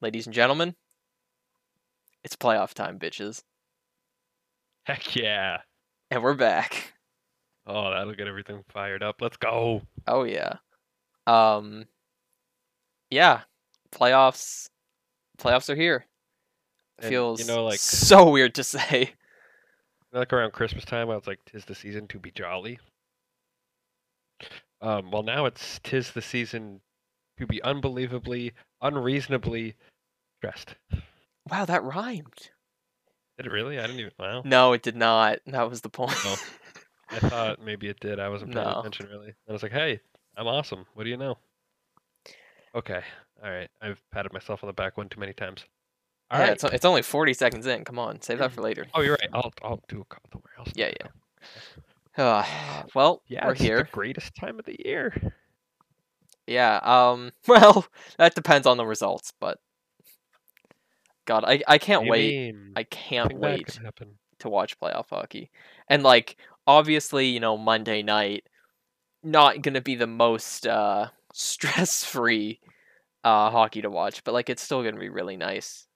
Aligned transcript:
ladies 0.00 0.26
and 0.26 0.34
gentlemen, 0.34 0.74
it's 2.24 2.36
playoff 2.36 2.74
time, 2.74 2.98
bitches. 2.98 3.42
Heck 4.84 5.14
yeah. 5.16 5.58
And 6.10 6.22
we're 6.22 6.34
back. 6.34 6.94
Oh, 7.66 7.90
that'll 7.90 8.14
get 8.14 8.26
everything 8.26 8.64
fired 8.70 9.02
up. 9.02 9.16
Let's 9.20 9.36
go. 9.36 9.82
Oh 10.08 10.24
yeah. 10.24 10.54
Um 11.26 11.84
yeah, 13.10 13.42
playoffs 13.92 14.70
playoffs 15.38 15.68
are 15.68 15.76
here. 15.76 16.06
And, 16.98 17.10
Feels 17.10 17.38
you 17.40 17.46
know, 17.46 17.66
like- 17.66 17.78
so 17.78 18.30
weird 18.30 18.54
to 18.56 18.64
say. 18.64 19.12
Like 20.10 20.32
around 20.32 20.52
Christmas 20.52 20.84
time, 20.86 21.10
I 21.10 21.14
was 21.14 21.26
like, 21.28 21.38
"Tis 21.44 21.66
the 21.66 21.74
season 21.74 22.08
to 22.08 22.18
be 22.18 22.32
jolly." 22.32 22.80
Um, 24.80 25.10
well, 25.10 25.22
now 25.22 25.44
it's 25.44 25.78
tis 25.84 26.10
the 26.10 26.22
season 26.22 26.80
to 27.38 27.46
be 27.46 27.62
unbelievably, 27.62 28.52
unreasonably 28.82 29.74
stressed. 30.38 30.74
Wow, 31.50 31.64
that 31.66 31.82
rhymed. 31.82 32.50
Did 33.36 33.46
it 33.46 33.52
really? 33.52 33.78
I 33.78 33.82
didn't 33.82 34.00
even. 34.00 34.12
Wow. 34.18 34.42
No, 34.44 34.72
it 34.72 34.82
did 34.82 34.96
not. 34.96 35.38
That 35.46 35.68
was 35.68 35.80
the 35.80 35.88
point. 35.88 36.14
Oh. 36.24 36.36
I 37.10 37.18
thought 37.18 37.60
maybe 37.60 37.88
it 37.88 37.98
did. 38.00 38.20
I 38.20 38.28
wasn't 38.28 38.52
paying 38.54 38.66
No. 38.66 38.80
attention 38.80 39.06
really. 39.10 39.32
I 39.48 39.52
was 39.52 39.62
like, 39.62 39.72
"Hey, 39.72 40.00
I'm 40.36 40.46
awesome. 40.46 40.84
What 40.94 41.04
do 41.04 41.10
you 41.10 41.16
know?" 41.16 41.38
Okay. 42.74 43.00
All 43.42 43.50
right. 43.50 43.68
I've 43.80 44.00
patted 44.12 44.32
myself 44.32 44.62
on 44.62 44.68
the 44.68 44.72
back 44.74 44.96
one 44.96 45.08
too 45.08 45.18
many 45.18 45.32
times. 45.32 45.64
All 46.30 46.38
yeah, 46.38 46.44
right. 46.44 46.52
it's, 46.52 46.62
it's 46.62 46.84
only 46.84 47.02
40 47.02 47.34
seconds 47.34 47.66
in. 47.66 47.84
Come 47.84 47.98
on, 47.98 48.20
save 48.22 48.38
that 48.38 48.52
for 48.52 48.60
later. 48.60 48.86
Oh, 48.94 49.00
you're 49.00 49.16
right. 49.20 49.28
I'll 49.32 49.52
I'll 49.64 49.82
do 49.88 50.00
a 50.02 50.04
couple 50.04 50.30
somewhere 50.32 50.52
else. 50.58 50.70
Yeah, 50.76 50.92
yeah. 52.16 52.24
Uh, 52.24 52.82
well, 52.94 53.22
Yeah, 53.26 53.46
we're 53.46 53.52
it's 53.52 53.60
here. 53.60 53.78
the 53.78 53.84
greatest 53.90 54.34
time 54.36 54.58
of 54.60 54.64
the 54.64 54.76
year. 54.84 55.32
Yeah. 56.50 56.80
Um. 56.82 57.30
Well, 57.46 57.86
that 58.18 58.34
depends 58.34 58.66
on 58.66 58.76
the 58.76 58.84
results, 58.84 59.32
but 59.40 59.58
God, 61.24 61.44
I 61.46 61.62
I 61.66 61.78
can't 61.78 62.08
wait. 62.08 62.34
mean? 62.34 62.72
I 62.74 62.82
can't 62.82 63.32
wait 63.34 63.78
to 64.40 64.48
watch 64.48 64.78
playoff 64.78 65.10
hockey. 65.10 65.50
And 65.88 66.02
like 66.02 66.36
obviously, 66.66 67.28
you 67.28 67.38
know, 67.38 67.56
Monday 67.56 68.02
night 68.02 68.44
not 69.22 69.62
going 69.62 69.74
to 69.74 69.80
be 69.80 69.94
the 69.94 70.06
most 70.08 70.66
uh 70.66 71.08
stress-free 71.32 72.60
uh 73.22 73.50
hockey 73.50 73.82
to 73.82 73.90
watch, 73.90 74.24
but 74.24 74.34
like 74.34 74.50
it's 74.50 74.62
still 74.62 74.82
going 74.82 74.94
to 74.94 75.00
be 75.00 75.08
really 75.08 75.36
nice. 75.36 75.86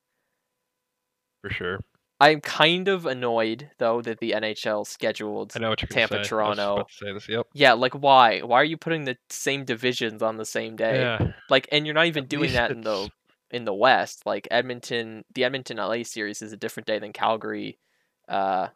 For 1.42 1.50
sure. 1.50 1.80
I'm 2.24 2.40
kind 2.40 2.88
of 2.88 3.06
annoyed 3.06 3.70
though 3.78 4.00
that 4.02 4.18
the 4.18 4.32
NHL 4.32 4.86
scheduled 4.86 5.52
I 5.54 5.60
know 5.60 5.70
what 5.70 5.82
you're 5.82 5.88
gonna 5.88 6.06
Tampa, 6.08 6.12
say. 6.12 6.16
I 6.16 6.20
was 6.20 6.28
Toronto. 6.28 6.74
about 6.74 6.88
to 6.88 6.94
say 6.94 7.12
this. 7.12 7.28
Yep. 7.28 7.46
Yeah, 7.52 7.72
like 7.74 7.94
why? 7.94 8.40
Why 8.40 8.60
are 8.60 8.64
you 8.64 8.76
putting 8.76 9.04
the 9.04 9.16
same 9.28 9.64
divisions 9.64 10.22
on 10.22 10.36
the 10.36 10.44
same 10.46 10.76
day? 10.76 11.00
Yeah. 11.00 11.32
Like 11.50 11.68
and 11.70 11.86
you're 11.86 11.94
not 11.94 12.06
even 12.06 12.24
At 12.24 12.30
doing 12.30 12.52
that 12.52 12.70
in 12.70 12.80
the 12.80 13.10
in 13.50 13.64
the 13.64 13.74
West. 13.74 14.26
Like 14.26 14.48
Edmonton, 14.50 15.24
the 15.34 15.44
Edmonton 15.44 15.76
LA 15.76 16.02
series 16.02 16.42
is 16.42 16.52
a 16.52 16.56
different 16.56 16.86
day 16.86 16.98
than 16.98 17.12
Calgary. 17.12 17.78
Uh, 18.28 18.68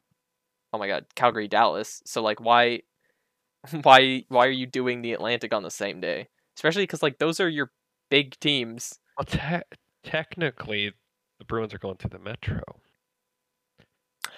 oh 0.72 0.78
my 0.78 0.86
God, 0.86 1.06
Calgary 1.16 1.48
Dallas. 1.48 2.02
So 2.06 2.22
like, 2.22 2.40
why, 2.40 2.82
why, 3.82 4.24
why 4.28 4.46
are 4.46 4.50
you 4.50 4.66
doing 4.66 5.02
the 5.02 5.14
Atlantic 5.14 5.52
on 5.52 5.62
the 5.62 5.70
same 5.70 6.00
day? 6.00 6.28
Especially 6.56 6.84
because 6.84 7.02
like 7.02 7.18
those 7.18 7.40
are 7.40 7.48
your 7.48 7.72
big 8.10 8.38
teams. 8.40 8.98
Well, 9.16 9.24
te- 9.24 9.76
technically, 10.04 10.92
the 11.38 11.44
Bruins 11.44 11.74
are 11.74 11.78
going 11.78 11.96
through 11.96 12.10
the 12.10 12.18
Metro, 12.18 12.60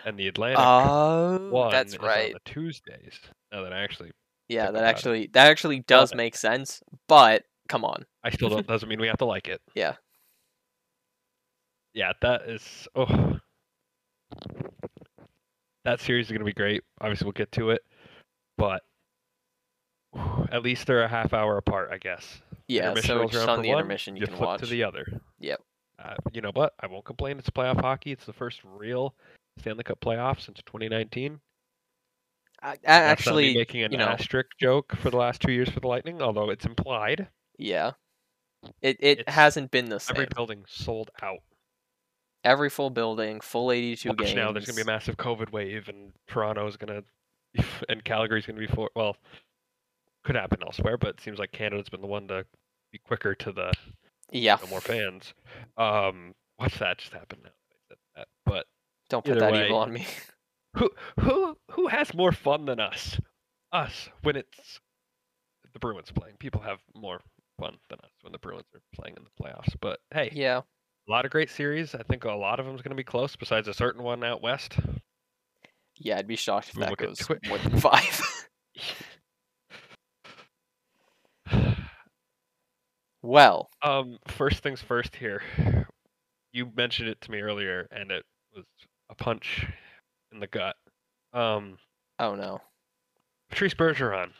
and 0.05 0.19
the 0.19 0.29
Atlantic 0.29 0.59
Oh, 0.61 1.51
one 1.51 1.71
that's 1.71 1.99
right. 1.99 2.35
on 2.35 2.41
the 2.45 2.51
Tuesdays. 2.51 3.19
Now 3.53 3.63
that 3.63 3.73
I 3.73 3.81
actually, 3.81 4.11
Yeah, 4.49 4.65
that 4.67 4.71
about 4.71 4.83
it. 4.85 4.87
actually 4.87 5.27
that 5.33 5.47
actually 5.51 5.81
does 5.81 6.11
But- 6.11 6.17
make 6.17 6.37
sense. 6.37 6.83
But 7.09 7.45
come 7.69 7.85
on, 7.85 8.05
I 8.25 8.31
still 8.31 8.49
don't 8.49 8.67
doesn't 8.67 8.89
mean 8.89 9.01
we 9.01 9.07
have 9.09 9.19
to 9.19 9.25
like 9.25 9.49
it. 9.49 9.61
Yeah. 9.75 9.97
Yeah, 11.95 12.13
that 12.23 12.43
is. 12.49 12.87
Oh, 12.95 13.39
that 15.85 16.01
series 16.01 16.27
is 16.27 16.33
gonna 16.33 16.45
be 16.45 16.53
great. 16.53 16.83
Obviously, 17.01 17.25
we'll 17.25 17.33
get 17.33 17.51
to 17.53 17.71
it, 17.71 17.83
but 18.57 18.83
at 20.53 20.63
least 20.63 20.87
they're 20.87 21.03
a 21.03 21.09
half 21.09 21.33
hour 21.33 21.57
apart, 21.57 21.91
I 21.93 21.99
guess. 21.99 22.43
yeah. 22.69 22.95
So 22.95 23.27
just 23.29 23.49
on 23.49 23.63
the 23.63 23.69
one, 23.71 23.79
intermission 23.79 24.17
you, 24.17 24.27
can 24.27 24.37
flip 24.37 24.47
watch. 24.49 24.61
to 24.61 24.67
the 24.67 24.85
other. 24.85 25.07
Yep. 25.41 25.61
Uh, 25.99 26.15
you 26.33 26.41
know 26.41 26.51
what? 26.55 26.75
I 26.81 26.87
won't 26.87 27.05
complain. 27.05 27.39
It's 27.39 27.51
playoff 27.51 27.81
hockey. 27.81 28.13
It's 28.13 28.25
the 28.25 28.33
first 28.33 28.61
real 28.65 29.15
Stanley 29.61 29.85
Cup 29.85 30.01
playoff 30.01 30.41
since 30.41 30.61
2019. 30.67 31.41
I, 32.63 32.69
I 32.73 32.73
That's 32.73 32.85
not 32.85 32.91
me 32.93 33.01
actually, 33.11 33.55
making 33.55 33.83
an 33.85 33.93
you 33.93 33.99
know- 33.99 34.05
asterisk 34.07 34.51
joke 34.61 34.95
for 34.97 35.11
the 35.11 35.17
last 35.17 35.41
two 35.41 35.53
years 35.53 35.69
for 35.71 35.81
the 35.81 35.87
Lightning, 35.89 36.21
although 36.21 36.51
it's 36.51 36.67
implied. 36.67 37.29
yeah. 37.59 37.93
It 38.83 38.99
it 39.01 39.21
It's 39.21 39.33
hasn't 39.33 39.71
been 39.71 39.87
the 39.89 39.99
same. 39.99 40.17
Every 40.17 40.29
building 40.35 40.65
sold 40.69 41.11
out. 41.23 41.39
Every 42.45 42.69
full 42.69 42.91
building, 42.91 43.41
full 43.41 43.73
82 43.73 44.11
Watch 44.11 44.19
games. 44.19 44.35
now, 44.35 44.53
there's 44.53 44.67
gonna 44.67 44.77
be 44.77 44.83
a 44.83 44.85
massive 44.85 45.17
COVID 45.17 45.51
wave, 45.51 45.89
and 45.89 46.13
Toronto's 46.29 46.77
gonna, 46.77 47.03
and 47.89 48.05
Calgary's 48.05 48.45
gonna 48.45 48.59
be 48.59 48.67
for 48.67 48.91
well, 48.95 49.17
could 50.25 50.37
happen 50.37 50.59
elsewhere, 50.63 50.99
but 50.99 51.09
it 51.11 51.21
seems 51.23 51.39
like 51.39 51.53
Canada's 51.53 51.89
been 51.89 52.03
the 52.03 52.07
one 52.07 52.29
to 52.29 52.45
be 52.93 52.99
quicker 52.99 53.35
to 53.35 53.51
the 53.53 53.73
yeah. 54.31 54.59
no 54.63 54.69
more 54.69 54.83
fans. 54.83 55.33
Um, 55.79 56.35
watch 56.59 56.79
that 56.81 56.99
just 56.99 57.15
happen 57.15 57.39
now. 57.43 57.51
that 57.71 57.73
I 57.73 57.79
said 57.89 57.97
that. 58.17 58.29
But 58.45 58.67
Don't 59.11 59.25
put 59.25 59.33
Either 59.33 59.41
that 59.41 59.53
way, 59.53 59.67
evil 59.67 59.79
on 59.79 59.93
me. 59.93 60.07
who 60.77 60.89
who 61.21 61.57
who 61.73 61.89
has 61.89 62.15
more 62.15 62.33
fun 62.33 62.65
than 62.65 62.81
us? 62.81 63.19
Us 63.73 64.09
when 64.23 64.37
it's 64.37 64.81
the 65.73 65.79
Bruins 65.79 66.11
playing. 66.13 66.37
People 66.39 66.61
have 66.63 66.79
more 66.95 67.21
fun 67.61 67.77
than 67.91 67.99
us 68.01 68.11
when 68.23 68.33
the 68.33 68.39
Bruins 68.39 68.65
are 68.75 68.81
playing 68.95 69.17
in 69.17 69.25
the 69.25 69.31
playoffs. 69.45 69.75
But 69.81 69.99
hey, 70.15 70.31
Yeah. 70.33 70.59
a 70.59 71.11
lot 71.11 71.25
of 71.25 71.31
great 71.31 71.51
series. 71.51 71.95
I 71.95 72.03
think 72.05 72.25
a 72.25 72.33
lot 72.33 72.59
of 72.59 72.67
them 72.67 72.75
is 72.75 72.83
going 72.83 72.91
to 72.91 72.97
be 72.97 73.05
close. 73.05 73.37
Besides 73.37 73.69
a 73.69 73.75
certain 73.75 74.03
one 74.03 74.25
out 74.25 74.43
west. 74.43 74.77
Yeah, 75.99 76.17
I'd 76.17 76.27
be 76.27 76.37
shocked 76.37 76.71
if 76.71 76.77
We 76.77 76.85
that 76.85 76.97
goes 76.97 77.19
Twi- 77.19 77.39
more 77.47 77.59
than 77.59 77.79
five. 77.79 78.23
well, 83.23 83.69
Um, 83.83 84.19
first 84.29 84.63
things 84.63 84.81
first 84.81 85.17
here. 85.17 85.43
You 86.53 86.71
mentioned 86.75 87.09
it 87.09 87.21
to 87.23 87.31
me 87.31 87.41
earlier, 87.41 87.87
and 87.93 88.11
it 88.11 88.25
a 89.11 89.15
punch 89.15 89.67
in 90.33 90.41
the 90.41 90.47
gut. 90.47 90.77
Um, 91.35 91.77
oh 92.19 92.35
no. 92.35 92.61
Patrice 93.51 93.75
Bergeron. 93.75 94.31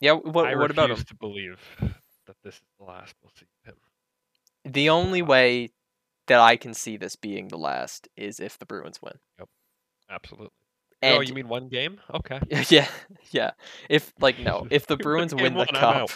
Yeah, 0.00 0.12
what 0.12 0.46
I 0.46 0.56
what 0.56 0.70
about 0.70 0.86
him? 0.86 0.90
refuse 0.90 1.06
to 1.06 1.14
believe 1.14 1.60
that 1.80 2.36
this 2.44 2.56
is 2.56 2.62
the 2.78 2.84
last 2.84 3.14
we'll 3.22 3.32
see 3.38 3.46
of 3.64 3.72
him. 3.72 3.80
The 4.72 4.90
only 4.90 5.22
way 5.22 5.70
that 6.26 6.40
I 6.40 6.56
can 6.56 6.74
see 6.74 6.96
this 6.96 7.16
being 7.16 7.48
the 7.48 7.56
last 7.56 8.08
is 8.16 8.40
if 8.40 8.58
the 8.58 8.66
Bruins 8.66 9.00
win. 9.00 9.14
Yep, 9.38 9.48
absolutely. 10.10 10.50
And 11.02 11.18
oh, 11.18 11.20
you 11.20 11.34
mean 11.34 11.48
one 11.48 11.68
game? 11.68 12.00
Okay. 12.12 12.40
yeah, 12.68 12.88
yeah. 13.30 13.52
If 13.88 14.12
like 14.20 14.38
no, 14.38 14.66
if 14.70 14.86
the 14.86 14.96
Bruins 14.96 15.34
win 15.34 15.52
the 15.54 15.58
one, 15.58 15.68
cup, 15.68 16.10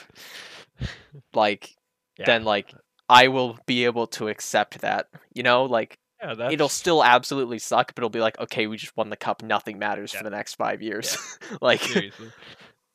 like 1.35 1.75
Yeah. 2.19 2.27
then 2.27 2.45
like 2.45 2.75
I 3.11 3.29
will 3.29 3.59
be 3.67 3.85
able 3.85 4.07
to 4.09 4.29
accept 4.29 4.81
that. 4.81 5.09
You 5.35 5.43
know, 5.43 5.65
like 5.65 5.99
yeah, 6.23 6.35
that's, 6.35 6.53
it'll 6.55 6.69
still 6.69 7.03
absolutely 7.05 7.59
suck, 7.59 7.95
but 7.95 8.01
it'll 8.01 8.11
be 8.11 8.21
like, 8.21 8.39
okay, 8.39 8.67
we 8.67 8.77
just 8.77 8.97
won 8.97 9.11
the 9.11 9.17
cup. 9.17 9.43
Nothing 9.43 9.79
matters 9.79 10.13
Yeah. 10.13 10.19
for 10.21 10.25
the 10.25 10.31
next 10.31 10.55
five 10.55 10.81
years. 10.83 11.17
like, 11.61 11.81
seriously. 11.83 12.31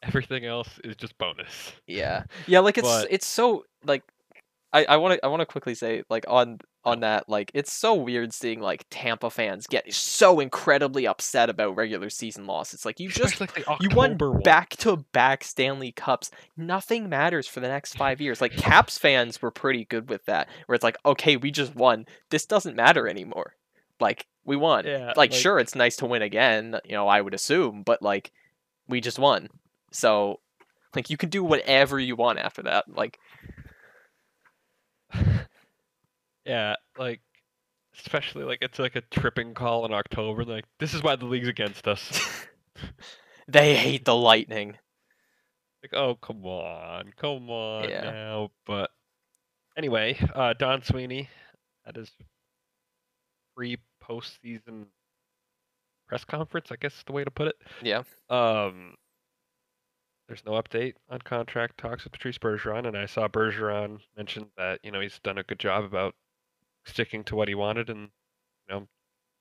Everything 0.03 0.45
else 0.45 0.69
is 0.83 0.95
just 0.95 1.17
bonus. 1.17 1.73
yeah, 1.87 2.23
yeah. 2.47 2.59
Like 2.59 2.77
it's 2.77 2.87
But- 2.87 3.07
it's 3.11 3.25
so 3.25 3.65
like, 3.83 4.03
I 4.71 4.85
I 4.85 4.97
want 4.97 5.15
to 5.19 5.25
I 5.25 5.29
want 5.29 5.41
to 5.41 5.45
quickly 5.45 5.73
say 5.75 6.03
like 6.09 6.25
on 6.27 6.59
on 6.85 7.00
that 7.00 7.28
like 7.28 7.51
it's 7.53 7.73
so 7.73 7.96
weird 7.96 8.34
seeing 8.34 8.59
like 8.59 8.85
Tampa 8.90 9.29
fans 9.29 9.68
get 9.68 9.91
so 9.94 10.40
incredibly 10.40 11.07
upset 11.07 11.50
about 11.50 11.75
regular 11.75 12.09
season 12.09 12.46
losses. 12.46 12.85
Like 12.85 13.00
you 13.00 13.09
just 13.09 13.40
like 13.41 13.63
you 13.81 13.90
won 13.96 14.18
back 14.44 14.69
to 14.78 14.97
back 15.12 15.44
Stanley 15.44 15.91
Cups. 15.91 16.31
Nothing 16.56 17.09
matters 17.09 17.47
for 17.47 17.59
the 17.59 17.68
next 17.68 17.97
five 17.97 18.22
years. 18.22 18.40
Like 18.40 18.56
Caps 18.56 18.97
fans 18.97 19.41
were 19.41 19.51
pretty 19.51 19.85
good 19.85 20.09
with 20.09 20.25
that, 20.25 20.48
where 20.65 20.75
it's 20.75 20.83
like, 20.83 20.98
okay, 21.06 21.38
we 21.38 21.51
just 21.51 21.75
won. 21.75 22.06
This 22.30 22.45
doesn't 22.45 22.75
matter 22.75 23.07
anymore. 23.07 23.56
Like 24.00 24.27
we 24.45 24.56
won. 24.56 24.86
Yeah, 24.86 25.13
like, 25.15 25.33
sure, 25.33 25.59
it's 25.59 25.75
nice 25.75 25.95
to 25.98 26.06
win 26.06 26.21
again. 26.21 26.80
You 26.86 26.94
know, 26.94 27.07
I 27.07 27.21
would 27.21 27.33
assume, 27.33 27.83
but 27.83 28.01
like 28.01 28.31
we 28.88 29.01
just 29.01 29.19
won. 29.19 29.50
So 29.92 30.39
like 30.95 31.09
you 31.09 31.18
can 31.18 31.30
do 31.30 31.44
whatever 31.44 32.00
you 32.00 32.15
want 32.15 32.39
after 32.39 32.63
that. 32.63 32.86
Like 32.88 33.19
Yeah, 36.45 36.75
like 36.97 37.21
especially 37.97 38.44
like 38.44 38.59
it's 38.62 38.80
like 38.80 38.95
a 38.95 39.01
tripping 39.01 39.53
call 39.53 39.86
in 39.86 39.94
October. 39.94 40.44
Like 40.45 40.65
this 40.80 40.94
is 40.94 41.01
why 41.03 41.15
the 41.15 41.25
league's 41.25 41.47
against 41.47 41.88
us. 41.88 42.21
they 43.47 43.75
hate 43.75 44.06
the 44.06 44.15
Lightning. 44.15 44.77
like 45.83 45.94
oh 45.94 46.15
come 46.15 46.45
on, 46.45 47.12
come 47.18 47.50
on 47.50 47.89
Yeah. 47.89 48.01
now. 48.01 48.51
But 48.65 48.92
anyway, 49.77 50.18
uh, 50.33 50.53
Don 50.53 50.83
Sweeney 50.83 51.30
at 51.86 51.95
his 51.95 52.12
pre 53.56 53.77
postseason 54.03 54.86
press 56.07 56.24
conference, 56.25 56.71
I 56.71 56.75
guess 56.75 56.94
is 56.94 57.03
the 57.06 57.13
way 57.13 57.24
to 57.24 57.31
put 57.31 57.47
it. 57.47 57.56
Yeah. 57.81 58.03
Um, 58.30 58.95
there's 60.27 60.45
no 60.45 60.53
update 60.53 60.94
on 61.09 61.19
contract 61.21 61.77
talks 61.77 62.03
with 62.03 62.13
Patrice 62.13 62.38
Bergeron, 62.38 62.88
and 62.88 62.97
I 62.97 63.06
saw 63.06 63.27
Bergeron 63.27 64.00
mention 64.18 64.47
that 64.57 64.80
you 64.83 64.92
know 64.92 65.00
he's 65.00 65.19
done 65.19 65.38
a 65.38 65.44
good 65.44 65.59
job 65.59 65.83
about 65.83 66.13
sticking 66.85 67.23
to 67.25 67.35
what 67.35 67.47
he 67.47 67.55
wanted 67.55 67.89
and 67.89 68.09
you 68.67 68.75
know 68.75 68.87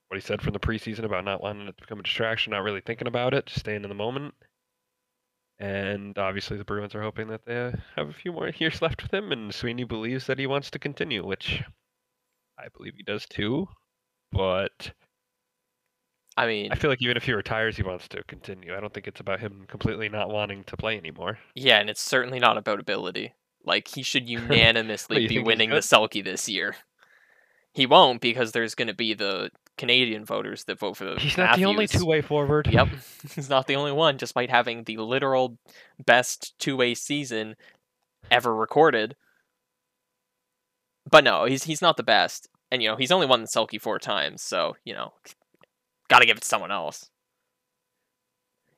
what 0.07 0.17
he 0.17 0.21
said 0.21 0.41
from 0.41 0.53
the 0.53 0.59
preseason 0.59 1.03
about 1.03 1.25
not 1.25 1.41
wanting 1.41 1.67
it 1.67 1.77
to 1.77 1.81
become 1.81 1.99
a 1.99 2.03
distraction, 2.03 2.51
not 2.51 2.63
really 2.63 2.81
thinking 2.81 3.07
about 3.07 3.33
it, 3.33 3.47
just 3.47 3.61
staying 3.61 3.83
in 3.83 3.89
the 3.89 3.95
moment. 3.95 4.33
And 5.57 6.17
obviously, 6.17 6.57
the 6.57 6.65
Bruins 6.65 6.93
are 6.95 7.01
hoping 7.01 7.27
that 7.27 7.45
they 7.45 7.73
have 7.95 8.09
a 8.09 8.13
few 8.13 8.31
more 8.31 8.49
years 8.57 8.81
left 8.81 9.01
with 9.03 9.13
him, 9.13 9.31
and 9.31 9.53
Sweeney 9.53 9.83
believes 9.83 10.27
that 10.27 10.39
he 10.39 10.47
wants 10.47 10.69
to 10.71 10.79
continue, 10.79 11.25
which 11.25 11.63
I 12.59 12.67
believe 12.75 12.93
he 12.97 13.03
does 13.03 13.25
too. 13.25 13.67
But 14.31 14.91
I 16.37 16.45
mean, 16.47 16.71
I 16.71 16.75
feel 16.75 16.89
like 16.89 17.01
even 17.01 17.15
if 17.17 17.23
he 17.23 17.33
retires, 17.33 17.77
he 17.77 17.83
wants 17.83 18.07
to 18.09 18.23
continue. 18.23 18.75
I 18.75 18.81
don't 18.81 18.93
think 18.93 19.07
it's 19.07 19.21
about 19.21 19.39
him 19.39 19.65
completely 19.67 20.09
not 20.09 20.29
wanting 20.29 20.65
to 20.65 20.77
play 20.77 20.97
anymore. 20.97 21.39
yeah, 21.55 21.79
and 21.79 21.89
it's 21.89 22.01
certainly 22.01 22.39
not 22.39 22.57
about 22.57 22.79
ability. 22.79 23.33
Like 23.63 23.87
he 23.87 24.03
should 24.03 24.27
unanimously 24.29 25.27
be 25.27 25.39
winning 25.39 25.69
the? 25.69 25.77
Selke 25.77 26.23
this 26.23 26.49
year. 26.49 26.75
He 27.75 27.85
won't 27.85 28.21
because 28.21 28.53
there's 28.53 28.73
going 28.73 28.87
to 28.87 28.93
be 28.93 29.13
the 29.13 29.51
Canadian 29.77 30.23
voters 30.23 30.63
that 30.63 30.79
vote 30.79 30.95
for 30.95 31.03
the. 31.03 31.19
He's 31.19 31.37
not 31.37 31.57
the 31.57 31.65
only 31.65 31.87
two-way 31.87 32.21
forward. 32.21 32.67
Yep, 32.71 32.87
he's 33.35 33.49
not 33.49 33.67
the 33.67 33.75
only 33.75 33.91
one, 33.91 34.15
despite 34.15 34.49
having 34.49 34.85
the 34.85 34.95
literal 34.95 35.57
best 36.03 36.57
two-way 36.57 36.95
season 36.95 37.57
ever 38.31 38.55
recorded. 38.55 39.17
But 41.11 41.25
no, 41.25 41.43
he's 41.43 41.65
he's 41.65 41.81
not 41.81 41.97
the 41.97 42.03
best, 42.03 42.47
and 42.71 42.81
you 42.81 42.87
know 42.87 42.95
he's 42.95 43.11
only 43.11 43.27
won 43.27 43.41
the 43.41 43.47
Selke 43.47 43.81
four 43.81 43.99
times, 43.99 44.41
so 44.41 44.77
you 44.85 44.93
know, 44.93 45.11
got 46.07 46.19
to 46.19 46.25
give 46.25 46.37
it 46.37 46.43
to 46.43 46.47
someone 46.47 46.71
else. 46.71 47.09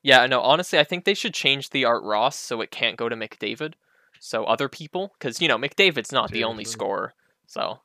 Yeah, 0.01 0.25
no, 0.25 0.41
honestly, 0.41 0.79
I 0.79 0.83
think 0.83 1.05
they 1.05 1.13
should 1.13 1.35
change 1.35 1.69
the 1.69 1.85
Art 1.85 2.03
Ross 2.03 2.35
so 2.35 2.61
it 2.61 2.71
can't 2.71 2.97
go 2.97 3.09
to 3.09 3.15
McDavid, 3.15 3.73
so 4.19 4.43
other 4.45 4.67
people, 4.67 5.13
because 5.19 5.39
you 5.39 5.47
know 5.47 5.59
McDavid's 5.59 6.11
not 6.11 6.31
the 6.31 6.43
only 6.43 6.65
scorer, 6.65 7.13
so. 7.45 7.81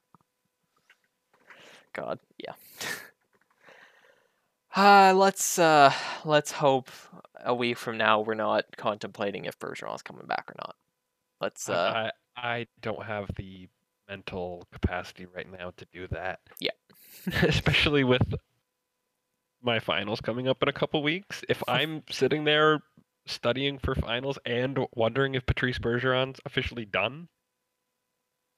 God, 1.92 2.18
yeah. 2.38 2.54
Uh, 4.74 5.12
let's 5.14 5.58
uh 5.58 5.92
let's 6.24 6.50
hope 6.50 6.88
a 7.44 7.54
week 7.54 7.76
from 7.76 7.98
now 7.98 8.20
we're 8.20 8.32
not 8.32 8.64
contemplating 8.78 9.44
if 9.44 9.58
Bergeron's 9.58 10.00
coming 10.00 10.24
back 10.26 10.46
or 10.48 10.54
not. 10.58 10.76
Let's 11.42 11.68
uh 11.68 12.10
I, 12.34 12.42
I 12.58 12.66
don't 12.80 13.02
have 13.04 13.30
the 13.36 13.68
mental 14.08 14.66
capacity 14.72 15.26
right 15.26 15.46
now 15.50 15.74
to 15.76 15.86
do 15.92 16.06
that. 16.08 16.40
Yeah. 16.58 16.70
Especially 17.42 18.02
with 18.02 18.34
my 19.62 19.78
finals 19.78 20.20
coming 20.20 20.48
up 20.48 20.62
in 20.62 20.68
a 20.68 20.72
couple 20.72 21.02
weeks. 21.02 21.42
If 21.48 21.62
I'm 21.68 22.02
sitting 22.10 22.44
there 22.44 22.80
studying 23.26 23.78
for 23.78 23.94
finals 23.94 24.38
and 24.44 24.78
wondering 24.94 25.34
if 25.34 25.46
Patrice 25.46 25.78
Bergeron's 25.78 26.40
officially 26.44 26.84
done, 26.84 27.28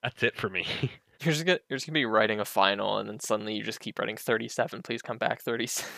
that's 0.03 0.23
it 0.23 0.37
for 0.37 0.49
me. 0.49 0.67
you're 1.21 1.33
just 1.33 1.47
gonna 1.47 1.59
you're 1.69 1.77
just 1.77 1.87
gonna 1.87 1.95
be 1.95 2.05
writing 2.05 2.41
a 2.41 2.45
final 2.45 2.99
and 2.99 3.09
then 3.09 3.21
suddenly 3.21 3.55
you 3.55 3.63
just 3.63 3.81
keep 3.81 3.99
writing 3.99 4.17
thirty 4.17 4.49
seven, 4.49 4.83
please 4.83 5.03
come 5.03 5.19
back 5.19 5.43
thirty 5.43 5.67
seven. 5.67 5.93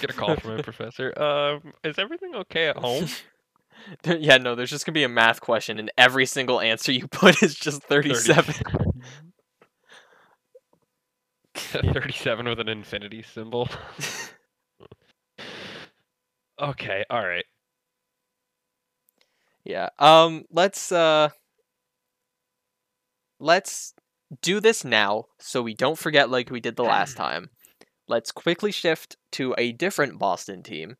Get 0.00 0.10
a 0.10 0.14
call 0.14 0.36
from 0.36 0.56
my 0.56 0.62
professor. 0.62 1.12
Um, 1.20 1.72
is 1.84 1.98
everything 1.98 2.34
okay 2.34 2.68
at 2.68 2.76
home? 2.76 3.06
yeah, 4.04 4.38
no, 4.38 4.54
there's 4.54 4.70
just 4.70 4.86
gonna 4.86 4.94
be 4.94 5.04
a 5.04 5.08
math 5.08 5.40
question 5.40 5.78
and 5.78 5.90
every 5.98 6.26
single 6.26 6.60
answer 6.60 6.92
you 6.92 7.06
put 7.10 7.42
is 7.42 7.54
just 7.54 7.82
thirty 7.82 8.14
seven. 8.14 8.54
37 11.54 12.48
with 12.48 12.60
an 12.60 12.68
infinity 12.68 13.22
symbol. 13.22 13.68
okay, 16.60 17.04
all 17.10 17.24
right. 17.24 17.44
Yeah. 19.64 19.90
Um 19.98 20.46
let's 20.50 20.90
uh 20.90 21.28
let's 23.40 23.94
do 24.42 24.60
this 24.60 24.84
now 24.84 25.24
so 25.40 25.60
we 25.62 25.74
don't 25.74 25.98
forget 25.98 26.30
like 26.30 26.50
we 26.50 26.60
did 26.60 26.76
the 26.76 26.84
last 26.84 27.16
time. 27.16 27.50
Let's 28.06 28.32
quickly 28.32 28.72
shift 28.72 29.16
to 29.32 29.54
a 29.56 29.72
different 29.72 30.18
Boston 30.18 30.62
team. 30.62 30.96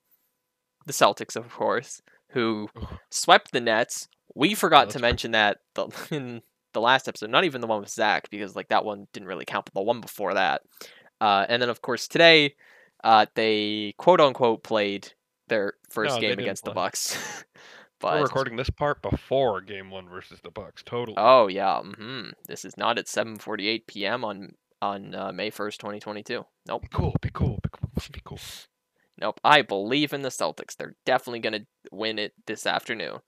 The 0.87 0.93
Celtics, 0.93 1.37
of 1.37 1.51
course, 1.51 2.01
who 2.31 2.69
swept 3.11 3.53
the 3.53 3.61
Nets. 3.61 4.09
We 4.35 4.55
forgot 4.55 4.87
that's 4.87 4.95
to 4.95 5.01
mention 5.01 5.33
that 5.33 5.59
the, 5.75 5.89
in 6.11 6.43
the 6.73 6.81
last 6.81 7.09
episode, 7.09 7.31
not 7.31 7.45
even 7.45 7.61
the 7.61 7.67
one 7.67 7.81
with 7.81 7.91
Zach, 7.91 8.31
because 8.31 8.57
like 8.57 8.69
that 8.69 8.85
one 8.85 9.07
didn't 9.13 9.29
really 9.29 9.45
count, 9.45 9.67
but 9.67 9.75
the 9.79 9.85
one 9.85 10.01
before 10.01 10.35
that. 10.35 10.63
Uh, 11.21 11.45
and 11.49 11.61
then 11.61 11.69
of 11.69 11.83
course 11.83 12.09
today, 12.09 12.55
uh, 13.05 13.27
they 13.35 13.95
quote 13.99 14.21
unquote 14.21 14.63
played 14.63 15.13
their 15.49 15.75
first 15.91 16.15
No, 16.15 16.21
game 16.21 16.39
against 16.39 16.65
the 16.65 16.73
play. 16.73 17.17
Bucks. 18.01 18.15
We're 18.17 18.23
recording 18.23 18.57
this 18.57 18.71
part 18.71 19.03
before 19.03 19.61
Game 19.61 19.91
One 19.91 20.09
versus 20.09 20.41
the 20.43 20.51
Bucks. 20.51 20.83
Totally. 20.85 21.17
Oh 21.19 21.47
yeah. 21.49 21.81
hmm 21.83 22.31
This 22.49 22.65
is 22.65 22.77
not 22.77 22.99
at 22.99 23.07
7:48 23.07 23.87
p.m. 23.87 24.25
on 24.25 24.55
on 24.83 25.15
uh, 25.15 25.31
May 25.33 25.51
1st, 25.51 25.77
2022. 25.77 26.45
Nope. 26.67 26.83
Be 26.83 26.89
cool. 26.91 27.15
Be 27.21 27.31
cool. 27.33 27.59
Be 27.63 27.69
cool. 27.71 27.91
Be 28.13 28.21
cool. 28.25 28.39
Nope. 29.21 29.39
I 29.45 29.61
believe 29.63 30.13
in 30.15 30.23
the 30.23 30.31
Celtics. 30.31 30.75
They're 30.77 30.97
definitely 31.05 31.41
going 31.41 31.53
to 31.53 31.67
win 31.93 32.19
it 32.19 32.33
this 32.47 32.67
afternoon. 32.67 33.19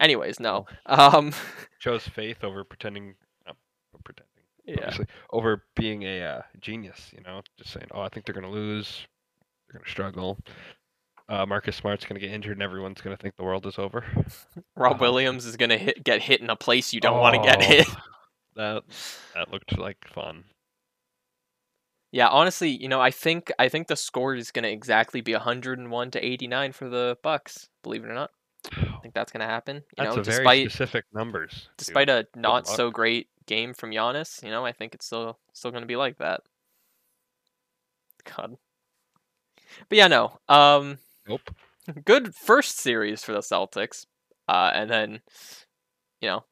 Anyways, 0.00 0.40
no. 0.40 0.66
Um 0.86 1.32
Chose 1.80 2.06
faith 2.08 2.42
over 2.42 2.64
pretending. 2.64 3.14
Not 3.46 3.56
pretending. 4.04 4.30
yeah. 4.66 4.74
Obviously, 4.82 5.06
over 5.30 5.62
being 5.76 6.02
a 6.02 6.22
uh, 6.22 6.42
genius. 6.60 7.10
You 7.16 7.22
know, 7.22 7.42
just 7.58 7.72
saying, 7.72 7.86
"Oh, 7.92 8.00
I 8.00 8.08
think 8.08 8.24
they're 8.26 8.34
gonna 8.34 8.50
lose. 8.50 9.06
They're 9.68 9.78
gonna 9.80 9.90
struggle." 9.90 10.38
Uh, 11.28 11.46
Marcus 11.46 11.76
Smart's 11.76 12.04
gonna 12.04 12.20
get 12.20 12.30
injured, 12.30 12.52
and 12.56 12.62
everyone's 12.62 13.00
gonna 13.00 13.16
think 13.16 13.36
the 13.36 13.44
world 13.44 13.66
is 13.66 13.78
over. 13.78 14.04
Rob 14.76 14.96
Uh, 14.96 14.98
Williams 15.00 15.46
is 15.46 15.56
going 15.56 15.70
to 15.70 15.78
hit 15.78 16.04
get 16.04 16.20
hit 16.20 16.40
in 16.42 16.50
a 16.50 16.56
place 16.56 16.92
you 16.92 17.00
don't 17.00 17.18
want 17.20 17.34
to 17.36 17.42
get 17.42 17.62
Oh, 17.62 17.64
hit. 17.64 17.86
That 18.56 18.84
that 19.34 19.50
looked 19.50 19.76
like 19.78 20.06
fun. 20.14 20.44
Yeah, 22.12 22.28
honestly, 22.28 22.70
you 22.70 22.86
know, 22.86 23.00
I 23.00 23.10
think 23.10 23.50
I 23.58 23.68
think 23.68 23.88
the 23.88 23.96
score 23.96 24.36
is 24.36 24.52
going 24.52 24.62
to 24.62 24.70
exactly 24.70 25.22
be 25.22 25.32
101 25.32 26.10
to 26.12 26.24
89 26.24 26.70
for 26.70 26.88
the 26.88 27.18
Bucks, 27.24 27.68
believe 27.82 28.04
it 28.04 28.10
or 28.10 28.14
not. 28.14 28.30
I 28.72 28.98
think 29.02 29.12
that's 29.12 29.32
going 29.32 29.40
to 29.40 29.46
happen. 29.46 29.76
You 29.98 30.04
That's 30.04 30.14
know, 30.14 30.20
a 30.20 30.24
very 30.24 30.38
despite 30.38 30.70
specific 30.70 31.04
numbers. 31.12 31.50
dude. 31.52 31.70
despite 31.78 32.08
a 32.08 32.26
not 32.36 32.68
so 32.68 32.92
great 32.92 33.26
game 33.46 33.74
from 33.74 33.90
Giannis, 33.90 34.40
you 34.44 34.50
know, 34.50 34.64
I 34.64 34.70
think 34.70 34.94
it's 34.94 35.06
still 35.06 35.38
still 35.52 35.72
going 35.72 35.82
to 35.82 35.88
be 35.88 35.96
like 35.96 36.18
that. 36.18 36.42
God. 38.36 38.56
But 39.88 39.98
yeah, 39.98 40.06
no. 40.06 40.38
Um, 40.48 40.98
Nope. 41.28 41.50
good 42.04 42.34
first 42.34 42.78
series 42.78 43.24
for 43.24 43.32
the 43.32 43.40
Celtics, 43.40 44.06
uh, 44.48 44.70
and 44.74 44.90
then, 44.90 45.20
you 46.20 46.28
know, 46.28 46.44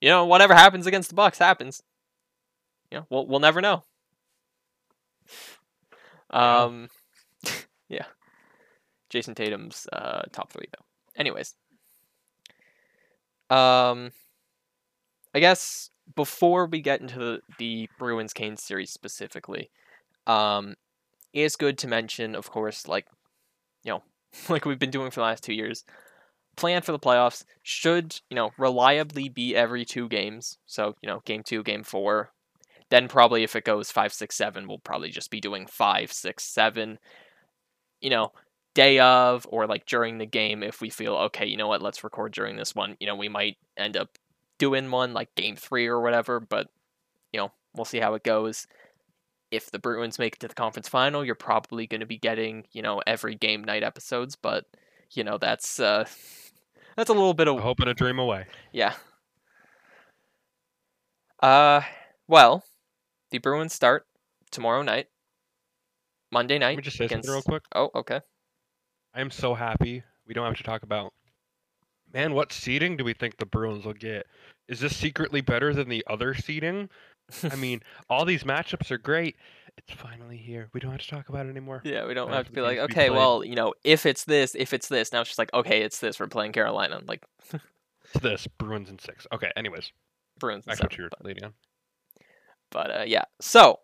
you 0.00 0.08
know, 0.08 0.26
whatever 0.26 0.54
happens 0.54 0.86
against 0.86 1.08
the 1.08 1.14
Bucks 1.14 1.38
happens. 1.38 1.82
You 2.90 2.98
know, 2.98 3.06
we'll 3.10 3.26
we'll 3.26 3.40
never 3.40 3.60
know. 3.60 3.84
Yeah. 6.32 6.62
Um, 6.62 6.88
yeah. 7.88 8.06
Jayson 9.10 9.34
Tatum's 9.34 9.86
uh, 9.92 10.22
top 10.32 10.52
three 10.52 10.68
though. 10.72 10.84
Anyways, 11.16 11.54
um, 13.50 14.10
I 15.34 15.40
guess 15.40 15.90
before 16.16 16.66
we 16.66 16.80
get 16.80 17.00
into 17.00 17.18
the, 17.18 17.40
the 17.58 17.88
Bruins 17.98 18.32
Canes 18.32 18.62
series 18.62 18.90
specifically, 18.90 19.70
um, 20.26 20.74
it's 21.32 21.56
good 21.56 21.78
to 21.78 21.88
mention, 21.88 22.34
of 22.34 22.50
course, 22.50 22.88
like 22.88 23.06
like 24.48 24.64
we've 24.64 24.78
been 24.78 24.90
doing 24.90 25.10
for 25.10 25.20
the 25.20 25.26
last 25.26 25.44
two 25.44 25.54
years. 25.54 25.84
Plan 26.54 26.82
for 26.82 26.92
the 26.92 26.98
playoffs 26.98 27.44
should 27.62 28.20
you 28.28 28.34
know 28.34 28.50
reliably 28.58 29.28
be 29.28 29.56
every 29.56 29.84
two 29.84 30.08
games. 30.08 30.58
So 30.66 30.96
you 31.02 31.08
know, 31.08 31.22
game 31.24 31.42
two, 31.42 31.62
game 31.62 31.82
four. 31.82 32.32
Then 32.90 33.08
probably 33.08 33.42
if 33.42 33.56
it 33.56 33.64
goes 33.64 33.90
five, 33.90 34.12
six, 34.12 34.36
seven, 34.36 34.68
we'll 34.68 34.78
probably 34.78 35.08
just 35.08 35.30
be 35.30 35.40
doing 35.40 35.66
five, 35.66 36.12
six, 36.12 36.44
seven. 36.44 36.98
You 38.02 38.10
know, 38.10 38.32
day 38.74 38.98
of 38.98 39.46
or 39.50 39.66
like 39.66 39.86
during 39.86 40.18
the 40.18 40.26
game 40.26 40.62
if 40.62 40.80
we 40.80 40.88
feel 40.88 41.14
okay 41.14 41.46
you 41.46 41.56
know 41.56 41.68
what 41.68 41.82
let's 41.82 42.02
record 42.02 42.32
during 42.32 42.56
this 42.56 42.74
one 42.74 42.96
you 43.00 43.06
know 43.06 43.14
we 43.14 43.28
might 43.28 43.56
end 43.76 43.96
up 43.96 44.08
doing 44.58 44.90
one 44.90 45.12
like 45.12 45.34
game 45.34 45.56
three 45.56 45.86
or 45.86 46.00
whatever 46.00 46.40
but 46.40 46.68
you 47.32 47.38
know 47.38 47.52
we'll 47.74 47.84
see 47.84 47.98
how 47.98 48.14
it 48.14 48.22
goes 48.22 48.66
if 49.52 49.70
the 49.70 49.78
bruins 49.78 50.18
make 50.18 50.34
it 50.34 50.40
to 50.40 50.48
the 50.48 50.54
conference 50.54 50.88
final 50.88 51.24
you're 51.24 51.36
probably 51.36 51.86
going 51.86 52.00
to 52.00 52.06
be 52.06 52.18
getting 52.18 52.64
you 52.72 52.82
know 52.82 53.00
every 53.06 53.36
game 53.36 53.62
night 53.62 53.84
episodes 53.84 54.34
but 54.34 54.64
you 55.12 55.22
know 55.22 55.38
that's 55.38 55.78
uh 55.78 56.04
that's 56.96 57.10
a 57.10 57.12
little 57.14 57.34
bit 57.34 57.46
A 57.46 57.52
of 57.52 57.60
hope 57.60 57.78
and 57.80 57.88
a 57.88 57.94
dream 57.94 58.18
away. 58.18 58.46
yeah 58.72 58.94
uh 61.42 61.82
well 62.28 62.64
the 63.30 63.38
bruins 63.38 63.72
start 63.72 64.06
tomorrow 64.50 64.82
night 64.82 65.06
monday 66.32 66.54
Let 66.54 66.60
night 66.60 66.76
me 66.76 66.82
just 66.82 66.96
say 66.96 67.08
something 67.08 67.30
real 67.30 67.42
quick. 67.42 67.62
oh 67.74 67.90
okay 67.94 68.20
I 69.14 69.20
am 69.20 69.30
so 69.30 69.54
happy 69.54 70.02
we 70.26 70.32
don't 70.34 70.46
have 70.46 70.56
to 70.56 70.62
talk 70.62 70.82
about. 70.82 71.12
Man, 72.14 72.32
what 72.34 72.52
seeding 72.52 72.96
do 72.96 73.04
we 73.04 73.12
think 73.12 73.36
the 73.36 73.44
Bruins 73.46 73.84
will 73.84 73.92
get? 73.92 74.26
Is 74.68 74.80
this 74.80 74.96
secretly 74.96 75.42
better 75.42 75.74
than 75.74 75.88
the 75.90 76.04
other 76.08 76.34
seeding? 76.34 76.88
I 77.50 77.56
mean, 77.56 77.80
all 78.08 78.24
these 78.24 78.44
matchups 78.44 78.90
are 78.90 78.98
great, 78.98 79.36
it's 79.78 79.92
finally 79.92 80.36
here. 80.36 80.68
We 80.72 80.80
don't 80.80 80.92
have 80.92 81.00
to 81.00 81.08
talk 81.08 81.28
about 81.28 81.46
it 81.46 81.50
anymore. 81.50 81.80
Yeah, 81.84 82.06
we 82.06 82.14
don't 82.14 82.28
have 82.28 82.38
have 82.38 82.46
to 82.46 82.52
be 82.52 82.60
like, 82.60 82.76
games 82.76 82.88
be 82.88 82.92
okay, 82.92 83.10
well, 83.10 83.44
you 83.44 83.54
know, 83.54 83.74
if 83.84 84.06
it's 84.06 84.24
this, 84.24 84.54
if 84.54 84.72
it's 84.72 84.88
this. 84.88 85.12
Now 85.12 85.20
it's 85.20 85.30
just 85.30 85.38
like, 85.38 85.52
okay, 85.54 85.82
it's 85.82 85.98
this. 85.98 86.20
We're 86.20 86.26
playing 86.28 86.52
Carolina. 86.52 87.00
Like 87.06 87.24
It's 88.14 88.22
this 88.22 88.46
Bruins 88.58 88.90
and 88.90 89.00
six. 89.00 89.26
Okay. 89.32 89.50
Anyways, 89.56 89.92
Bruins. 90.38 90.64
to 90.66 90.82
what 90.82 90.96
you're 90.98 91.08
but- 91.08 91.24
leading 91.24 91.44
on. 91.44 91.54
But 92.70 92.90
uh, 92.90 93.04
yeah, 93.06 93.24
so 93.38 93.80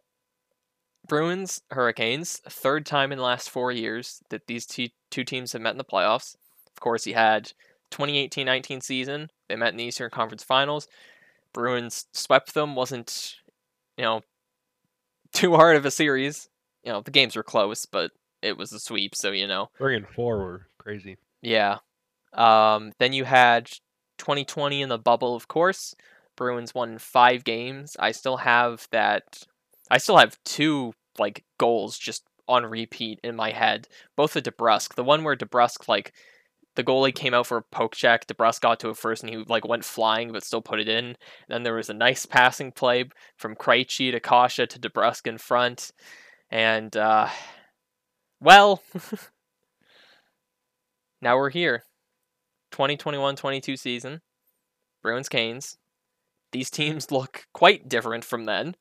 Bruins 1.07 1.61
Hurricanes, 1.71 2.39
third 2.49 2.87
time 2.87 3.13
in 3.13 3.19
the 3.19 3.25
last 3.25 3.51
four 3.51 3.71
years 3.71 4.23
that 4.31 4.47
these 4.47 4.65
two, 4.65 4.89
two 5.11 5.25
teams 5.25 5.53
have 5.53 5.61
met 5.61 5.73
in 5.73 5.79
the 5.79 5.85
playoffs. 5.85 6.37
Of 6.75 6.81
course, 6.81 7.05
he 7.05 7.13
had 7.13 7.53
2018-19 7.91 8.83
season. 8.83 9.31
They 9.49 9.57
met 9.57 9.73
in 9.73 9.77
the 9.77 9.85
Eastern 9.85 10.09
Conference 10.09 10.43
Finals. 10.43 10.89
Bruins 11.59 12.07
swept 12.13 12.55
them. 12.55 12.77
wasn't 12.77 13.35
you 13.97 14.05
know 14.05 14.21
too 15.33 15.57
hard 15.57 15.77
of 15.77 15.85
a 15.85 15.91
series. 15.91 16.49
You 16.85 16.93
know 16.93 17.01
the 17.01 17.11
games 17.11 17.35
were 17.35 17.43
close, 17.43 17.85
but 17.85 18.13
it 18.43 18.57
was 18.57 18.73
a 18.73 18.79
sweep. 18.79 19.17
So 19.17 19.33
you 19.33 19.49
know 19.49 19.69
Three 19.77 19.97
and 19.97 20.07
four 20.07 20.39
were 20.39 20.67
crazy. 20.79 21.17
yeah. 21.43 21.79
Um, 22.33 22.93
then 23.01 23.13
you 23.13 23.25
had 23.25 23.67
2020 24.19 24.83
in 24.83 24.89
the 24.89 24.99
bubble, 24.99 25.35
of 25.35 25.49
course. 25.49 25.97
Bruins 26.37 26.75
won 26.75 26.99
five 26.99 27.43
games. 27.43 27.97
I 27.99 28.13
still 28.13 28.37
have 28.37 28.87
that. 28.93 29.43
I 29.91 29.99
still 29.99 30.19
have 30.19 30.39
two 30.45 30.93
like 31.19 31.45
goals 31.59 31.99
just 31.99 32.23
on 32.47 32.65
repeat 32.67 33.19
in 33.25 33.35
my 33.35 33.51
head. 33.51 33.89
Both 34.17 34.37
of 34.37 34.45
DeBrusk. 34.45 34.95
The 34.95 35.03
one 35.03 35.25
where 35.25 35.35
DeBrusk 35.35 35.89
like 35.89 36.13
the 36.79 36.85
goalie 36.85 37.13
came 37.13 37.35
out 37.35 37.49
for 37.49 37.57
a 37.57 37.63
poke 37.63 37.97
check. 37.97 38.29
DeBrusk 38.29 38.61
got 38.61 38.79
to 38.79 38.91
it 38.91 38.97
first, 38.97 39.25
and 39.25 39.35
he 39.35 39.45
like 39.49 39.67
went 39.67 39.85
flying, 39.85 40.31
but 40.31 40.45
still 40.45 40.63
put 40.63 40.79
it 40.79 40.89
in. 40.89 41.07
And 41.07 41.17
then 41.49 41.65
there 41.65 41.75
was 41.75 41.91
a 41.91 41.95
nice 41.95 42.25
passing 42.25 42.71
play 42.71 43.07
from 43.37 43.57
Krejci 43.57 44.13
to 44.13 44.21
Kase 44.21 44.69
to 44.69 44.79
DeBrusk 44.79 45.27
in 45.27 45.39
front, 45.39 45.91
and 46.53 46.97
uh, 46.97 47.31
well, 48.41 48.81
now 51.21 51.37
we're 51.37 51.51
here. 51.51 51.83
2021-22 52.71 53.77
season, 53.77 54.21
Bruins 55.03 55.29
Canes. 55.29 55.79
These 56.53 56.71
teams 56.71 57.11
look 57.11 57.49
quite 57.53 57.89
different 57.89 58.25
from 58.25 58.45
then, 58.45 58.77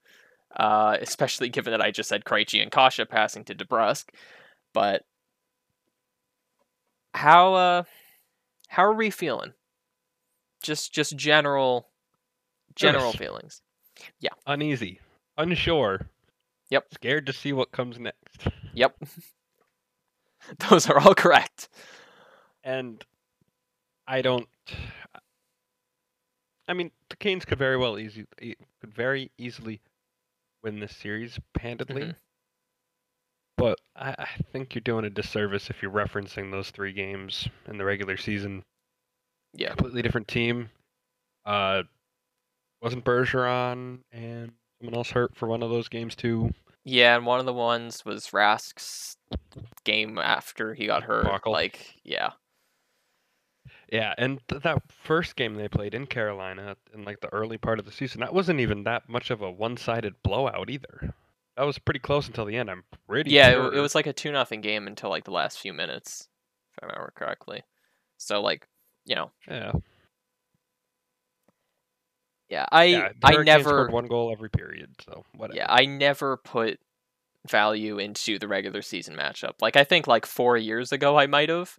uh, 0.56 0.98
especially 1.02 1.50
given 1.50 1.72
that 1.72 1.82
I 1.82 1.90
just 1.90 2.10
said 2.10 2.26
Krejci 2.26 2.62
and 2.62 2.72
Kase 2.72 3.00
passing 3.10 3.44
to 3.46 3.56
DeBrusk. 3.56 4.10
But 4.72 5.02
how 7.18 7.54
uh, 7.54 7.84
how 8.70 8.84
are 8.86 8.94
we 8.94 9.10
feeling? 9.10 9.54
Just 10.64 10.94
just 10.94 11.16
general 11.18 11.90
general 12.76 13.12
feelings. 13.14 13.62
Yeah. 14.20 14.30
Uneasy, 14.46 15.00
unsure. 15.38 16.08
Yep. 16.70 16.86
Scared 16.94 17.26
to 17.28 17.34
see 17.34 17.54
what 17.54 17.72
comes 17.72 17.98
next. 18.00 18.48
Yep, 18.74 18.96
those 20.70 20.90
are 20.90 21.00
all 21.00 21.16
correct. 21.16 21.70
And 22.64 23.04
I 24.08 24.22
don't. 24.22 24.48
I 26.68 26.74
mean, 26.74 26.92
the 27.10 27.16
Canes 27.16 27.46
could 27.46 27.58
very 27.58 27.78
well 27.78 27.98
easy 27.98 28.26
could 28.82 28.94
very 28.94 29.32
easily 29.38 29.82
win 30.64 30.80
this 30.80 30.96
series 30.96 31.40
handedly. 31.60 32.02
Mhm. 32.04 32.16
But 33.58 33.80
I, 33.96 34.16
I 34.18 34.28
think 34.52 34.76
you're 34.76 34.82
doing 34.82 35.06
a 35.06 35.10
disservice 35.10 35.70
if 35.70 35.82
you're 35.82 35.92
referencing 35.92 36.52
those 36.52 36.70
three 36.70 36.94
games 36.94 37.48
in 37.68 37.78
the 37.78 37.86
regular 37.86 38.16
season. 38.16 38.64
Yeah. 39.54 39.70
Completely 39.70 40.04
different 40.04 40.28
team. 40.28 40.70
Uh, 41.46 41.84
wasn't 42.82 43.04
Bergeron 43.04 44.00
and 44.12 44.52
someone 44.80 44.96
else 44.96 45.10
hurt 45.10 45.36
for 45.36 45.48
one 45.48 45.64
of 45.64 45.72
those 45.72 45.90
games 45.90 46.16
too? 46.16 46.54
Yeah, 46.86 47.16
and 47.18 47.26
one 47.26 47.40
of 47.40 47.46
the 47.46 47.54
ones 47.54 48.06
was 48.06 48.32
Rask's 48.32 49.18
game 49.84 50.18
after 50.18 50.74
he 50.74 50.86
got 50.86 51.04
hurt. 51.04 51.26
Debacle. 51.26 51.52
Like, 51.52 51.96
yeah. 52.04 52.32
Yeah, 53.92 54.14
and 54.18 54.40
th- 54.48 54.62
that 54.64 54.84
first 54.90 55.36
game 55.36 55.56
they 55.56 55.68
played 55.68 55.94
in 55.94 56.06
Carolina 56.06 56.76
in 56.94 57.04
like 57.04 57.22
the 57.22 57.34
early 57.34 57.58
part 57.58 57.80
of 57.80 57.86
the 57.86 57.92
season, 57.92 58.22
that 58.22 58.34
wasn't 58.34 58.60
even 58.60 58.84
that 58.84 59.10
much 59.10 59.32
of 59.32 59.42
a 59.42 59.50
one-sided 59.50 60.22
blowout 60.24 60.70
either. 60.70 61.14
That 61.58 61.66
was 61.66 61.80
pretty 61.80 62.00
close 62.00 62.28
until 62.28 62.46
the 62.46 62.56
end. 62.56 62.70
I'm 62.70 62.84
pretty 63.08 63.32
Yeah, 63.32 63.48
it, 63.50 63.54
sure. 63.54 63.64
w- 63.64 63.80
it 63.80 63.82
was 63.82 63.96
like 63.96 64.06
a 64.08 64.14
two 64.14 64.32
nothing 64.32 64.62
game 64.62 64.88
until 64.88 65.10
like 65.10 65.24
the 65.26 65.32
last 65.32 65.60
few 65.60 65.74
minutes, 65.74 66.28
if 66.78 66.84
I 66.84 66.86
remember 66.86 67.12
correctly. 67.16 67.64
So 68.18 68.42
like, 68.42 68.68
you 69.06 69.16
know, 69.16 69.32
Yeah, 69.50 69.72
yeah, 72.50 72.66
I 72.72 72.86
yeah. 72.86 73.10
I 73.24 73.38
never 73.38 73.70
scored 73.70 73.92
one 73.92 74.08
goal 74.08 74.32
every 74.32 74.50
period, 74.50 74.90
so 75.04 75.24
whatever. 75.36 75.58
yeah, 75.58 75.66
I 75.70 75.86
never 75.86 76.38
put 76.38 76.80
value 77.50 77.98
into 78.00 78.40
the 78.40 78.48
regular 78.48 78.82
season 78.82 79.16
matchup. 79.16 79.54
Like 79.62 79.76
I 79.76 79.84
think 79.84 80.08
like 80.08 80.26
4 80.26 80.58
years 80.58 80.92
ago 80.92 81.18
I 81.18 81.28
might 81.28 81.50
have 81.50 81.78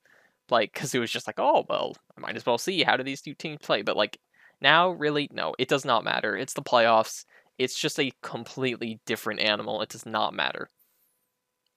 like 0.50 0.72
cuz 0.74 0.94
it 0.94 0.98
was 0.98 1.10
just 1.10 1.26
like, 1.26 1.38
"Oh, 1.38 1.64
well, 1.68 1.94
I 2.16 2.20
might 2.20 2.36
as 2.36 2.46
well 2.46 2.58
see 2.58 2.82
how 2.82 2.96
do 2.96 3.02
these 3.04 3.22
two 3.22 3.34
teams 3.34 3.58
play." 3.62 3.82
But 3.82 3.96
like 3.96 4.18
now 4.60 4.90
really 4.90 5.28
no, 5.32 5.54
it 5.58 5.68
does 5.68 5.84
not 5.84 6.04
matter. 6.04 6.36
It's 6.36 6.54
the 6.54 6.62
playoffs. 6.62 7.24
It's 7.58 7.78
just 7.78 7.98
a 7.98 8.12
completely 8.22 9.00
different 9.04 9.40
animal. 9.40 9.82
It 9.82 9.88
does 9.88 10.06
not 10.06 10.32
matter. 10.32 10.70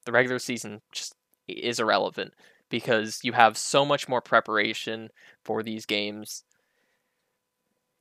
The 0.05 0.11
regular 0.11 0.39
season 0.39 0.81
just 0.91 1.15
is 1.47 1.79
irrelevant 1.79 2.33
because 2.69 3.19
you 3.23 3.33
have 3.33 3.57
so 3.57 3.83
much 3.85 4.07
more 4.07 4.21
preparation 4.21 5.09
for 5.43 5.63
these 5.63 5.85
games. 5.85 6.43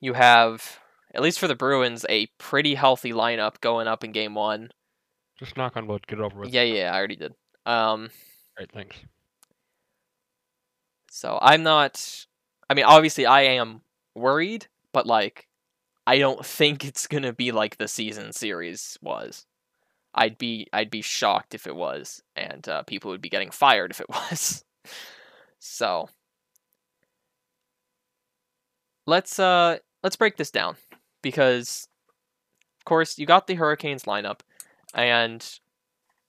You 0.01 0.13
have 0.15 0.79
at 1.15 1.23
least 1.23 1.39
for 1.41 1.49
the 1.49 1.55
Bruins, 1.57 2.07
a 2.09 2.27
pretty 2.39 2.75
healthy 2.75 3.13
lineup 3.13 3.61
going 3.61 3.89
up 3.89 4.05
in 4.05 4.13
game 4.13 4.35
one. 4.35 4.71
Just 5.39 5.57
knock 5.57 5.77
on 5.77 5.87
wood, 5.87 6.07
get 6.07 6.19
it 6.19 6.23
over 6.23 6.41
with. 6.41 6.53
Yeah, 6.53 6.63
yeah, 6.63 6.93
I 6.93 6.99
already 6.99 7.17
did. 7.17 7.35
Um, 7.67 8.11
Right, 8.59 8.71
thanks. 8.73 8.97
so 11.11 11.39
I'm 11.41 11.63
not. 11.63 12.27
I 12.69 12.75
mean, 12.75 12.85
obviously, 12.85 13.27
I 13.27 13.43
am 13.43 13.81
worried, 14.15 14.67
but 14.93 15.07
like, 15.07 15.49
I 16.07 16.19
don't 16.19 16.45
think 16.45 16.85
it's 16.85 17.07
gonna 17.07 17.33
be 17.33 17.53
like 17.53 17.77
the 17.79 17.89
season 17.89 18.33
series 18.33 18.99
was. 19.03 19.47
I'd 20.15 20.39
be 20.39 20.67
I'd 20.73 20.91
be 20.91 21.03
shocked 21.03 21.55
if 21.55 21.67
it 21.67 21.77
was, 21.77 22.23
and 22.35 22.69
uh, 22.69 22.83
people 22.83 23.11
would 23.11 23.21
be 23.21 23.29
getting 23.29 23.51
fired 23.51 23.91
if 23.91 24.01
it 24.01 24.09
was. 24.11 24.65
so 25.59 26.09
let's 29.07 29.39
uh 29.39 29.79
let's 30.03 30.17
break 30.17 30.37
this 30.37 30.51
down 30.51 30.77
because 31.23 31.89
of 32.81 32.85
course 32.85 33.19
you 33.19 33.27
got 33.27 33.47
the 33.47 33.55
Hurricanes 33.55 34.05
lineup, 34.05 34.41
and 34.95 35.47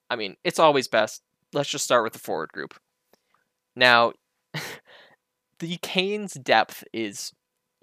I 0.09 0.15
mean 0.15 0.37
it's 0.43 0.59
always 0.59 0.87
best. 0.87 1.23
Let's 1.53 1.69
just 1.69 1.85
start 1.85 2.03
with 2.03 2.13
the 2.13 2.19
forward 2.19 2.51
group. 2.53 2.75
Now, 3.75 4.13
the 5.59 5.77
Canes' 5.77 6.33
depth 6.33 6.83
is 6.93 7.33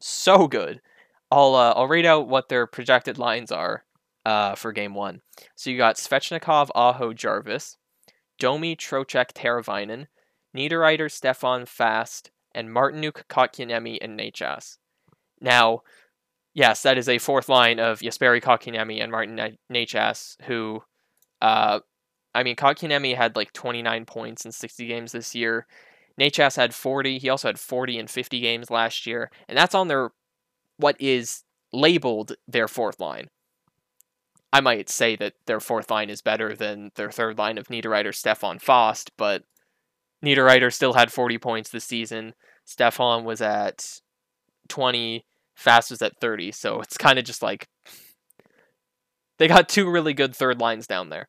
so 0.01 0.47
good. 0.49 0.81
I'll 1.31 1.55
uh, 1.55 1.73
I'll 1.77 1.89
read 1.89 2.07
out 2.07 2.29
what 2.29 2.49
their 2.49 2.67
projected 2.67 3.19
lines 3.19 3.53
are 3.53 3.85
uh, 4.25 4.55
for 4.55 4.73
game 4.73 4.95
one. 4.95 5.21
So 5.55 5.71
you 5.71 5.77
got 5.77 5.97
Svechnikov, 5.97 6.71
Aho, 6.75 7.13
Jarvis, 7.13 7.77
Domi, 8.39 8.77
Trocheck, 8.77 9.33
Teravainen, 9.33 10.07
Niederreiter, 10.57 11.11
Stefan, 11.11 11.67
Fast, 11.67 12.31
and 12.55 12.69
Martinook, 12.69 13.25
Kotkaniemi, 13.29 13.99
and 14.01 14.19
Necas. 14.19 14.79
Now, 15.41 15.83
yes, 16.55 16.83
that 16.83 16.99
is 16.99 17.09
a 17.09 17.19
fourth 17.19 17.49
line 17.49 17.79
of 17.79 18.01
Jesperi 18.01 18.43
Kotkaniemi 18.43 19.03
and 19.03 19.13
Martin 19.13 19.37
Na- 19.37 19.49
Necas, 19.73 20.37
who, 20.45 20.83
uh, 21.41 21.81
I 22.35 22.43
mean, 22.43 22.57
Kotkaniemi 22.57 23.17
had 23.17 23.37
like 23.37 23.53
29 23.53 24.05
points 24.07 24.45
in 24.45 24.53
60 24.53 24.87
games 24.87 25.13
this 25.13 25.35
year. 25.35 25.67
Necas 26.21 26.57
had 26.57 26.75
40. 26.75 27.19
He 27.19 27.29
also 27.29 27.49
had 27.49 27.61
40 27.61 27.99
in 27.99 28.07
50 28.09 28.41
games 28.41 28.71
last 28.71 29.07
year, 29.07 29.31
and 29.49 29.57
that's 29.57 29.75
on 29.75 29.89
their 29.89 30.11
what 30.79 30.97
is 30.99 31.43
labeled 31.73 32.33
their 32.47 32.69
fourth 32.69 32.99
line. 33.01 33.29
I 34.53 34.61
might 34.61 34.89
say 34.89 35.15
that 35.17 35.35
their 35.47 35.61
fourth 35.61 35.91
line 35.91 36.09
is 36.09 36.23
better 36.23 36.57
than 36.57 36.91
their 36.95 37.11
third 37.11 37.37
line 37.37 37.59
of 37.59 37.69
Niederreiter, 37.69 38.15
Stefan 38.15 38.59
Fost, 38.59 39.11
but 39.19 39.43
Niederreiter 40.25 40.73
still 40.73 40.95
had 40.95 41.13
40 41.13 41.39
points 41.39 41.71
this 41.71 41.85
season. 41.85 42.35
Stefan 42.65 43.25
was 43.25 43.43
at 43.43 44.01
20, 44.69 45.25
Fast 45.55 45.91
was 45.91 46.01
at 46.03 46.19
30, 46.21 46.53
so 46.53 46.81
it's 46.81 46.97
kind 46.97 47.19
of 47.19 47.25
just 47.25 47.43
like 47.43 47.69
they 49.39 49.49
got 49.49 49.69
two 49.69 49.91
really 49.91 50.15
good 50.15 50.35
third 50.35 50.61
lines 50.61 50.87
down 50.87 51.09
there. 51.11 51.29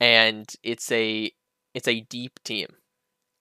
And 0.00 0.52
it's 0.62 0.90
a 0.90 1.30
it's 1.74 1.88
a 1.88 2.00
deep 2.02 2.40
team. 2.44 2.68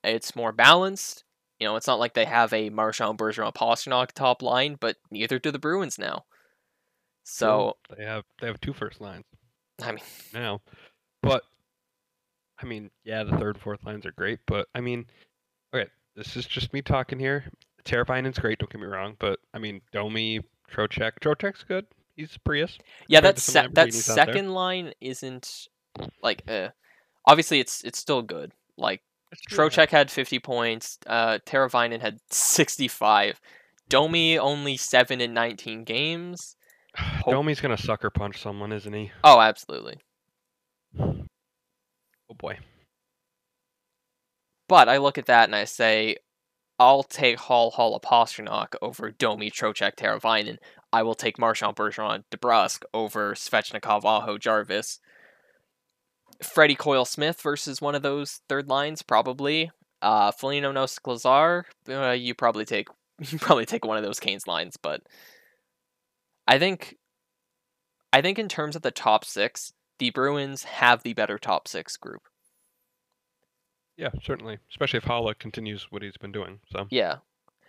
It's 0.03 0.35
more 0.35 0.51
balanced. 0.51 1.23
You 1.63 1.69
know, 1.69 1.77
it's 1.77 1.87
not 1.87 1.97
like 1.97 2.13
they 2.13 2.25
have 2.25 2.51
a 2.51 2.69
Marchand, 2.69 3.17
Bergeron, 3.17 3.55
Pastrnak 3.55 4.11
top 4.11 4.41
line, 4.41 4.75
but 4.77 4.97
neither 5.09 5.39
do 5.39 5.49
the 5.49 5.57
Bruins 5.57 5.97
now. 5.97 6.25
So 7.23 7.77
they 7.95 8.03
have 8.03 8.25
they 8.41 8.47
have 8.47 8.59
two 8.59 8.73
first 8.73 8.99
lines 8.99 9.23
I 9.81 9.93
mean, 9.93 10.03
now, 10.33 10.59
but 11.21 11.43
I 12.61 12.65
mean, 12.65 12.91
yeah, 13.05 13.23
the 13.23 13.37
third, 13.37 13.57
fourth 13.57 13.81
lines 13.85 14.05
are 14.05 14.11
great, 14.11 14.39
but 14.45 14.67
I 14.75 14.81
mean, 14.81 15.05
okay, 15.73 15.89
this 16.17 16.35
is 16.35 16.45
just 16.45 16.73
me 16.73 16.81
talking 16.81 17.17
here. 17.17 17.45
Terrifying 17.85 18.25
Teravainen's 18.25 18.39
great, 18.39 18.59
don't 18.59 18.69
get 18.69 18.81
me 18.81 18.87
wrong, 18.87 19.15
but 19.17 19.39
I 19.53 19.59
mean, 19.59 19.79
Domi, 19.93 20.41
Trocheck, 20.69 21.13
Trocheck's 21.21 21.63
good. 21.63 21.85
He's 22.17 22.37
Prius. 22.43 22.77
Yeah, 23.07 23.19
compared 23.19 23.35
that 23.37 23.41
se- 23.41 23.67
that 23.71 23.87
Lamborghinis 23.87 24.09
out 24.09 24.15
there. 24.15 24.25
second 24.25 24.49
line 24.53 24.91
isn't 24.99 25.69
like 26.21 26.43
uh, 26.45 26.71
obviously 27.25 27.61
it's 27.61 27.85
it's 27.85 27.99
still 27.99 28.21
good. 28.21 28.51
Like 28.77 29.01
Trocheck 29.49 29.89
had 29.89 30.09
50 30.11 30.39
points, 30.39 30.97
uh 31.07 31.39
Teravainen 31.45 32.01
had 32.01 32.19
65. 32.29 33.39
Domi 33.89 34.37
only 34.39 34.77
7 34.77 35.21
in 35.21 35.33
19 35.33 35.83
games. 35.83 36.55
hope- 36.95 37.33
Domi's 37.33 37.59
gonna 37.61 37.77
sucker 37.77 38.09
punch 38.09 38.41
someone, 38.41 38.71
isn't 38.71 38.93
he? 38.93 39.11
Oh, 39.23 39.39
absolutely. 39.39 39.97
Oh 42.29 42.35
boy. 42.35 42.57
But 44.69 44.87
I 44.89 44.97
look 44.97 45.17
at 45.17 45.25
that 45.27 45.43
and 45.49 45.55
I 45.55 45.65
say 45.65 46.15
I'll 46.79 47.03
take 47.03 47.37
Haula 47.37 47.73
Hall 47.73 47.99
Pastrnak 47.99 48.75
over 48.81 49.11
Domi 49.11 49.51
Trocheck 49.51 49.95
Teravainen. 49.95 50.57
I 50.91 51.03
will 51.03 51.15
take 51.15 51.37
Marchand 51.37 51.75
Bergeron 51.75 52.23
DeBrusk 52.31 52.83
over 52.93 53.33
Svechnikov 53.35 54.03
Aho 54.05 54.37
Jarvis. 54.37 54.99
Freddie 56.45 56.75
Coyle 56.75 57.05
Smith 57.05 57.41
versus 57.41 57.81
one 57.81 57.95
of 57.95 58.01
those 58.01 58.41
third 58.49 58.69
lines, 58.69 59.01
probably. 59.01 59.71
Uh 60.01 60.31
Foligno 60.31 60.73
Nosek 60.73 61.07
Lazar, 61.07 61.65
uh, 61.89 62.11
you 62.11 62.33
probably 62.35 62.65
take 62.65 62.87
you 63.19 63.39
probably 63.39 63.65
take 63.65 63.85
one 63.85 63.97
of 63.97 64.03
those 64.03 64.19
Canes 64.19 64.47
lines, 64.47 64.77
but 64.77 65.01
I 66.47 66.59
think 66.59 66.97
I 68.11 68.21
think 68.21 68.37
in 68.37 68.49
terms 68.49 68.75
of 68.75 68.81
the 68.81 68.91
top 68.91 69.25
six, 69.25 69.73
the 69.99 70.11
Bruins 70.11 70.63
have 70.63 71.03
the 71.03 71.13
better 71.13 71.37
top 71.37 71.67
six 71.67 71.97
group. 71.97 72.23
Yeah, 73.97 74.09
certainly. 74.23 74.59
Especially 74.69 74.97
if 74.97 75.05
Haula 75.05 75.37
continues 75.37 75.87
what 75.89 76.01
he's 76.01 76.17
been 76.17 76.31
doing. 76.31 76.59
So 76.71 76.87
Yeah, 76.89 77.17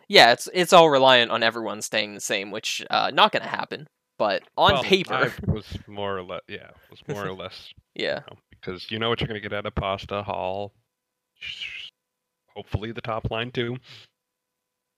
yeah. 0.09 0.33
It's 0.33 0.49
it's 0.53 0.73
all 0.73 0.91
reliant 0.91 1.31
on 1.31 1.43
everyone 1.43 1.83
staying 1.83 2.15
the 2.15 2.21
same, 2.21 2.51
which 2.51 2.85
uh, 2.91 3.11
not 3.13 3.33
gonna 3.33 3.47
happen. 3.47 3.87
But 4.19 4.43
on 4.57 4.75
Well, 4.75 4.83
paper, 4.85 5.15
I 5.15 5.31
was 5.51 5.67
more 5.87 6.17
or 6.17 6.23
less 6.23 6.43
yeah, 6.49 6.71
was 6.91 7.01
more 7.09 7.27
or 7.27 7.33
less 7.33 7.73
yeah, 7.95 8.21
you 8.21 8.21
know, 8.31 8.39
because 8.51 8.91
you 8.91 8.99
know 8.99 9.09
what 9.09 9.21
you're 9.21 9.29
gonna 9.29 9.41
get 9.41 9.53
out 9.53 9.67
of 9.67 9.75
Pasta 9.75 10.23
Hall. 10.23 10.73
Hopefully 12.55 12.93
the 12.93 13.01
top 13.01 13.31
line 13.31 13.51
too. 13.51 13.77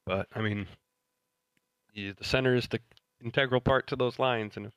But 0.04 0.28
I 0.34 0.40
mean, 0.40 0.66
the 1.94 2.14
center 2.20 2.54
is 2.54 2.68
the 2.68 2.80
integral 3.24 3.60
part 3.60 3.86
to 3.88 3.96
those 3.96 4.18
lines. 4.18 4.56
And 4.56 4.66
if, 4.66 4.72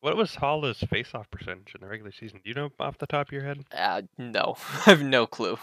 what 0.00 0.16
was 0.16 0.36
Hall's 0.36 0.78
face-off 0.78 1.30
percentage 1.30 1.74
in 1.74 1.80
the 1.80 1.88
regular 1.88 2.12
season? 2.12 2.40
Do 2.44 2.48
you 2.48 2.54
know 2.54 2.70
off 2.78 2.98
the 2.98 3.06
top 3.06 3.28
of 3.28 3.32
your 3.32 3.42
head? 3.44 3.64
uh, 3.72 4.02
no, 4.16 4.56
I 4.86 4.90
have 4.90 5.02
no 5.02 5.26
clue. 5.26 5.58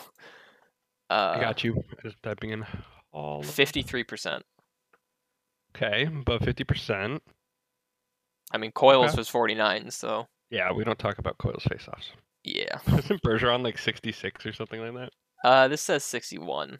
Uh, 1.09 1.33
I 1.35 1.39
got 1.39 1.63
you. 1.63 1.83
Just 2.03 2.21
typing 2.23 2.49
in 2.51 2.65
Hall. 3.13 3.43
fifty-three 3.43 4.03
percent. 4.03 4.43
Okay, 5.75 6.05
above 6.05 6.41
fifty 6.41 6.63
percent. 6.63 7.23
I 8.53 8.57
mean, 8.57 8.71
Coyle's 8.71 9.11
Okay. 9.11 9.17
was 9.17 9.29
forty-nine, 9.29 9.89
so 9.91 10.27
Yeah, 10.49 10.71
we 10.71 10.83
don't 10.83 10.99
talk 10.99 11.17
about 11.19 11.37
Coyle's 11.37 11.63
face-offs. 11.63 12.11
yeah. 12.43 12.79
Isn't 12.97 13.21
Bergeron 13.23 13.63
like 13.63 13.77
sixty-six 13.77 14.45
or 14.45 14.53
something 14.53 14.81
like 14.81 14.93
that? 14.93 15.09
Uh, 15.47 15.67
this 15.67 15.81
says 15.81 16.03
sixty-one. 16.03 16.79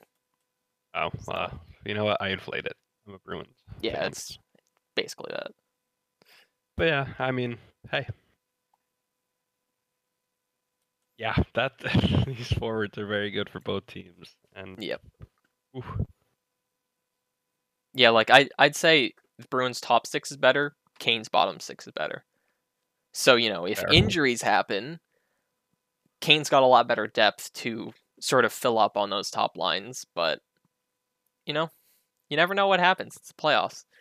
Oh, 0.94 1.10
So- 1.22 1.32
uh, 1.32 1.50
you 1.86 1.94
know 1.94 2.04
what? 2.06 2.22
I 2.22 2.30
inflate 2.30 2.66
it. 2.66 2.76
I'm 3.08 3.14
a 3.16 3.20
Bruins. 3.20 3.56
Yeah, 3.82 4.00
fan. 4.00 4.08
it's 4.08 4.38
basically 4.96 5.32
that. 5.34 5.52
But 6.78 6.88
yeah, 6.88 7.08
I 7.20 7.32
mean, 7.32 7.58
hey. 7.90 8.06
Yeah, 11.18 11.36
that 11.54 11.74
these 12.28 12.52
forwards 12.54 12.98
are 12.98 13.06
very 13.06 13.32
good 13.32 13.50
for 13.50 13.60
both 13.60 13.86
teams, 13.88 14.36
and 14.56 14.82
Yep. 14.84 15.02
oof, 15.78 15.86
Yeah, 17.94 18.10
like 18.10 18.30
I 18.32 18.50
I'd 18.58 18.76
say 18.76 19.14
Bruins 19.50 19.80
top 19.80 20.08
six 20.08 20.32
is 20.32 20.38
better, 20.38 20.76
Canes' 21.02 21.28
bottom 21.28 21.60
six 21.60 21.86
is 21.86 21.92
better. 21.94 22.24
So, 23.14 23.36
you 23.36 23.50
know, 23.50 23.66
if 23.66 23.80
Fair. 23.80 23.92
injuries 23.92 24.42
happen, 24.42 25.02
Canes' 26.22 26.50
got 26.50 26.64
a 26.64 26.68
lot 26.68 26.88
better 26.88 27.08
depth 27.08 27.52
to 27.56 27.92
sort 28.22 28.46
of 28.46 28.54
fill 28.54 28.78
up 28.80 28.96
on 28.96 29.10
those 29.10 29.30
top 29.30 29.58
lines, 29.58 30.06
but 30.16 30.40
you 31.46 31.54
know, 31.54 31.70
you 32.30 32.38
never 32.38 32.54
know 32.54 32.68
what 32.68 32.80
happens. 32.80 33.18
It's 33.18 33.28
the 33.28 33.34
playoffs. 33.34 33.84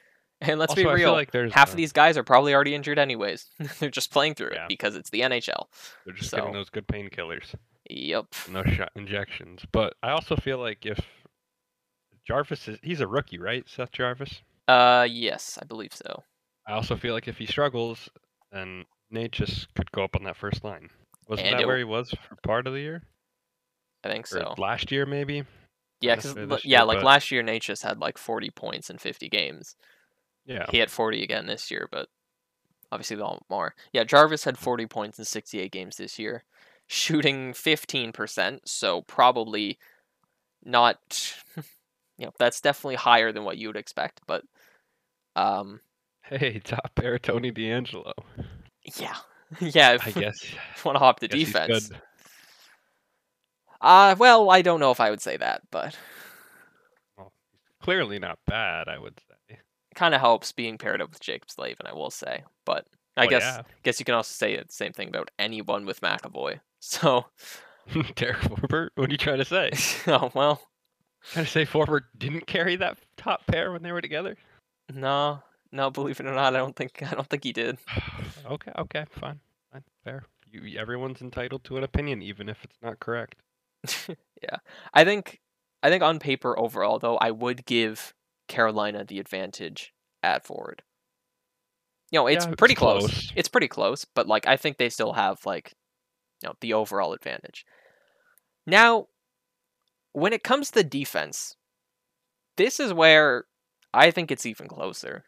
And 0.42 0.58
let's 0.58 0.70
also, 0.70 0.84
be 0.84 0.88
real, 0.88 1.12
like 1.12 1.34
half 1.52 1.68
uh, 1.68 1.72
of 1.72 1.76
these 1.76 1.92
guys 1.92 2.16
are 2.16 2.22
probably 2.24 2.54
already 2.54 2.74
injured 2.74 2.98
anyways. 2.98 3.44
They're 3.78 3.90
just 3.90 4.10
playing 4.10 4.36
through 4.36 4.52
Yeah. 4.54 4.62
it 4.64 4.68
because 4.68 4.96
it's 4.96 5.10
the 5.10 5.20
NHL. 5.20 5.64
they're 6.06 6.14
just 6.14 6.30
so- 6.30 6.38
getting 6.38 6.54
those 6.54 6.70
good 6.70 6.86
painkillers, 6.86 7.54
Yep. 7.90 8.24
No 8.50 8.62
shot 8.64 8.90
injections. 8.96 9.66
But 9.70 9.96
I 10.02 10.12
also 10.12 10.36
feel 10.36 10.56
like 10.56 10.86
if 10.86 10.98
Jarvis 12.26 12.68
is 12.68 12.78
he's 12.82 13.02
a 13.02 13.06
rookie, 13.06 13.38
right? 13.38 13.68
Seth 13.68 13.92
Jarvis. 13.92 14.40
Uh 14.66 15.06
yes, 15.10 15.58
I 15.60 15.66
believe 15.66 15.92
so. 15.92 16.22
I 16.70 16.74
also 16.74 16.96
feel 16.96 17.14
like 17.14 17.26
if 17.26 17.36
he 17.38 17.46
struggles, 17.46 18.08
then 18.52 18.84
Necas 19.12 19.66
could 19.74 19.90
go 19.90 20.04
up 20.04 20.14
on 20.14 20.22
that 20.24 20.36
first 20.36 20.62
line. 20.62 20.88
Wasn't 21.28 21.48
And 21.48 21.56
that 21.56 21.62
it 21.62 21.66
where 21.66 21.78
he 21.78 21.84
was 21.84 22.10
for 22.28 22.36
part 22.44 22.66
of 22.66 22.72
the 22.72 22.80
year? 22.80 23.02
I 24.04 24.08
think 24.08 24.26
Or 24.26 24.28
so. 24.28 24.54
last 24.56 24.92
year, 24.92 25.04
maybe? 25.04 25.42
Yeah, 26.00 26.14
because 26.14 26.34
this 26.34 26.64
yeah, 26.64 26.78
year, 26.78 26.86
like 26.86 26.98
but- 26.98 27.04
last 27.06 27.30
year, 27.30 27.42
Necas 27.42 27.82
had 27.82 27.98
like 27.98 28.18
40 28.18 28.50
points 28.50 28.88
in 28.88 28.98
50 28.98 29.28
games. 29.28 29.74
Yeah. 30.46 30.66
He 30.70 30.78
had 30.78 30.90
40 30.90 31.22
again 31.22 31.46
this 31.46 31.70
year, 31.70 31.88
but 31.90 32.08
obviously 32.92 33.16
a 33.16 33.20
lot 33.20 33.44
more. 33.50 33.74
Yeah, 33.92 34.04
Jarvis 34.04 34.44
had 34.44 34.56
40 34.56 34.86
points 34.86 35.18
in 35.18 35.24
68 35.24 35.70
games 35.72 35.96
this 35.96 36.18
year, 36.18 36.44
shooting 36.86 37.52
15%, 37.52 38.60
so 38.64 39.02
probably 39.02 39.78
not. 40.64 41.34
You 42.18 42.26
know, 42.26 42.32
that's 42.38 42.60
definitely 42.60 42.96
higher 42.96 43.32
than 43.32 43.44
what 43.44 43.56
you 43.56 43.68
would 43.68 43.78
expect, 43.78 44.20
but 44.26 44.44
um, 45.36 45.80
Hey, 46.30 46.60
top 46.60 46.94
pair 46.94 47.18
Tony 47.18 47.50
DeAngelo. 47.52 48.12
yeah, 48.98 49.16
yeah. 49.60 49.92
If 49.94 50.06
I 50.06 50.10
guess. 50.12 50.44
you 50.52 50.58
want 50.84 50.94
to 50.96 51.00
hop 51.00 51.20
he's 51.20 51.28
defense, 51.30 51.90
uh, 53.80 54.14
well, 54.18 54.50
I 54.50 54.62
don't 54.62 54.80
know 54.80 54.90
if 54.92 55.00
I 55.00 55.10
would 55.10 55.20
say 55.20 55.36
that, 55.36 55.62
but 55.70 55.96
well, 57.18 57.32
Clearly 57.82 58.18
not 58.18 58.38
bad, 58.46 58.88
I 58.88 58.98
would 58.98 59.18
say. 59.28 59.58
kind 59.94 60.14
of 60.14 60.20
helps 60.20 60.52
being 60.52 60.78
paired 60.78 61.02
up 61.02 61.10
with 61.10 61.20
Jaccob 61.20 61.50
Slavin, 61.50 61.86
I 61.86 61.94
will 61.94 62.10
say. 62.10 62.44
But 62.64 62.86
I 63.16 63.26
Oh, 63.26 63.28
guess 63.28 63.42
yeah. 63.42 63.62
guess 63.82 63.98
you 63.98 64.04
can 64.04 64.14
also 64.14 64.32
say 64.32 64.56
the 64.56 64.64
same 64.68 64.92
thing 64.92 65.08
about 65.08 65.30
anyone 65.38 65.84
with 65.86 66.00
McAvoy. 66.00 66.60
So, 66.82 67.26
Derek 68.14 68.38
Forbort? 68.38 68.88
What 68.94 69.10
are 69.10 69.12
you 69.12 69.18
trying 69.18 69.36
to 69.38 69.44
say? 69.44 69.70
oh 70.06 70.30
well, 70.34 70.62
Trying 71.32 71.44
to 71.44 71.50
say 71.50 71.66
Forbort 71.66 72.04
didn't 72.16 72.46
carry 72.46 72.76
that 72.76 72.96
top 73.18 73.46
pair 73.46 73.70
when 73.72 73.82
they 73.82 73.92
were 73.92 74.00
together? 74.00 74.36
no, 74.90 75.42
no. 75.72 75.90
Believe 75.90 76.20
it 76.20 76.26
or 76.26 76.34
not, 76.34 76.54
I 76.54 76.58
don't 76.58 76.76
think 76.76 77.02
I 77.10 77.14
don't 77.14 77.28
think 77.28 77.44
he 77.44 77.52
did. 77.52 77.78
okay, 78.46 78.72
okay, 78.78 79.04
fine, 79.10 79.40
fine, 79.72 79.84
fair. 80.04 80.24
You, 80.50 80.78
everyone's 80.78 81.20
entitled 81.20 81.64
to 81.64 81.76
an 81.76 81.84
opinion, 81.84 82.22
even 82.22 82.48
if 82.48 82.64
it's 82.64 82.78
not 82.82 82.98
correct. 83.00 83.36
yeah, 84.42 84.56
I 84.92 85.04
think 85.04 85.40
I 85.82 85.90
think 85.90 86.02
on 86.02 86.18
paper 86.18 86.58
overall 86.58 86.98
though, 86.98 87.16
I 87.18 87.30
would 87.30 87.64
give 87.66 88.14
Carolina 88.48 89.04
the 89.04 89.18
advantage 89.20 89.92
at 90.22 90.44
forward. 90.44 90.82
You 92.10 92.18
know, 92.18 92.26
it's 92.26 92.44
Yeah, 92.44 92.54
pretty 92.56 92.72
it's 92.72 92.80
close. 92.80 93.06
close. 93.06 93.32
It's 93.36 93.48
pretty 93.48 93.68
close, 93.68 94.04
but 94.04 94.26
like 94.26 94.46
I 94.46 94.56
think 94.56 94.76
they 94.76 94.88
still 94.88 95.12
have 95.12 95.46
like 95.46 95.72
you 96.42 96.48
know, 96.48 96.54
the 96.60 96.72
overall 96.72 97.12
advantage. 97.12 97.64
Now, 98.66 99.06
when 100.12 100.32
it 100.32 100.42
comes 100.42 100.70
to 100.72 100.82
defense, 100.82 101.54
this 102.56 102.80
is 102.80 102.92
where 102.92 103.44
I 103.94 104.10
think 104.10 104.30
it's 104.30 104.46
even 104.46 104.68
closer. 104.68 105.24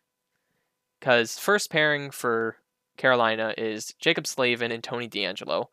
Cuz 1.02 1.38
first 1.38 1.70
pairing 1.70 2.10
for 2.10 2.56
Carolina 2.96 3.52
is 3.58 3.94
Jaccob 4.00 4.26
Slavin 4.26 4.72
and 4.72 4.82
Tony 4.82 5.08
DeAngelo. 5.08 5.66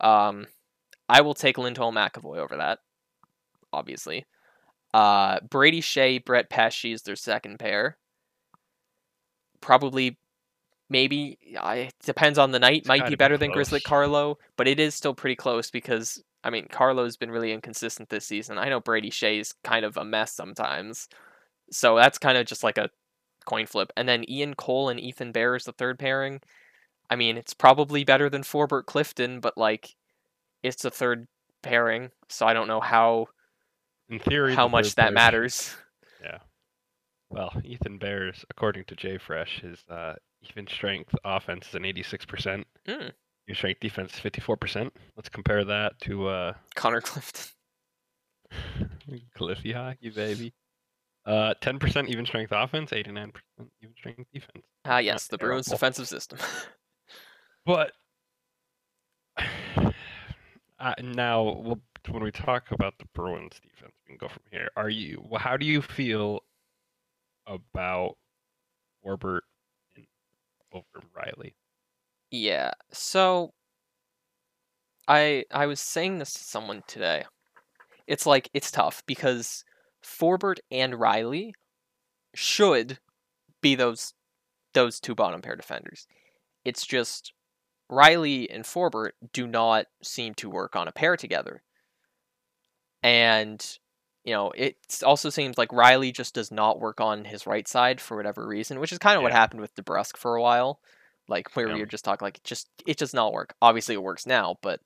Um 0.00 0.48
I 1.08 1.22
will 1.22 1.34
take 1.34 1.56
Lindholm 1.56 1.94
McAvoy 1.94 2.36
over 2.36 2.56
that, 2.58 2.80
obviously. 3.72 4.26
Uh, 4.92 5.40
Brady 5.48 5.80
Skjei, 5.80 6.22
Brett 6.24 6.50
Pesce 6.50 6.92
is 6.92 7.02
their 7.02 7.16
second 7.16 7.58
pair. 7.58 7.96
Probably, 9.60 10.18
maybe, 10.90 11.38
I 11.58 11.90
depends 12.04 12.38
on 12.38 12.52
the 12.52 12.58
night. 12.58 12.86
Might 12.86 12.98
gotta 12.98 13.10
be 13.10 13.14
be 13.14 13.16
better 13.16 13.38
than 13.38 13.52
Grzelcyk. 13.52 13.84
Carlo, 13.84 14.38
but 14.56 14.68
it 14.68 14.78
is 14.78 14.94
still 14.94 15.14
pretty 15.14 15.36
close 15.36 15.70
because, 15.70 16.22
I 16.44 16.50
mean, 16.50 16.66
Carlo's 16.70 17.16
been 17.16 17.30
really 17.30 17.52
inconsistent 17.52 18.08
this 18.10 18.26
season. 18.26 18.58
I 18.58 18.68
know 18.68 18.80
Brady 18.80 19.10
Skjei's 19.10 19.54
kind 19.64 19.84
of 19.84 19.96
a 19.96 20.04
mess 20.04 20.32
sometimes. 20.32 21.08
So 21.70 21.96
that's 21.96 22.18
kind 22.18 22.38
of 22.38 22.46
just 22.46 22.62
like 22.62 22.78
a 22.78 22.90
coin 23.46 23.66
flip. 23.66 23.92
And 23.96 24.08
then 24.08 24.28
Ian 24.28 24.54
Cole 24.54 24.88
and 24.88 25.00
Ethan 25.00 25.32
Bear 25.32 25.56
is 25.56 25.64
the 25.64 25.72
third 25.72 25.98
pairing. 25.98 26.40
I 27.10 27.16
mean, 27.16 27.36
it's 27.36 27.54
probably 27.54 28.04
better 28.04 28.28
than 28.28 28.42
Forbort 28.42 28.86
Clifton, 28.86 29.40
but 29.40 29.56
like, 29.56 29.94
it's 30.62 30.82
the 30.82 30.90
third 30.90 31.26
pairing, 31.62 32.10
so 32.28 32.46
I 32.46 32.52
don't 32.54 32.68
know 32.68 32.80
how 32.80 33.26
In 34.10 34.18
theory, 34.18 34.54
how 34.54 34.66
the 34.68 34.72
much 34.72 34.94
that 34.94 34.96
pair 34.96 35.06
should- 35.08 35.14
matters. 35.14 35.76
Well, 37.30 37.52
Ethan 37.62 37.98
Bears, 37.98 38.44
according 38.48 38.84
to 38.86 38.96
JFresh, 38.96 39.60
his 39.60 39.84
uh, 39.90 40.14
even 40.48 40.66
strength 40.66 41.14
offense 41.26 41.68
is 41.68 41.74
an 41.74 41.82
86%. 41.82 42.64
Mm. 42.88 43.12
Your 43.46 43.54
strength 43.54 43.80
defense 43.80 44.14
is 44.14 44.20
54%. 44.20 44.90
Let's 45.14 45.28
compare 45.28 45.62
that 45.66 46.00
to 46.00 46.26
uh, 46.28 46.52
Connor 46.74 47.02
Clifton. 47.02 47.52
Cliffy 49.36 49.72
hockey, 49.72 50.08
baby. 50.08 50.54
Uh, 51.28 51.52
ten 51.60 51.78
percent 51.78 52.08
even 52.08 52.24
strength 52.24 52.52
offense, 52.52 52.90
eighty 52.94 53.12
nine 53.12 53.30
percent 53.30 53.70
even 53.82 53.94
strength 53.94 54.24
defense. 54.32 54.64
Ah, 54.86 54.96
yes, 54.96 55.26
the 55.26 55.36
Bruins' 55.36 55.66
defensive 55.66 56.08
system. 56.08 56.38
But 57.66 57.92
uh, 59.36 60.94
now, 61.02 61.42
we'll, 61.42 61.80
when 62.08 62.22
we 62.22 62.30
talk 62.30 62.70
about 62.70 62.94
the 62.98 63.04
Bruins 63.12 63.60
defense, 63.62 63.92
we 64.06 64.12
can 64.12 64.16
go 64.16 64.26
from 64.26 64.42
here. 64.50 64.70
Are 64.74 64.88
you? 64.88 65.22
How 65.36 65.58
do 65.58 65.66
you 65.66 65.82
feel 65.82 66.40
about 67.46 68.16
Forbort 69.04 69.40
and 69.96 70.06
over 70.72 71.04
Riley? 71.14 71.54
Yeah. 72.30 72.70
So 72.90 73.52
I 75.06 75.44
I 75.50 75.66
was 75.66 75.80
saying 75.80 76.20
this 76.20 76.32
to 76.32 76.40
someone 76.40 76.82
today. 76.86 77.24
It's 78.06 78.24
like 78.24 78.48
it's 78.54 78.70
tough 78.70 79.02
because 79.06 79.62
Forbort 80.08 80.58
and 80.70 80.98
Riley 80.98 81.54
should 82.34 82.98
be 83.60 83.74
those 83.74 84.14
those 84.74 85.00
two 85.00 85.14
bottom 85.14 85.42
pair 85.42 85.56
defenders. 85.56 86.06
It's 86.64 86.86
just 86.86 87.32
Riley 87.90 88.50
and 88.50 88.64
Forbort 88.64 89.10
do 89.32 89.46
not 89.46 89.86
seem 90.02 90.34
to 90.34 90.50
work 90.50 90.76
on 90.76 90.88
a 90.88 90.92
pair 90.92 91.16
together. 91.16 91.62
And 93.02 93.64
you 94.24 94.34
know, 94.34 94.50
it 94.50 94.76
also 95.04 95.30
seems 95.30 95.56
like 95.56 95.72
Riley 95.72 96.12
just 96.12 96.34
does 96.34 96.50
not 96.50 96.80
work 96.80 97.00
on 97.00 97.24
his 97.24 97.46
right 97.46 97.66
side 97.66 98.00
for 98.00 98.16
whatever 98.16 98.46
reason, 98.46 98.78
which 98.80 98.92
is 98.92 98.98
kind 98.98 99.16
of 99.16 99.22
what 99.22 99.32
happened 99.32 99.60
with 99.60 99.74
DeBrusk 99.74 100.16
for 100.16 100.34
a 100.36 100.42
while 100.42 100.80
like 101.30 101.54
where 101.54 101.66
we 101.66 101.74
Yeah. 101.74 101.80
were 101.80 101.86
just 101.86 102.06
talking 102.06 102.24
like 102.24 102.38
it 102.38 102.44
just 102.44 102.68
it 102.86 102.96
does 102.96 103.12
not 103.12 103.34
work 103.34 103.54
obviously 103.60 103.94
it 103.94 104.02
works 104.02 104.24
now 104.26 104.56
but 104.62 104.80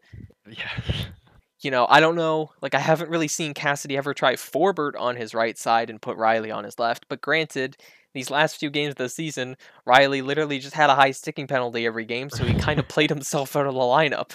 Yeah. 0.49 0.69
you 1.63 1.71
know 1.71 1.87
i 1.89 2.01
don't 2.01 2.17
know 2.17 2.51
like 2.61 2.75
i 2.75 2.79
haven't 2.79 3.11
really 3.11 3.29
seen 3.29 3.55
cassidy 3.55 3.97
ever 3.97 4.15
try 4.15 4.35
forbort 4.35 4.93
on 4.99 5.17
his 5.17 5.35
right 5.35 5.59
side 5.59 5.91
and 5.91 6.03
put 6.03 6.17
riley 6.17 6.51
on 6.51 6.65
his 6.65 6.79
left 6.79 7.07
but 7.09 7.21
granted 7.21 7.77
these 8.15 8.31
last 8.31 8.59
few 8.59 8.69
games 8.69 8.91
of 8.91 8.97
the 8.97 9.09
season 9.09 9.57
riley 9.87 10.23
literally 10.23 10.59
just 10.59 10.75
had 10.75 10.91
a 10.91 10.95
high 10.95 11.11
sticking 11.11 11.47
penalty 11.47 11.87
every 11.87 12.05
game 12.05 12.29
so 12.29 12.45
he 12.45 12.55
kind 12.55 12.79
of 12.79 12.89
played 12.89 13.11
himself 13.11 13.57
out 13.57 13.67
of 13.67 13.75
the 13.75 13.81
lineup 13.81 14.33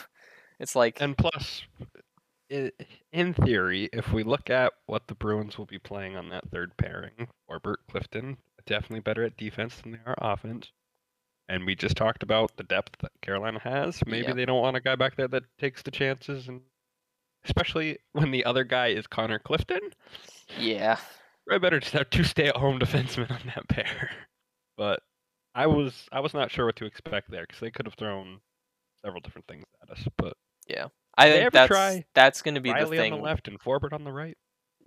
it's 0.59 0.75
like 0.75 0.99
And 1.01 1.17
plus, 1.17 1.63
in 2.49 3.33
theory, 3.33 3.89
if 3.93 4.11
we 4.11 4.23
look 4.23 4.49
at 4.49 4.73
what 4.85 5.07
the 5.07 5.15
Bruins 5.15 5.57
will 5.57 5.65
be 5.65 5.79
playing 5.79 6.15
on 6.15 6.29
that 6.29 6.49
third 6.49 6.75
pairing, 6.77 7.27
Orbert, 7.47 7.79
Clifton, 7.89 8.37
definitely 8.65 9.01
better 9.01 9.23
at 9.23 9.37
defense 9.37 9.75
than 9.81 9.93
they 9.93 9.99
are 10.05 10.15
offense. 10.17 10.71
And 11.49 11.65
we 11.65 11.75
just 11.75 11.95
talked 11.95 12.23
about 12.23 12.57
the 12.57 12.63
depth 12.63 12.97
that 12.99 13.11
Carolina 13.21 13.59
has. 13.59 14.01
Maybe 14.05 14.33
they 14.33 14.45
don't 14.45 14.61
want 14.61 14.75
a 14.75 14.81
guy 14.81 14.95
back 14.95 15.15
there 15.15 15.29
that 15.29 15.43
takes 15.57 15.81
the 15.81 15.91
chances, 15.91 16.47
and 16.49 16.61
especially 17.47 17.97
when 18.13 18.31
the 18.31 18.45
other 18.45 18.63
guy 18.63 18.87
is 18.87 19.07
Connor 19.07 19.39
Clifton. 19.39 19.81
yeah 20.59 20.97
Probably 21.47 21.65
better 21.65 21.79
to 21.79 21.97
have 21.97 22.09
two 22.09 22.23
stay-at-home 22.23 22.79
defensemen 22.79 23.31
on 23.31 23.39
that 23.55 23.67
pair. 23.69 24.11
But 24.77 24.99
I 25.55 25.67
was 25.67 26.05
I 26.11 26.19
was 26.19 26.33
not 26.33 26.51
sure 26.51 26.65
what 26.65 26.75
to 26.75 26.85
expect 26.85 27.31
there 27.31 27.45
because 27.47 27.61
they 27.61 27.71
could 27.71 27.85
have 27.85 27.95
thrown 27.95 28.41
several 29.03 29.21
different 29.21 29.47
things 29.47 29.63
at 29.81 29.89
us. 29.89 30.05
But 30.17 30.33
yeah, 30.67 30.87
i 31.17 31.29
think 31.29 31.51
that's 31.51 31.67
try 31.67 32.05
that's 32.13 32.41
going 32.41 32.55
to 32.55 32.61
be 32.61 32.71
Riley 32.71 32.97
the 32.97 33.03
thing 33.03 33.13
on 33.13 33.19
the 33.19 33.25
left 33.25 33.47
and 33.47 33.59
Forbort 33.59 33.93
on 33.93 34.03
the 34.03 34.11
right. 34.11 34.37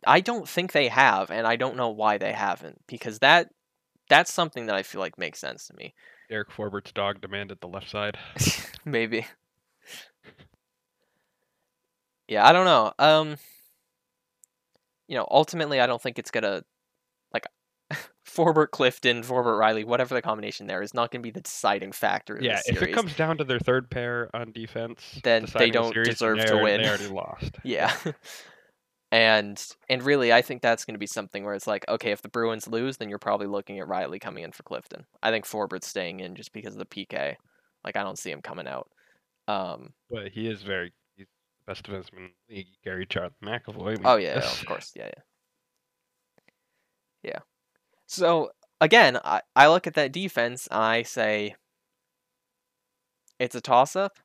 i 0.07 0.21
don't 0.21 0.49
think 0.49 0.73
they 0.73 0.89
have 0.89 1.31
and 1.31 1.47
i 1.47 1.57
don't 1.57 1.77
know 1.77 1.91
why 1.91 2.19
they 2.19 2.33
haven't 2.33 2.79
because 2.87 3.19
that 3.19 3.49
that's 4.09 4.33
something 4.33 4.67
that 4.67 4.77
i 4.77 4.83
feel 4.83 5.01
like 5.01 5.19
makes 5.19 5.41
sense 5.41 5.67
to 5.67 5.75
me 5.75 5.95
Derek 6.31 6.51
Forbort's 6.51 6.93
dog 6.93 7.21
demanded 7.21 7.59
the 7.61 7.67
left 7.67 7.91
side. 7.91 8.17
Maybe. 8.85 9.27
Yeah, 12.31 12.47
I 12.47 12.53
don't 12.53 12.65
know. 12.65 12.93
Um 12.99 13.37
you 15.09 15.17
know, 15.17 15.27
ultimately 15.29 15.81
I 15.81 15.87
don't 15.87 16.01
think 16.01 16.19
it's 16.19 16.31
gonna 16.31 16.63
like 17.35 17.45
Forbort 18.27 18.71
Clifton, 18.71 19.23
Forbort 19.23 19.59
Riley, 19.59 19.83
whatever 19.83 20.15
the 20.15 20.23
combination 20.23 20.69
there 20.69 20.81
is 20.81 20.95
not 20.95 21.11
gonna 21.11 21.23
be 21.23 21.33
the 21.33 21.41
deciding 21.41 21.91
factor 21.93 22.37
in 22.37 22.45
Yeah, 22.45 22.61
if 22.67 22.81
it 22.81 22.95
comes 22.95 23.15
down 23.17 23.37
to 23.39 23.45
their 23.45 23.59
third 23.59 23.91
pair 23.91 24.31
on 24.33 24.53
defense, 24.53 25.21
Then 25.25 25.47
they 25.55 25.71
don't 25.71 25.93
series, 25.93 26.09
deserve 26.11 26.39
to 26.47 26.59
win. 26.59 26.81
They 26.81 26.89
already 26.89 27.09
lost. 27.09 27.57
Yeah. 27.65 27.95
and 29.11 29.61
and 29.89 30.03
really 30.05 30.33
I 30.33 30.41
think 30.41 30.63
that's 30.63 30.85
gonna 30.85 30.99
be 30.99 31.09
something 31.09 31.45
where 31.45 31.55
it's 31.55 31.67
like, 31.67 31.85
okay, 31.89 32.13
if 32.13 32.23
the 32.23 32.29
Bruins 32.29 32.69
lose, 32.69 32.97
then 32.97 33.09
you're 33.09 33.19
probably 33.19 33.49
looking 33.49 33.81
at 33.81 33.89
Riley 33.89 34.21
coming 34.21 34.45
in 34.45 34.53
for 34.53 34.63
Clifton. 34.63 35.05
I 35.21 35.33
think 35.33 35.47
Forbort's 35.47 35.89
staying 35.89 36.21
in 36.21 36.37
just 36.37 36.53
because 36.53 36.75
of 36.75 36.79
the 36.79 36.87
PK. 36.87 37.35
Like 37.83 37.97
I 37.97 38.05
don't 38.05 38.19
see 38.19 38.31
him 38.31 38.41
coming 38.41 38.69
out. 38.69 38.89
Um 39.49 39.95
But 40.09 40.29
he 40.29 40.47
is 40.47 40.63
very 40.63 40.91
the 40.91 40.95
best 41.71 41.85
defenseman 41.85 42.19
in 42.19 42.31
the 42.49 42.55
league. 42.57 42.67
Carried 42.83 43.11
Charlie 43.11 43.31
McAvoy. 43.45 43.99
we 43.99 44.05
Oh 44.05 44.17
yeah, 44.17 44.39
yeah, 44.39 44.51
of 44.51 44.67
course, 44.67 44.93
yeah, 44.97 45.11
yeah, 45.17 45.23
yeah. 47.23 47.39
So 48.07 48.51
again, 48.81 49.19
I 49.25 49.43
I 49.55 49.69
look 49.69 49.87
at 49.87 49.95
that 49.95 50.13
defense 50.13 50.67
and 50.71 50.83
I 50.83 51.03
say 51.03 51.55
it's 53.39 53.55
a 53.55 53.61
toss 53.61 53.95
up. 53.95 54.19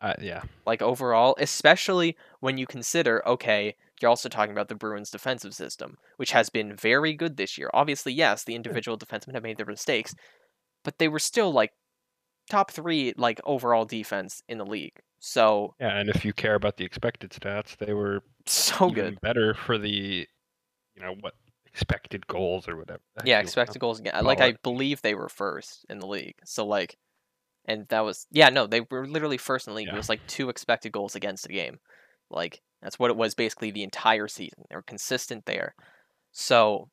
Uh, 0.00 0.14
yeah. 0.20 0.42
Like 0.66 0.82
overall, 0.82 1.34
especially 1.38 2.16
when 2.40 2.58
you 2.58 2.66
consider, 2.66 3.26
okay, 3.26 3.74
you're 4.00 4.10
also 4.10 4.28
talking 4.28 4.52
about 4.52 4.68
the 4.68 4.74
Bruins' 4.74 5.10
defensive 5.10 5.54
system, 5.54 5.96
which 6.18 6.32
has 6.32 6.50
been 6.50 6.76
very 6.76 7.14
good 7.14 7.36
this 7.36 7.56
year. 7.56 7.70
Obviously, 7.72 8.12
yes, 8.12 8.44
the 8.44 8.54
individual 8.54 8.98
defensemen 8.98 9.34
have 9.34 9.42
made 9.42 9.56
their 9.56 9.66
mistakes, 9.66 10.14
but 10.84 10.98
they 10.98 11.08
were 11.08 11.18
still 11.18 11.52
like 11.52 11.72
top 12.50 12.70
three, 12.70 13.14
like 13.16 13.40
overall 13.44 13.86
defense 13.86 14.42
in 14.48 14.58
the 14.58 14.66
league. 14.66 15.00
So 15.26 15.74
Yeah, 15.80 15.96
and 15.96 16.10
if 16.10 16.22
you 16.22 16.34
care 16.34 16.54
about 16.54 16.76
the 16.76 16.84
expected 16.84 17.30
stats, 17.30 17.78
they 17.78 17.94
were 17.94 18.22
so 18.44 18.90
even 18.90 19.04
good. 19.06 19.20
better 19.22 19.54
for 19.54 19.78
the 19.78 20.28
you 20.94 21.02
know 21.02 21.14
what 21.22 21.32
expected 21.64 22.26
goals 22.26 22.68
or 22.68 22.76
whatever. 22.76 23.00
Yeah, 23.24 23.40
expected 23.40 23.78
goals 23.78 24.00
again. 24.00 24.22
Like 24.22 24.42
I 24.42 24.52
believe 24.62 25.00
they 25.00 25.14
were 25.14 25.30
first 25.30 25.86
in 25.88 25.98
the 25.98 26.06
league. 26.06 26.34
So 26.44 26.66
like, 26.66 26.98
and 27.64 27.88
that 27.88 28.04
was 28.04 28.26
yeah 28.32 28.50
no 28.50 28.66
they 28.66 28.82
were 28.82 29.06
literally 29.06 29.38
first 29.38 29.66
in 29.66 29.72
the 29.72 29.78
league. 29.78 29.88
It 29.88 29.94
was 29.94 30.10
like 30.10 30.20
two 30.26 30.50
expected 30.50 30.92
goals 30.92 31.14
against 31.14 31.46
a 31.46 31.52
game. 31.52 31.78
Like 32.30 32.60
that's 32.82 32.98
what 32.98 33.10
it 33.10 33.16
was 33.16 33.34
basically 33.34 33.70
the 33.70 33.82
entire 33.82 34.28
season. 34.28 34.64
They 34.68 34.76
were 34.76 34.82
consistent 34.82 35.46
there. 35.46 35.74
So, 36.32 36.90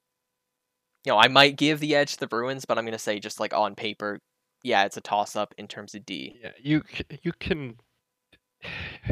you 1.04 1.12
know, 1.12 1.20
I 1.20 1.28
might 1.28 1.58
give 1.58 1.82
the 1.82 1.96
edge 1.96 2.14
to 2.14 2.20
the 2.22 2.28
Bruins, 2.28 2.64
but 2.64 2.78
I'm 2.78 2.86
gonna 2.86 2.98
say 2.98 3.20
just 3.20 3.42
like 3.42 3.54
on 3.54 3.76
paper, 3.76 4.22
yeah, 4.64 4.86
it's 4.86 4.96
a 4.96 5.02
toss 5.02 5.36
up 5.36 5.54
in 5.58 5.68
terms 5.68 5.96
of 5.96 6.06
D. 6.06 6.40
Yeah, 6.42 6.52
you 6.64 6.84
you 7.24 7.34
can 7.34 7.76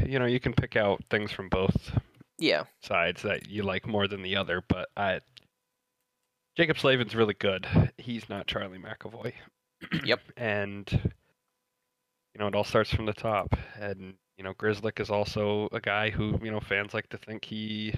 you 0.06 0.20
know 0.20 0.26
you 0.26 0.40
can 0.40 0.54
pick 0.54 0.76
out 0.76 1.04
things 1.10 1.32
from 1.32 1.50
both 1.50 1.92
Yeah, 2.38 2.64
sides 2.82 3.22
that 3.24 3.48
you 3.50 3.64
like 3.64 3.88
more 3.88 4.08
than 4.08 4.22
the 4.22 4.36
other, 4.36 4.64
but 4.68 4.90
I 4.98 5.22
Jaccob 6.58 6.78
Slavin's 6.80 7.16
really 7.16 7.34
good. 7.36 7.68
He's 7.98 8.28
not 8.30 8.48
Charlie 8.48 8.80
McAvoy. 8.80 9.34
Yep. 10.04 10.20
and 10.36 10.92
you 12.34 12.40
know 12.40 12.48
it 12.48 12.56
all 12.56 12.64
starts 12.66 12.94
from 12.94 13.06
the 13.06 13.14
top. 13.14 13.56
And 13.80 14.16
you 14.38 14.44
know 14.44 14.54
Grzelcyk 14.54 15.00
is 15.00 15.10
also 15.10 15.70
a 15.72 15.80
guy 15.80 16.10
who 16.10 16.38
you 16.44 16.52
know 16.52 16.60
fans 16.60 16.94
like 16.94 17.08
to 17.10 17.18
think 17.18 17.46
he 17.46 17.94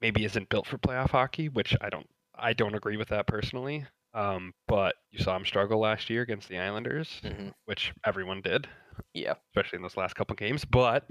maybe 0.00 0.24
isn't 0.24 0.48
built 0.48 0.66
for 0.66 0.78
playoff 0.78 1.10
hockey, 1.10 1.48
which 1.48 1.76
I 1.80 1.88
don't 1.90 2.08
I 2.34 2.52
don't 2.52 2.74
agree 2.74 2.96
with 2.96 3.08
that 3.08 3.26
personally. 3.26 3.86
Um, 4.14 4.54
but 4.66 4.94
you 5.10 5.18
saw 5.22 5.36
him 5.36 5.44
struggle 5.44 5.78
last 5.80 6.10
year 6.10 6.22
against 6.22 6.48
the 6.48 6.58
Islanders, 6.58 7.20
Mhm. 7.22 7.52
which 7.66 7.92
everyone 8.04 8.40
did 8.40 8.68
yeah, 9.14 9.34
especially 9.50 9.76
in 9.76 9.82
those 9.82 9.96
last 9.96 10.14
couple 10.14 10.36
games. 10.36 10.64
But 10.64 11.04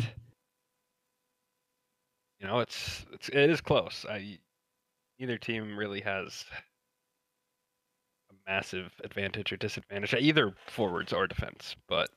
you 2.39 2.47
know, 2.47 2.59
it's 2.59 3.05
it's 3.13 3.29
it 3.29 3.49
is 3.49 3.61
close. 3.61 4.05
I 4.09 4.39
neither 5.19 5.37
team 5.37 5.77
really 5.77 6.01
has 6.01 6.45
a 8.31 8.49
massive 8.49 8.91
advantage 9.03 9.51
or 9.51 9.57
disadvantage, 9.57 10.13
either 10.13 10.53
forwards 10.67 11.13
or 11.13 11.27
defense. 11.27 11.75
But 11.87 12.09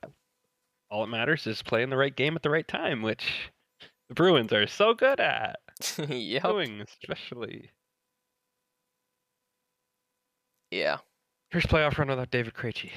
all 0.89 1.01
that 1.01 1.11
matters 1.11 1.47
is 1.47 1.61
playing 1.61 1.89
the 1.89 1.97
right 1.97 2.15
game 2.15 2.35
at 2.35 2.43
the 2.43 2.49
right 2.49 2.67
time, 2.67 3.01
which 3.01 3.51
the 4.09 4.15
Bruins 4.15 4.53
are 4.53 4.67
so 4.67 4.93
good 4.93 5.19
at 5.19 5.59
yep, 6.07 6.43
doing, 6.43 6.81
especially 6.81 7.71
yeah, 10.71 10.97
first 11.51 11.67
playoff 11.67 11.97
run 11.97 12.07
without 12.07 12.31
David 12.31 12.53
Krejci. 12.53 12.89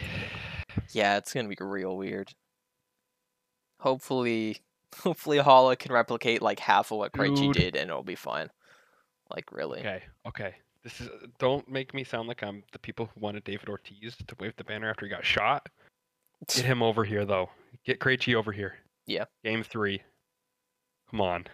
yeah. 0.92 1.16
It's 1.18 1.34
gonna 1.34 1.48
be 1.48 1.56
real 1.60 1.96
weird. 1.96 2.32
Hopefully, 3.80 4.58
hopefully 5.02 5.38
Haula 5.38 5.78
can 5.78 5.92
replicate 5.92 6.42
like 6.42 6.60
half 6.60 6.90
of 6.90 6.98
what 6.98 7.12
Krejci 7.12 7.52
Dude. 7.52 7.56
did, 7.56 7.76
and 7.76 7.90
it'll 7.90 8.02
be 8.02 8.14
fine. 8.14 8.50
Like 9.30 9.52
really. 9.52 9.80
Okay, 9.80 10.02
okay. 10.26 10.54
This 10.84 11.00
is 11.00 11.08
don't 11.38 11.68
make 11.68 11.94
me 11.94 12.04
sound 12.04 12.28
like 12.28 12.42
I'm 12.42 12.62
the 12.72 12.78
people 12.78 13.06
who 13.12 13.20
wanted 13.20 13.42
David 13.44 13.68
Ortiz 13.68 14.16
to 14.26 14.36
wave 14.38 14.54
the 14.56 14.64
banner 14.64 14.88
after 14.88 15.04
he 15.04 15.10
got 15.10 15.24
shot. 15.24 15.68
Get 16.54 16.64
him 16.64 16.82
over 16.82 17.04
here 17.04 17.24
though. 17.24 17.50
Get 17.84 17.98
Krejci 17.98 18.34
over 18.34 18.52
here. 18.52 18.76
Yeah. 19.06 19.24
Game 19.44 19.62
three. 19.62 20.02
Come 21.10 21.20
on. 21.20 21.46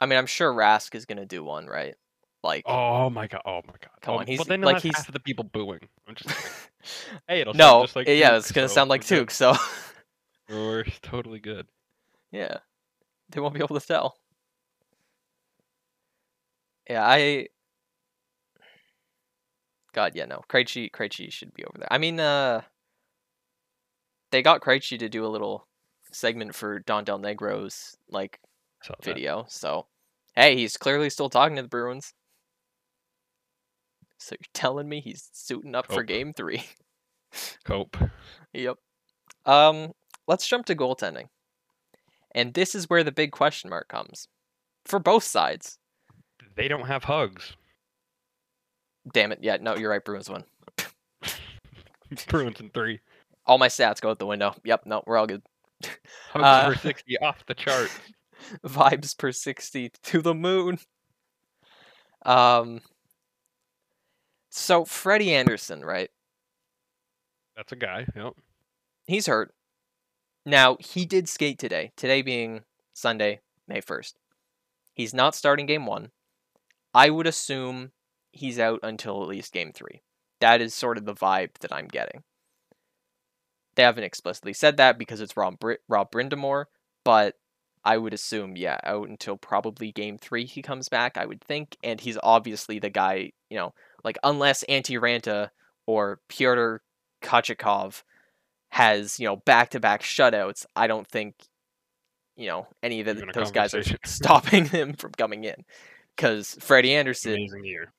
I 0.00 0.06
mean, 0.06 0.18
I'm 0.18 0.26
sure 0.26 0.52
Rask 0.52 0.94
is 0.94 1.04
gonna 1.04 1.26
do 1.26 1.44
one, 1.44 1.66
right? 1.66 1.94
Like, 2.42 2.64
Oh 2.66 3.08
my 3.10 3.26
god. 3.26 3.42
Oh 3.44 3.60
my 3.66 3.74
god. 3.80 3.90
Come 4.00 4.14
oh, 4.14 4.18
on, 4.18 4.26
he's- 4.26 4.38
well, 4.38 4.46
then 4.46 4.62
like, 4.62 4.74
like 4.74 4.82
he's- 4.82 4.96
half 4.96 5.08
of 5.08 5.14
the 5.14 5.20
people 5.20 5.44
booing. 5.44 5.80
I'm 6.08 6.14
just 6.14 6.28
kidding. 6.34 6.50
hey, 7.28 7.40
it'll 7.42 7.54
no, 7.54 7.64
sound 7.64 7.84
just 7.84 7.96
like 7.96 8.08
yeah, 8.08 8.30
Duke, 8.30 8.38
it's 8.38 8.52
gonna 8.52 8.68
so 8.68 8.74
sound 8.74 8.90
like 8.90 9.02
we're 9.02 9.18
good. 9.18 9.20
So 10.52 10.58
We're 10.66 10.84
totally 11.02 11.40
good. 11.40 11.66
yeah, 12.30 12.58
they 13.30 13.40
won't 13.40 13.54
be 13.54 13.60
able 13.60 13.78
to 13.80 13.86
tell. 13.86 14.16
Yeah, 16.88 17.04
I. 17.06 17.48
God, 19.94 20.12
yeah, 20.14 20.26
no. 20.26 20.42
Krejci, 20.48 20.90
Krejci 20.90 21.32
should 21.32 21.54
be 21.54 21.64
over 21.64 21.78
there. 21.78 21.92
I 21.92 21.98
mean, 21.98 22.18
uh, 22.18 22.62
they 24.30 24.42
got 24.42 24.60
Krejci 24.62 24.98
to 24.98 25.08
do 25.08 25.24
a 25.24 25.28
little 25.28 25.66
segment 26.12 26.54
for 26.54 26.80
Don 26.80 27.04
Del 27.04 27.18
Negro's 27.18 27.96
like 28.10 28.38
video. 29.02 29.44
So, 29.48 29.86
hey, 30.34 30.56
he's 30.56 30.76
clearly 30.76 31.08
still 31.10 31.30
talking 31.30 31.56
to 31.56 31.62
the 31.62 31.68
Bruins. 31.68 32.14
So 34.18 34.34
you're 34.38 34.46
telling 34.54 34.88
me 34.88 35.00
he's 35.00 35.28
suiting 35.32 35.74
up 35.74 35.90
for 35.90 36.02
Game 36.02 36.32
Three? 36.32 36.62
Cope. 37.64 37.96
Yep. 38.52 38.76
Um, 39.44 39.92
let's 40.26 40.46
jump 40.46 40.66
to 40.66 40.74
goaltending, 40.76 41.28
and 42.34 42.54
this 42.54 42.74
is 42.74 42.88
where 42.90 43.04
the 43.04 43.12
big 43.12 43.32
question 43.32 43.70
mark 43.70 43.88
comes 43.88 44.28
for 44.84 44.98
both 44.98 45.24
sides. 45.24 45.78
They 46.56 46.68
don't 46.68 46.86
have 46.86 47.04
hugs. 47.04 47.54
Damn 49.12 49.32
it! 49.32 49.38
Yeah, 49.42 49.56
no, 49.60 49.76
you're 49.76 49.90
right. 49.90 50.04
Bruins 50.04 50.30
win. 50.30 50.44
Bruins 52.28 52.60
in 52.60 52.70
three. 52.70 53.00
All 53.46 53.58
my 53.58 53.68
stats 53.68 54.00
go 54.00 54.10
out 54.10 54.18
the 54.18 54.26
window. 54.26 54.54
Yep, 54.64 54.86
no, 54.86 55.02
we're 55.06 55.16
all 55.16 55.26
good. 55.26 55.42
Hugs 56.30 56.44
Uh, 56.44 56.68
per 56.68 56.74
60 56.76 57.18
off 57.18 57.44
the 57.46 57.54
chart. 57.54 57.90
Vibes 58.64 59.16
per 59.16 59.32
sixty 59.32 59.90
to 60.04 60.20
the 60.20 60.34
moon. 60.34 60.78
Um. 62.24 62.80
So 64.50 64.84
Freddie 64.84 65.34
Andersen, 65.34 65.84
right? 65.84 66.10
That's 67.56 67.72
a 67.72 67.76
guy. 67.76 68.06
Yep. 68.14 68.34
He's 69.06 69.26
hurt. 69.26 69.54
Now, 70.44 70.76
he 70.80 71.04
did 71.04 71.28
skate 71.28 71.58
today, 71.58 71.92
today 71.96 72.22
being 72.22 72.62
Sunday, 72.92 73.40
May 73.68 73.80
1st. 73.80 74.14
He's 74.94 75.14
not 75.14 75.34
starting 75.34 75.66
game 75.66 75.86
one. 75.86 76.10
I 76.92 77.10
would 77.10 77.26
assume 77.26 77.92
he's 78.32 78.58
out 78.58 78.80
until 78.82 79.22
at 79.22 79.28
least 79.28 79.52
game 79.52 79.72
three. 79.72 80.02
That 80.40 80.60
is 80.60 80.74
sort 80.74 80.98
of 80.98 81.04
the 81.04 81.14
vibe 81.14 81.58
that 81.60 81.72
I'm 81.72 81.86
getting. 81.86 82.24
They 83.74 83.84
haven't 83.84 84.04
explicitly 84.04 84.52
said 84.52 84.76
that 84.76 84.98
because 84.98 85.20
it's 85.20 85.36
Rob, 85.36 85.58
Br- 85.58 85.74
Rob 85.88 86.10
Brind'Amour, 86.10 86.66
but 87.04 87.36
I 87.84 87.96
would 87.96 88.12
assume, 88.12 88.56
yeah, 88.56 88.78
out 88.84 89.08
until 89.08 89.36
probably 89.36 89.92
game 89.92 90.18
three 90.18 90.44
he 90.44 90.60
comes 90.60 90.88
back, 90.88 91.16
I 91.16 91.26
would 91.26 91.40
think. 91.40 91.76
And 91.82 92.00
he's 92.00 92.18
obviously 92.22 92.78
the 92.78 92.90
guy, 92.90 93.32
you 93.48 93.56
know, 93.56 93.74
like 94.04 94.18
unless 94.22 94.64
Antti 94.68 95.00
Raanta 95.00 95.50
or 95.86 96.20
Pyotr 96.28 96.82
Kochetkov 97.22 98.02
has 98.72 99.20
you 99.20 99.26
know 99.26 99.36
back 99.36 99.70
to 99.70 99.80
back 99.80 100.02
shutouts, 100.02 100.64
I 100.74 100.86
don't 100.86 101.06
think 101.06 101.34
you 102.36 102.46
know 102.46 102.66
any 102.82 103.00
of 103.00 103.06
the, 103.06 103.30
those 103.34 103.50
guys 103.50 103.74
are 103.74 103.82
stopping 104.04 104.64
him 104.64 104.94
from 104.94 105.12
coming 105.12 105.44
in. 105.44 105.64
Because 106.16 106.56
Freddie 106.60 106.94
Andersen 106.94 107.48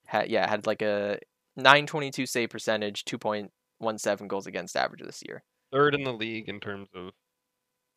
had 0.06 0.30
yeah 0.30 0.50
had 0.50 0.68
like 0.68 0.82
a 0.82 1.20
922 1.56 2.26
save 2.26 2.50
percentage, 2.50 3.06
2.17 3.06 4.28
goals 4.28 4.48
against 4.48 4.76
average 4.76 5.02
this 5.02 5.22
year. 5.28 5.44
Third 5.72 5.96
in 5.96 6.04
the 6.04 6.14
league 6.14 6.50
in 6.50 6.60
terms 6.60 6.90
of 6.96 7.12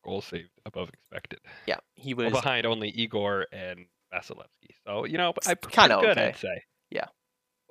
goal 0.04 0.22
saved 0.22 0.50
above 0.64 0.90
expected. 0.90 1.40
Yeah, 1.66 1.78
he 1.94 2.14
Well, 2.14 2.30
was 2.30 2.40
behind 2.40 2.66
only 2.66 2.90
Igor 2.90 3.46
and 3.52 3.86
Vasilevskiy. 4.12 4.74
So, 4.86 5.04
you 5.04 5.18
know, 5.18 5.32
I 5.46 5.54
kinda 5.54 5.98
good, 6.00 6.10
okay. 6.18 6.28
I'd 6.28 6.36
say. 6.36 6.62
Yeah. 6.90 7.06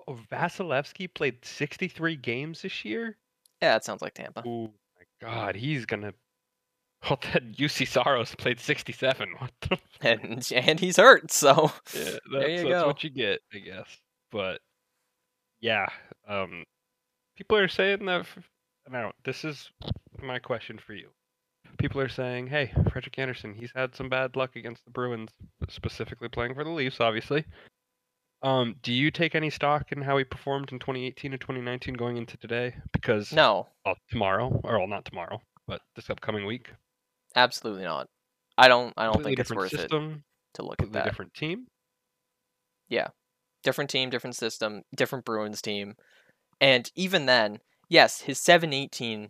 Oh, 0.08 0.20
Vasilevskiy 0.32 1.13
played 1.13 1.44
63 1.46 2.15
games 2.15 2.62
this 2.62 2.86
year? 2.86 3.18
yeah, 3.62 3.74
that 3.74 3.86
sounds 3.86 4.02
like 4.02 4.13
Tampa. 4.13 4.44
Oh 4.46 4.68
my 4.68 4.70
god, 5.26 5.56
he's 5.56 5.86
gonna. 5.86 6.14
Well, 7.10 7.20
then 7.34 7.54
Juuse 7.56 7.88
Saros 7.88 8.34
played 8.36 8.60
67. 8.60 9.30
What 9.38 9.52
the? 9.62 9.78
And 10.02 10.48
and 10.54 10.80
he's 10.80 10.98
hurt, 10.98 11.32
so 11.32 11.72
Yeah, 11.94 12.04
that's, 12.04 12.20
There 12.32 12.50
you 12.50 12.58
that's 12.58 12.82
go. 12.82 12.88
what 12.88 13.04
you 13.04 13.10
get, 13.10 13.40
I 13.54 13.60
guess. 13.60 13.88
But 14.32 14.60
yeah, 15.62 15.88
um, 16.28 16.64
people 17.38 17.58
are 17.58 17.68
saying 17.68 18.06
that. 18.06 18.22
f- 18.22 18.50
Now, 18.90 19.12
this 19.24 19.44
is 19.46 19.70
my 20.22 20.40
question 20.40 20.78
for 20.80 20.94
you. 20.94 21.10
People 21.78 22.02
are 22.02 22.10
saying, 22.10 22.48
"Hey, 22.48 22.72
Frederik 22.92 23.20
Andersen, 23.20 23.54
he's 23.54 23.72
had 23.76 23.96
some 23.96 24.10
bad 24.10 24.36
luck 24.36 24.56
against 24.56 24.84
the 24.86 24.92
Bruins, 24.92 25.32
specifically 25.70 26.30
playing 26.30 26.54
for 26.56 26.64
the 26.64 26.70
Leafs, 26.72 27.00
obviously." 27.02 27.46
Um, 28.45 28.75
do 28.84 28.93
you 28.93 29.10
take 29.10 29.34
any 29.34 29.49
stock 29.49 29.91
in 29.91 30.03
how 30.03 30.17
he 30.17 30.23
performed 30.23 30.71
in 30.71 30.77
2018 30.77 31.34
and 31.34 31.41
2019 31.41 31.95
going 31.95 32.17
into 32.17 32.38
today? 32.38 32.75
Because 32.93 33.34
no, 33.34 33.69
well, 33.84 33.95
tomorrow, 34.12 34.62
or 34.63 34.77
well, 34.77 34.88
not 34.88 35.03
tomorrow, 35.03 35.41
but 35.67 35.81
this 35.95 36.12
upcoming 36.12 36.45
week, 36.45 36.71
absolutely 37.36 37.84
not. 37.84 38.08
I 38.55 38.67
don't 38.67 38.93
I 38.97 39.05
don't 39.05 39.23
think 39.23 39.39
it's 39.39 39.51
worth 39.51 39.73
it 39.73 39.89
to 39.89 40.63
look 40.63 40.79
at 40.79 40.91
that. 40.91 41.05
different 41.05 41.34
team. 41.34 41.65
Yeah, 42.88 43.08
different 43.63 43.89
team, 43.89 44.12
different 44.12 44.36
system, 44.36 44.84
different 44.95 45.25
Bruins 45.25 45.60
team. 45.60 45.95
And 46.62 46.91
even 46.95 47.25
then, 47.25 47.60
yes, 47.89 48.21
his 48.21 48.39
7-18 48.39 49.29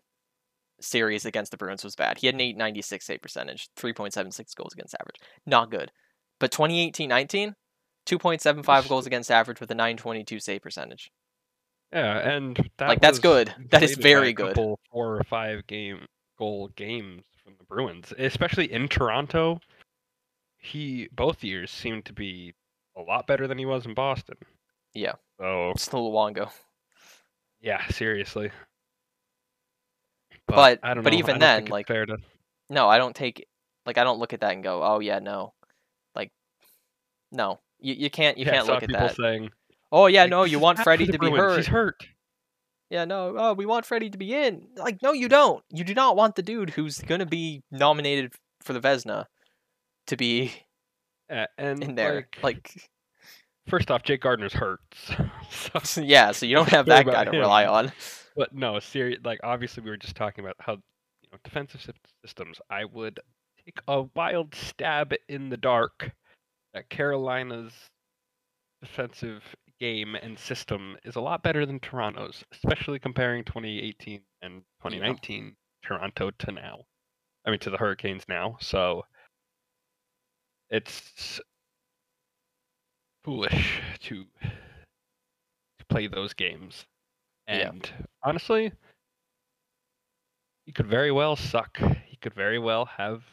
series 0.81 1.25
against 1.25 1.51
the 1.51 1.57
Bruins 1.57 1.85
was 1.85 1.95
bad. 1.95 2.17
He 2.17 2.27
had 2.27 2.35
an 2.35 2.41
896 2.41 3.05
save 3.05 3.21
percentage, 3.21 3.69
3.76 3.77 4.53
goals 4.55 4.73
against 4.73 4.93
average. 4.99 5.21
Not 5.45 5.71
good. 5.71 5.91
But 6.37 6.51
2018-19, 6.51 7.55
2.75 8.05 8.87
goals 8.89 9.05
against 9.05 9.31
average 9.31 9.59
with 9.59 9.71
a 9.71 9.75
922 9.75 10.39
save 10.39 10.61
percentage. 10.61 11.11
Yeah, 11.91 12.17
and 12.17 12.69
that 12.77 12.87
Like, 12.89 13.01
that's 13.01 13.19
good. 13.19 13.53
That 13.69 13.83
is 13.83 13.95
very 13.95 14.33
good. 14.33 14.55
Four 14.55 14.77
or 14.91 15.23
five 15.23 15.65
game 15.67 16.05
goal 16.37 16.69
games 16.75 17.23
from 17.43 17.53
the 17.57 17.63
Bruins, 17.63 18.13
especially 18.17 18.71
in 18.71 18.87
Toronto. 18.87 19.59
He 20.57 21.07
both 21.11 21.43
years 21.43 21.71
seemed 21.71 22.05
to 22.05 22.13
be 22.13 22.53
a 22.97 23.01
lot 23.01 23.27
better 23.27 23.47
than 23.47 23.57
he 23.57 23.65
was 23.65 23.85
in 23.85 23.93
Boston. 23.93 24.37
Yeah. 24.93 25.13
So 25.39 25.71
It's 25.71 25.91
long 25.93 26.31
ago. 26.31 26.49
yeah, 27.61 27.85
seriously. 27.87 28.51
But- 30.47 30.79
I 30.83 30.93
don't 30.93 31.03
but 31.03 31.13
know. 31.13 31.19
even 31.19 31.39
then, 31.39 31.65
like, 31.65 31.87
fair 31.87 32.05
to 32.05 32.17
No, 32.69 32.87
I 32.89 32.97
don't 32.97 33.15
take 33.15 33.47
like 33.85 33.97
I 33.97 34.03
don't 34.03 34.19
look 34.19 34.33
at 34.33 34.41
that 34.41 34.53
and 34.53 34.63
go, 34.63 34.81
"Oh 34.83 34.99
yeah, 34.99 35.19
no." 35.19 35.53
Like 36.15 36.31
no. 37.31 37.59
You 37.79 37.93
you 37.93 38.09
can't 38.09 38.37
you 38.37 38.45
yeah, 38.45 38.51
can't 38.53 38.67
look 38.67 38.83
at 38.83 38.91
that. 38.91 39.15
saying, 39.15 39.49
Oh 39.91 40.07
yeah, 40.07 40.23
like, 40.23 40.29
no, 40.29 40.43
you 40.43 40.59
want 40.59 40.79
Freddie 40.79 41.07
to 41.07 41.19
be 41.19 41.29
hurt. 41.31 41.57
He's 41.57 41.67
hurt. 41.67 42.05
Yeah, 42.89 43.05
no, 43.05 43.35
oh, 43.37 43.53
we 43.53 43.65
want 43.65 43.85
Freddie 43.85 44.09
to 44.11 44.17
be 44.17 44.33
in. 44.33 44.67
Like, 44.75 45.01
no, 45.01 45.11
you 45.11 45.27
don't. 45.27 45.63
You 45.71 45.83
do 45.83 45.93
not 45.95 46.15
want 46.15 46.35
the 46.35 46.43
dude 46.43 46.69
who's 46.69 46.99
gonna 46.99 47.25
be 47.25 47.63
nominated 47.71 48.33
for 48.61 48.73
the 48.73 48.79
Vezina 48.79 49.25
to 50.07 50.17
be 50.17 50.53
Yeah, 51.29 51.47
and 51.57 51.83
in 51.83 51.95
there. 51.95 52.15
like, 52.15 52.43
Like, 52.43 52.89
first 53.67 53.89
off, 53.89 54.03
Jake 54.03 54.21
Gardiner's 54.21 54.53
hurt. 54.53 54.81
so 55.49 56.01
yeah, 56.01 56.31
so 56.31 56.45
you 56.45 56.55
don't 56.55 56.69
have 56.69 56.85
that 56.87 57.05
guy 57.05 57.23
to 57.25 57.31
him. 57.31 57.39
rely 57.39 57.65
on. 57.65 57.91
But 58.35 58.53
no, 58.53 58.79
serious. 58.79 59.19
Like 59.23 59.39
obviously, 59.43 59.83
we 59.83 59.89
were 59.89 59.97
just 59.97 60.15
talking 60.15 60.43
about 60.43 60.55
how 60.59 60.73
you 60.73 61.29
know 61.31 61.37
defensive 61.43 61.85
systems. 62.23 62.59
I 62.69 62.85
would 62.85 63.19
take 63.63 63.79
a 63.87 64.03
wild 64.15 64.53
stab 64.53 65.13
in 65.29 65.49
the 65.49 65.57
dark 65.57 66.11
that 66.75 66.89
Carolina's 66.89 67.71
defensive 68.81 69.41
game 69.79 70.13
and 70.15 70.37
system 70.37 70.97
is 71.05 71.15
a 71.15 71.21
lot 71.21 71.41
better 71.41 71.65
than 71.65 71.79
Toronto's, 71.79 72.43
especially 72.51 72.99
comparing 72.99 73.45
2018 73.45 74.19
and 74.41 74.61
2019 74.83 75.55
Toronto 75.81 76.31
to 76.37 76.51
now. 76.51 76.79
I 77.45 77.51
mean, 77.51 77.59
to 77.61 77.69
the 77.69 77.77
Hurricanes 77.77 78.25
now. 78.27 78.57
So 78.59 79.05
it's 80.69 81.39
foolish 83.23 83.81
to 84.01 84.25
to 84.43 85.85
play 85.87 86.07
those 86.07 86.33
games. 86.33 86.85
Yeah. 87.47 87.69
And 87.69 87.89
honestly, 88.21 88.73
he 90.65 90.73
could 90.73 90.87
very 90.87 91.11
well 91.11 91.37
suck. 91.37 91.77
He 92.05 92.17
could 92.17 92.33
very 92.33 92.59
well 92.59 92.85
have 92.85 93.23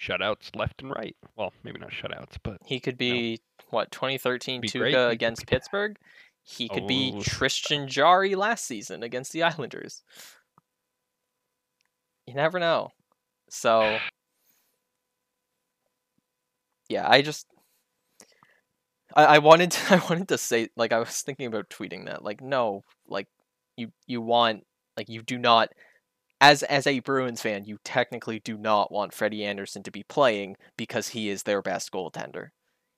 shutouts 0.00 0.54
left 0.56 0.82
and 0.82 0.90
right. 0.90 1.16
Well, 1.36 1.52
maybe 1.64 1.78
not 1.78 1.90
shutouts, 1.90 2.36
but 2.42 2.58
He 2.64 2.80
could 2.80 2.98
be 2.98 3.40
what 3.70 3.90
2013 3.90 4.60
Be 4.60 4.68
great. 4.68 4.94
Tuukka 4.94 5.08
He- 5.08 5.12
against 5.14 5.46
Pittsburgh. 5.46 5.96
He 6.42 6.68
could 6.68 6.86
be 6.86 7.12
Oh. 7.16 7.22
Tristan 7.22 7.88
Jarry 7.88 8.34
last 8.36 8.64
season 8.66 9.02
against 9.02 9.32
the 9.32 9.42
Islanders. 9.42 10.02
You 12.26 12.34
never 12.34 12.58
know. 12.58 12.90
So 13.50 13.98
yeah, 16.88 17.08
I 17.08 17.22
just 17.22 17.46
I, 19.14 19.24
I 19.24 19.38
wanted 19.38 19.70
to, 19.72 19.94
I 19.94 20.02
wanted 20.08 20.28
to 20.28 20.38
say 20.38 20.68
like 20.76 20.92
I 20.92 20.98
was 20.98 21.22
thinking 21.22 21.46
about 21.46 21.68
tweeting 21.70 22.06
that 22.06 22.22
like 22.24 22.40
no 22.40 22.82
like 23.08 23.28
you 23.76 23.92
you 24.06 24.20
want 24.20 24.64
like 24.96 25.08
you 25.08 25.22
do 25.22 25.38
not 25.38 25.70
as 26.40 26.62
as 26.64 26.86
a 26.86 27.00
Bruins 27.00 27.40
fan 27.40 27.64
you 27.64 27.78
technically 27.84 28.40
do 28.40 28.56
not 28.58 28.92
want 28.92 29.14
Freddie 29.14 29.44
Andersen 29.44 29.82
to 29.84 29.90
be 29.90 30.02
playing 30.02 30.56
because 30.76 31.08
he 31.08 31.28
is 31.28 31.42
their 31.44 31.62
best 31.62 31.92
goaltender. 31.92 32.48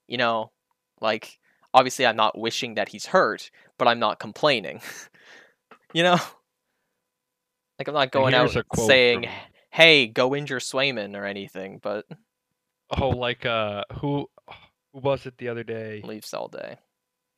You 0.07 0.19
know, 0.19 0.53
like 1.01 1.39
obviously 1.73 2.07
I'm 2.07 2.17
not 2.17 2.39
wishing 2.39 2.75
that 2.75 2.89
he's 2.89 3.07
hurt, 3.07 3.51
but 3.79 3.89
I'm 3.89 3.99
not 3.99 4.19
complaining. 4.19 4.81
you 5.93 6.03
know, 6.03 6.19
like 7.79 7.89
I'm 7.89 7.95
not 7.95 8.11
going 8.11 8.35
out 8.35 8.57
saying, 8.75 9.23
from- 9.23 9.33
"Hey, 9.71 10.07
go 10.07 10.35
injure 10.35 10.59
Swayman" 10.59 11.17
or 11.17 11.25
anything. 11.25 11.79
But 11.83 12.07
oh, 12.91 13.11
like 13.11 13.47
uh, 13.47 13.85
who 14.01 14.29
who 14.93 15.01
was 15.01 15.27
it 15.27 15.39
the 15.39 15.49
other 15.49 15.65
day? 15.65 16.03
Leafs 16.05 16.35
all 16.35 16.49
day. 16.49 16.77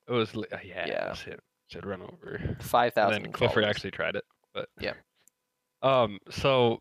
It 0.08 0.12
was 0.12 0.34
uh, 0.34 0.42
yeah, 0.64 0.86
Yeah. 0.86 1.14
it. 1.26 1.40
Said 1.70 1.86
run 1.86 2.02
over. 2.02 2.56
five 2.60 2.94
thousand. 2.94 3.32
Clifford 3.32 3.64
actually 3.64 3.92
tried 3.92 4.16
it, 4.16 4.24
but 4.54 4.68
Yeah. 4.80 4.94
Um. 5.82 6.18
So, 6.30 6.80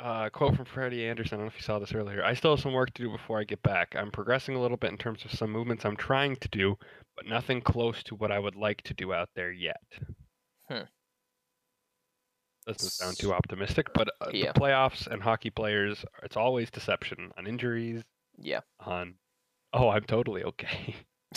uh, 0.00 0.28
quote 0.30 0.56
from 0.56 0.64
Freddie 0.64 1.06
Andersen. 1.06 1.34
I 1.34 1.36
don't 1.38 1.46
know 1.46 1.50
if 1.50 1.56
you 1.56 1.62
saw 1.62 1.78
this 1.78 1.94
earlier. 1.94 2.24
I 2.24 2.34
still 2.34 2.52
have 2.56 2.60
some 2.60 2.72
work 2.72 2.92
to 2.94 3.02
do 3.02 3.10
before 3.10 3.38
I 3.40 3.44
get 3.44 3.62
back. 3.62 3.94
I'm 3.96 4.10
progressing 4.10 4.54
a 4.56 4.60
little 4.60 4.76
bit 4.76 4.90
in 4.90 4.98
terms 4.98 5.24
of 5.24 5.32
some 5.32 5.50
movements 5.50 5.84
I'm 5.84 5.96
trying 5.96 6.36
to 6.36 6.48
do, 6.48 6.76
but 7.16 7.26
nothing 7.26 7.60
close 7.60 8.02
to 8.04 8.14
what 8.14 8.32
I 8.32 8.38
would 8.38 8.56
like 8.56 8.82
to 8.82 8.94
do 8.94 9.12
out 9.12 9.28
there 9.34 9.52
yet. 9.52 9.80
Hmm. 10.70 10.82
Doesn't 12.66 12.90
sound 12.90 13.18
too 13.18 13.32
optimistic, 13.32 13.86
but 13.94 14.08
uh, 14.20 14.30
Yeah. 14.32 14.52
the 14.52 14.60
playoffs 14.60 15.06
and 15.06 15.22
hockey 15.22 15.50
players, 15.50 16.04
it's 16.22 16.36
always 16.36 16.70
deception 16.70 17.32
on 17.38 17.46
injuries, 17.46 18.02
Yeah. 18.36 18.60
on 18.80 19.14
oh, 19.72 19.88
I'm 19.88 20.04
totally 20.04 20.44
okay. 20.44 20.96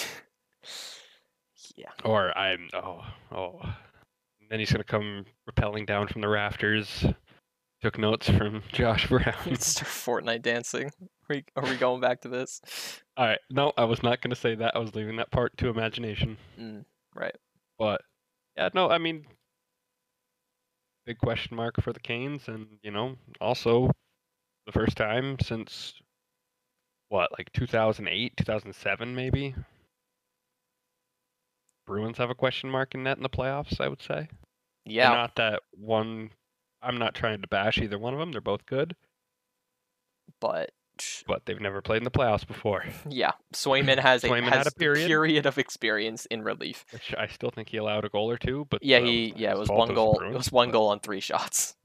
Yeah. 1.75 1.91
Or 2.03 2.37
I'm 2.37 2.67
oh 2.73 3.01
oh. 3.31 3.61
And 4.51 4.55
then 4.55 4.59
he's 4.59 4.71
gonna 4.73 4.83
come 4.83 5.25
rappelling 5.49 5.85
down 5.85 6.09
from 6.09 6.19
the 6.19 6.27
rafters. 6.27 7.05
Took 7.81 7.97
notes 7.97 8.29
from 8.29 8.61
Josh 8.73 9.07
Brown. 9.07 9.33
It's 9.45 9.79
Fortnite 9.79 10.41
dancing. 10.41 10.87
Are 10.87 11.07
we, 11.29 11.45
are 11.55 11.63
we 11.63 11.77
going 11.77 12.01
back 12.01 12.19
to 12.21 12.27
this? 12.27 12.61
All 13.15 13.25
right, 13.25 13.39
no, 13.49 13.71
I 13.77 13.85
was 13.85 14.03
not 14.03 14.19
gonna 14.19 14.35
say 14.35 14.55
that. 14.55 14.75
I 14.75 14.79
was 14.79 14.93
leaving 14.93 15.15
that 15.15 15.31
part 15.31 15.55
to 15.59 15.69
imagination. 15.69 16.37
Mm, 16.59 16.83
right. 17.15 17.35
But 17.79 18.01
yeah, 18.57 18.67
no, 18.73 18.89
I 18.89 18.97
mean, 18.97 19.25
big 21.05 21.17
question 21.19 21.55
mark 21.55 21.81
for 21.81 21.93
the 21.93 22.01
Canes, 22.01 22.49
and 22.49 22.67
you 22.83 22.91
know, 22.91 23.15
also 23.39 23.89
the 24.65 24.73
first 24.73 24.97
time 24.97 25.37
since 25.41 25.93
what, 27.07 27.31
like 27.37 27.49
2008, 27.53 28.33
2007, 28.35 29.15
maybe. 29.15 29.55
Bruins 31.91 32.17
have 32.17 32.29
a 32.29 32.35
question 32.35 32.69
mark 32.69 32.95
in 32.95 33.03
net 33.03 33.17
in 33.17 33.23
the 33.23 33.29
playoffs. 33.29 33.81
I 33.81 33.87
would 33.89 34.01
say. 34.01 34.29
Yeah. 34.85 35.09
Not 35.09 35.35
that 35.35 35.61
one. 35.71 36.31
I'm 36.81 36.97
not 36.97 37.13
trying 37.13 37.41
to 37.41 37.47
bash 37.47 37.77
either 37.79 37.99
one 37.99 38.13
of 38.13 38.19
them. 38.19 38.31
They're 38.31 38.41
both 38.41 38.65
good, 38.65 38.95
But 40.39 40.71
but 41.27 41.45
they've 41.45 41.59
never 41.59 41.81
played 41.81 41.97
in 41.97 42.03
the 42.03 42.11
playoffs 42.11 42.45
before, 42.47 42.83
yeah, 43.09 43.31
Swayman 43.53 43.97
has 43.99 44.23
a 44.23 44.29
Swayman 44.29 44.43
has 44.49 44.53
had 44.53 44.67
a 44.67 44.71
period. 44.71 45.07
period 45.07 45.45
of 45.45 45.57
experience 45.57 46.25
in 46.27 46.43
relief. 46.43 46.85
which 46.91 47.13
I 47.17 47.27
still 47.27 47.49
think 47.49 47.69
he 47.69 47.77
allowed 47.77 48.05
a 48.05 48.09
goal 48.09 48.29
or 48.29 48.37
two. 48.37 48.67
But 48.69 48.83
Yeah, 48.83 48.99
he 48.99 49.31
was 49.31 49.41
yeah, 49.41 49.51
it 49.51 49.57
was 49.57 49.69
one 49.69 49.93
goal. 49.93 50.19
It 50.23 50.33
was 50.33 50.51
one 50.51 50.69
but- 50.69 50.73
goal 50.73 50.87
on 50.89 50.99
three 50.99 51.19
shots. 51.19 51.75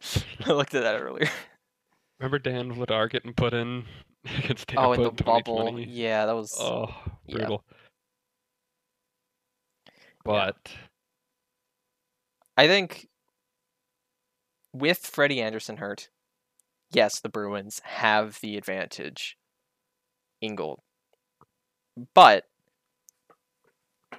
I 0.46 0.52
looked 0.52 0.74
at 0.74 0.82
that 0.82 1.00
earlier. 1.00 1.28
Remember 2.20 2.38
Dan 2.38 2.72
Vladar 2.72 3.10
getting 3.10 3.32
put 3.34 3.52
in 3.52 3.84
against 4.38 4.68
Tampa 4.68 4.86
Oh, 4.88 4.92
in 4.92 5.02
the 5.02 5.24
bubble. 5.24 5.78
Yeah, 5.80 6.26
that 6.26 6.34
was 6.36 6.56
Oh, 6.58 6.94
yeah. 7.26 7.48
But 10.24 10.56
I 12.56 12.66
think 12.66 13.08
with 14.72 14.98
Freddie 14.98 15.42
Andersen 15.42 15.78
hurt, 15.78 16.08
yes, 16.92 17.20
the 17.20 17.28
Bruins 17.28 17.80
have 17.84 18.38
the 18.40 18.56
advantage 18.56 19.36
in 20.40 20.54
goal. 20.54 20.82
But 22.14 22.44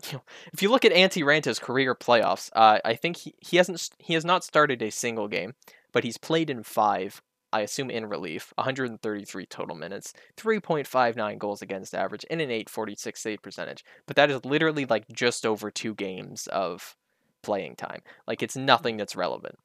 you 0.06 0.18
know, 0.18 0.24
if 0.52 0.62
you 0.62 0.70
look 0.70 0.86
at 0.86 0.92
Antti 0.92 1.24
Raanta's 1.24 1.60
career 1.60 1.96
playoffs, 1.96 2.50
uh, 2.54 2.80
I 2.84 2.96
think 2.96 3.18
he, 3.18 3.36
he 3.39 3.58
hasn't 3.58 3.89
he 4.00 4.13
has 4.13 4.26
not 4.26 4.44
started 4.44 4.82
a 4.82 4.92
single 4.92 5.28
game, 5.28 5.54
but 5.92 6.04
he's 6.04 6.18
played 6.18 6.50
in 6.50 6.63
five. 6.63 7.22
I 7.54 7.62
assume 7.62 7.92
in 7.92 8.08
relief, 8.08 8.52
133 8.56 9.46
total 9.46 9.76
minutes, 9.76 10.12
3.59 10.38 11.38
goals 11.38 11.62
against 11.62 11.94
average, 11.94 12.26
and 12.32 12.42
an 12.42 12.50
846 12.50 13.22
save 13.22 13.42
percentage. 13.44 13.86
But 14.08 14.16
that 14.16 14.32
is 14.32 14.44
literally 14.44 14.86
like 14.86 15.08
just 15.13 15.46
over 15.46 15.70
two 15.70 15.94
games 15.94 16.48
of 16.48 16.98
playing 17.44 17.76
time. 17.76 18.02
Like 18.28 18.42
it's 18.42 18.56
hmm. 18.56 18.66
nothing 18.66 18.98
that's 18.98 19.16
relevant. 19.16 19.60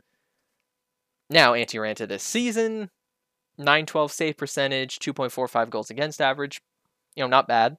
Now, 1.31 1.53
Antti 1.53 1.81
Raanta 1.81 2.07
this 2.07 2.22
season, 2.22 2.90
912 3.57 4.12
save 4.12 4.37
percentage, 4.37 4.98
2.45 4.98 5.70
goals 5.70 5.90
against 5.90 6.20
average. 6.20 6.61
You 7.16 7.24
know, 7.24 7.29
not 7.29 7.48
bad. 7.48 7.79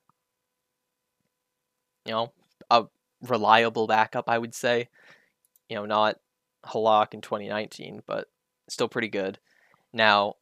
You 2.06 2.14
know, 2.14 2.34
a 2.72 2.86
reliable 3.22 3.86
backup, 3.86 4.28
I 4.28 4.40
would 4.40 4.56
say. 4.56 4.90
You 5.70 5.76
know, 5.76 5.86
not 5.86 6.18
Halak 6.66 7.14
in 7.14 7.22
2019, 7.22 8.02
but 8.08 8.28
still 8.68 8.88
pretty 8.88 9.08
good. 9.08 9.38
Now, 9.94 10.36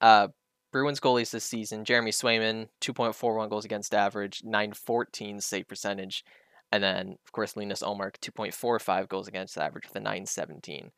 uh, 0.00 0.28
Bruins 0.72 1.00
goalies 1.00 1.30
this 1.30 1.44
season, 1.44 1.84
Jeremy 1.84 2.10
Swayman, 2.10 2.68
2.41 2.80 3.48
goals 3.48 3.64
against 3.64 3.94
average, 3.94 4.42
914 4.44 5.40
save 5.40 5.68
percentage. 5.68 6.24
And 6.72 6.82
then, 6.82 7.16
of 7.24 7.32
course, 7.32 7.56
Linus 7.56 7.82
Ullmark, 7.82 8.18
2.45 8.18 9.08
goals 9.08 9.28
against 9.28 9.56
average 9.56 9.84
with 9.84 9.94
a 9.96 10.00
917. 10.00 10.90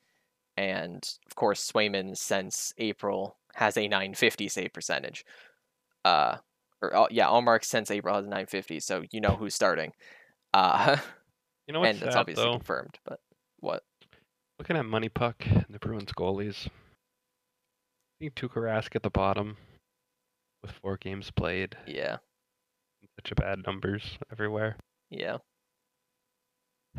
And, 0.57 1.07
of 1.27 1.35
course, 1.35 1.71
Swayman, 1.71 2.17
since 2.17 2.73
April, 2.79 3.37
has 3.55 3.77
a 3.77 3.83
950 3.83 4.49
save 4.49 4.73
percentage. 4.73 5.25
Uh, 6.05 6.37
or, 6.81 6.97
uh, 6.97 7.07
yeah, 7.11 7.27
Ullmark 7.27 7.65
since 7.65 7.91
April 7.91 8.15
has 8.15 8.25
a 8.25 8.29
950, 8.29 8.81
so 8.81 9.03
you 9.11 9.21
know 9.21 9.37
who's 9.37 9.55
starting. 9.55 9.93
Uh, 10.55 10.97
you 11.67 11.75
know 11.75 11.81
what's 11.81 11.91
and 11.91 12.01
that's 12.01 12.15
sad, 12.15 12.21
obviously 12.21 12.45
though? 12.45 12.53
confirmed, 12.53 12.99
but 13.05 13.21
what? 13.61 13.83
Looking 14.59 14.77
at 14.77 14.87
MoneyPuck 14.87 15.35
and 15.45 15.67
the 15.69 15.79
Bruins 15.79 16.13
goalies, 16.13 16.69
think 18.19 18.35
Tuukka 18.35 18.57
Rask 18.57 18.95
at 18.97 19.03
the 19.03 19.11
bottom 19.11 19.57
with 20.63 20.73
four 20.83 20.97
games 20.97 21.31
played. 21.31 21.77
Yeah, 21.87 22.17
Such 23.21 23.33
a 23.33 23.35
bad 23.35 23.65
numbers 23.67 24.19
everywhere. 24.33 24.77
yeah. 25.11 25.39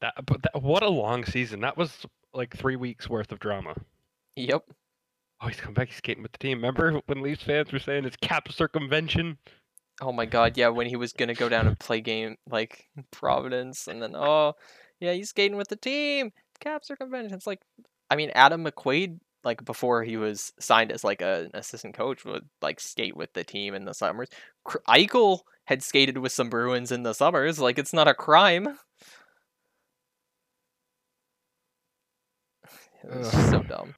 That, 0.00 0.14
but 0.26 0.42
that, 0.42 0.60
what 0.60 0.82
a 0.82 0.88
long 0.88 1.24
season. 1.24 1.60
That 1.60 1.76
was 1.76 2.04
like 2.34 2.56
three 2.56 2.74
weeks 2.74 3.08
worth 3.08 3.30
of 3.30 3.38
drama. 3.38 3.76
Yep. 4.34 4.64
Oh, 5.40 5.46
he's 5.46 5.60
come 5.60 5.74
back. 5.74 5.90
He's 5.90 5.98
skating 5.98 6.24
with 6.24 6.32
the 6.32 6.38
team. 6.38 6.58
Remember 6.58 7.00
when 7.06 7.22
Leafs 7.22 7.44
fans 7.44 7.70
were 7.72 7.78
saying 7.78 8.04
it's 8.04 8.16
cap 8.16 8.50
circumvention? 8.50 9.38
Oh 10.00 10.10
my 10.10 10.26
god, 10.26 10.56
yeah, 10.56 10.70
when 10.70 10.88
he 10.88 10.96
was 10.96 11.12
gonna 11.12 11.34
go 11.34 11.48
down 11.48 11.68
and 11.68 11.78
play 11.78 12.00
game 12.00 12.36
like 12.50 12.88
Providence, 13.12 13.86
and 13.86 14.02
then 14.02 14.16
oh, 14.16 14.54
yeah, 14.98 15.12
he's 15.12 15.28
skating 15.28 15.56
with 15.56 15.68
the 15.68 15.76
team. 15.76 16.32
Cap 16.58 16.82
are 16.90 16.96
convention. 16.96 17.34
It's 17.34 17.46
like, 17.46 17.60
I 18.10 18.16
mean, 18.16 18.30
Adam 18.34 18.64
McQuaid, 18.64 19.20
like 19.44 19.64
before 19.64 20.02
he 20.04 20.16
was 20.16 20.52
signed 20.60 20.92
as 20.92 21.02
like 21.04 21.20
a, 21.22 21.44
an 21.44 21.50
assistant 21.54 21.94
coach, 21.94 22.24
would 22.24 22.48
like 22.60 22.80
skate 22.80 23.16
with 23.16 23.32
the 23.32 23.44
team 23.44 23.74
in 23.74 23.84
the 23.84 23.94
summers. 23.94 24.28
Eichel 24.88 25.40
had 25.66 25.82
skated 25.82 26.18
with 26.18 26.32
some 26.32 26.50
Bruins 26.50 26.90
in 26.92 27.02
the 27.02 27.12
summers. 27.12 27.58
Like, 27.58 27.78
it's 27.78 27.92
not 27.92 28.08
a 28.08 28.14
crime. 28.14 28.78
So 33.50 33.62
dumb. 33.62 33.94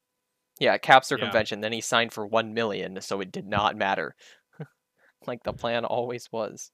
Yeah, 0.58 0.78
cap 0.78 1.02
Yeah. 1.02 1.06
circumvention. 1.06 1.60
Then 1.60 1.72
he 1.72 1.80
signed 1.80 2.12
for 2.12 2.26
one 2.26 2.54
million, 2.54 3.00
so 3.00 3.20
it 3.20 3.30
did 3.32 3.46
not 3.46 3.76
matter. 3.76 4.14
like 5.26 5.42
the 5.42 5.52
plan 5.52 5.84
always 5.84 6.30
was. 6.32 6.70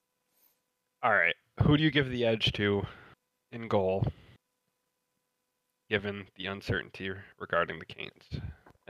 All 1.03 1.13
right. 1.13 1.35
Who 1.63 1.77
do 1.77 1.83
you 1.83 1.91
give 1.91 2.09
the 2.11 2.25
edge 2.25 2.53
to 2.53 2.83
in 3.53 3.67
goal, 3.69 4.07
given 5.89 6.27
the 6.37 6.47
uncertainty 6.47 7.11
regarding 7.39 7.79
the 7.79 7.87
Canes 7.87 8.41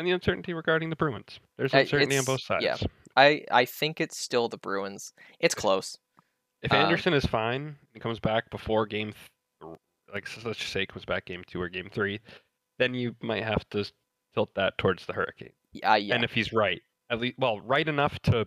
and 0.00 0.08
the 0.08 0.12
uncertainty 0.12 0.52
regarding 0.54 0.90
the 0.90 0.96
Bruins? 0.96 1.38
There's 1.56 1.72
uncertainty 1.72 2.16
on 2.18 2.24
both 2.24 2.40
sides. 2.42 2.64
yeah. 2.64 2.76
I 3.16 3.44
I 3.50 3.64
think 3.64 4.00
it's 4.00 4.18
still 4.18 4.48
the 4.48 4.58
Bruins. 4.58 5.12
It's 5.38 5.54
close. 5.54 5.96
If 6.62 6.72
Um, 6.72 6.78
Andersen 6.78 7.12
is 7.14 7.24
fine 7.26 7.76
and 7.94 8.02
comes 8.02 8.18
back 8.18 8.50
before 8.50 8.86
game, 8.86 9.12
th- 9.62 9.76
like 10.12 10.28
let's 10.44 10.58
just 10.58 10.72
say 10.72 10.86
comes 10.86 11.04
back 11.04 11.24
game 11.26 11.42
two 11.46 11.60
or 11.60 11.68
game 11.68 11.88
three, 11.92 12.20
then 12.78 12.94
you 12.94 13.14
might 13.20 13.44
have 13.44 13.68
to 13.70 13.84
tilt 14.34 14.54
that 14.54 14.76
towards 14.78 15.06
the 15.06 15.12
Hurricane. 15.12 15.52
Yeah, 15.72 15.96
yeah. 15.96 16.14
And 16.14 16.24
if 16.24 16.32
he's 16.32 16.52
right, 16.52 16.80
at 17.10 17.20
least 17.20 17.38
well, 17.38 17.60
right 17.60 17.86
enough 17.86 18.18
to 18.22 18.44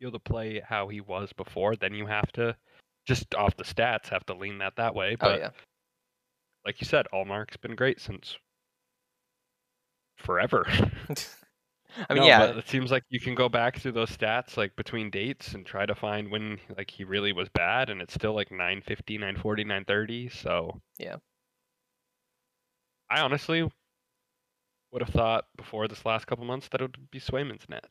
be 0.00 0.06
able 0.06 0.12
to 0.12 0.18
play 0.18 0.60
how 0.66 0.88
he 0.88 1.00
was 1.00 1.32
before, 1.32 1.76
then 1.76 1.94
you 1.94 2.06
have 2.06 2.30
to 2.32 2.56
just 3.06 3.34
off 3.34 3.56
the 3.56 3.64
stats 3.64 4.08
have 4.08 4.26
to 4.26 4.34
lean 4.34 4.58
that 4.58 4.76
that 4.76 4.94
way. 4.94 5.12
oh 5.12 5.16
But 5.20 5.38
yeah. 5.40 5.50
like 6.64 6.80
you 6.80 6.86
said, 6.86 7.06
Ullmark's 7.12 7.56
been 7.56 7.74
great 7.76 8.00
since 8.00 8.36
forever. 10.26 10.66
I 12.10 12.12
mean, 12.12 12.24
No, 12.24 12.26
yeah. 12.26 12.38
but 12.48 12.56
it 12.58 12.68
seems 12.68 12.90
like 12.90 13.04
you 13.08 13.20
can 13.20 13.34
go 13.34 13.48
back 13.48 13.78
through 13.78 13.92
those 13.92 14.14
stats 14.14 14.58
like 14.58 14.76
between 14.76 15.08
dates 15.08 15.54
and 15.54 15.64
try 15.64 15.86
to 15.86 15.94
find 15.94 16.30
when 16.30 16.58
like 16.76 16.90
he 16.90 17.04
really 17.04 17.32
was 17.32 17.48
bad 17.48 17.88
and 17.88 18.02
it's 18.02 18.12
still 18.12 18.34
like 18.34 18.50
950, 18.50 19.16
940, 19.16 19.64
930, 19.64 20.28
so 20.28 20.78
Yeah. 20.98 21.16
I 23.08 23.20
honestly 23.20 23.62
would 24.92 25.02
have 25.02 25.14
thought 25.14 25.46
before 25.56 25.88
this 25.88 26.04
last 26.04 26.26
couple 26.26 26.44
months 26.44 26.68
that 26.68 26.80
it 26.80 26.84
would 26.84 27.10
be 27.10 27.20
Swayman's 27.20 27.68
net 27.68 27.86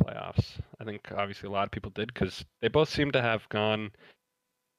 playoffs. 0.00 0.58
I 0.80 0.84
think 0.84 1.12
obviously 1.16 1.48
a 1.48 1.52
lot 1.52 1.64
of 1.64 1.70
people 1.70 1.90
did 1.90 2.14
cuz 2.14 2.44
they 2.60 2.68
both 2.68 2.88
seem 2.88 3.12
to 3.12 3.22
have 3.22 3.48
gone 3.50 3.92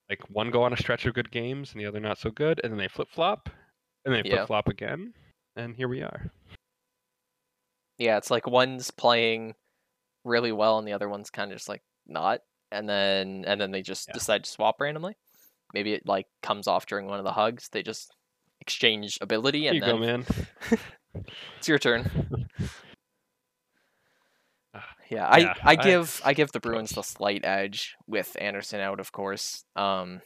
like 0.09 0.21
one 0.29 0.49
go 0.51 0.63
on 0.63 0.73
a 0.73 0.77
stretch 0.77 1.05
of 1.05 1.13
good 1.13 1.31
games 1.31 1.71
and 1.71 1.79
the 1.79 1.85
other 1.85 1.99
not 1.99 2.17
so 2.17 2.31
good 2.31 2.59
and 2.63 2.73
then 2.73 2.77
they 2.79 2.87
flip-flop 2.89 3.49
and 4.05 4.13
they 4.13 4.21
Yeah. 4.27 4.37
flip-flop 4.37 4.67
again 4.67 5.13
and 5.55 5.75
here 5.75 5.87
we 5.87 6.01
are. 6.01 6.31
Yeah, 7.99 8.17
it's 8.17 8.31
like 8.31 8.47
one's 8.47 8.89
playing 8.89 9.53
really 10.23 10.51
well 10.51 10.79
and 10.79 10.87
the 10.87 10.93
other 10.93 11.07
one's 11.09 11.29
kind 11.29 11.51
of 11.51 11.57
just 11.57 11.69
like 11.69 11.83
not, 12.07 12.41
and 12.71 12.89
then 12.89 13.43
and 13.45 13.61
then 13.61 13.69
they 13.71 13.81
just 13.83 14.07
Yeah. 14.07 14.13
decide 14.15 14.43
to 14.45 14.49
swap 14.49 14.81
randomly. 14.81 15.15
Maybe 15.73 15.93
it 15.93 16.07
like 16.07 16.25
comes 16.41 16.67
off 16.67 16.87
during 16.87 17.05
one 17.05 17.19
of 17.19 17.25
the 17.25 17.33
hugs. 17.33 17.69
They 17.71 17.83
just 17.83 18.15
exchange 18.61 19.17
ability 19.21 19.67
and 19.67 19.75
you 19.75 19.81
then 19.81 19.89
go, 19.91 19.97
man. 19.99 20.25
it's 21.59 21.67
your 21.67 21.77
turn. 21.77 22.09
Ah, 24.73 24.85
Yeah, 25.09 25.27
I, 25.27 25.37
Yeah, 25.39 25.53
I 25.63 25.71
I- 25.71 25.75
give 25.75 26.21
I 26.23 26.33
give 26.33 26.51
the 26.51 26.59
Bruins 26.59 26.91
the 26.91 27.01
slight 27.01 27.43
edge 27.43 27.95
with 28.07 28.35
Andersen 28.39 28.79
out, 28.81 28.99
of 28.99 29.11
course. 29.11 29.63
Um, 29.75 30.21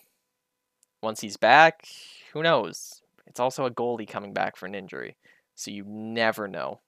once 1.01 1.21
he's 1.21 1.37
back, 1.37 1.87
who 2.33 2.43
knows? 2.43 3.01
It's 3.25 3.39
also 3.39 3.65
a 3.65 3.71
goalie 3.71 4.07
coming 4.07 4.33
back 4.33 4.57
for 4.57 4.65
an 4.65 4.75
injury, 4.75 5.17
so 5.55 5.71
you 5.71 5.83
never 5.87 6.47
know. 6.47 6.81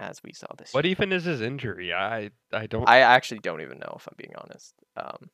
As 0.00 0.22
we 0.24 0.32
saw 0.32 0.46
this, 0.56 0.72
What 0.72 0.86
year. 0.86 0.92
even 0.92 1.12
is 1.12 1.24
his 1.24 1.42
injury? 1.42 1.92
I 1.92 2.30
I 2.52 2.66
don't. 2.66 2.88
I 2.88 3.00
actually 3.00 3.40
don't 3.40 3.60
even 3.60 3.78
know 3.78 3.92
if 3.96 4.08
I'm 4.08 4.14
being 4.16 4.32
honest. 4.36 4.74
Um, 4.96 5.28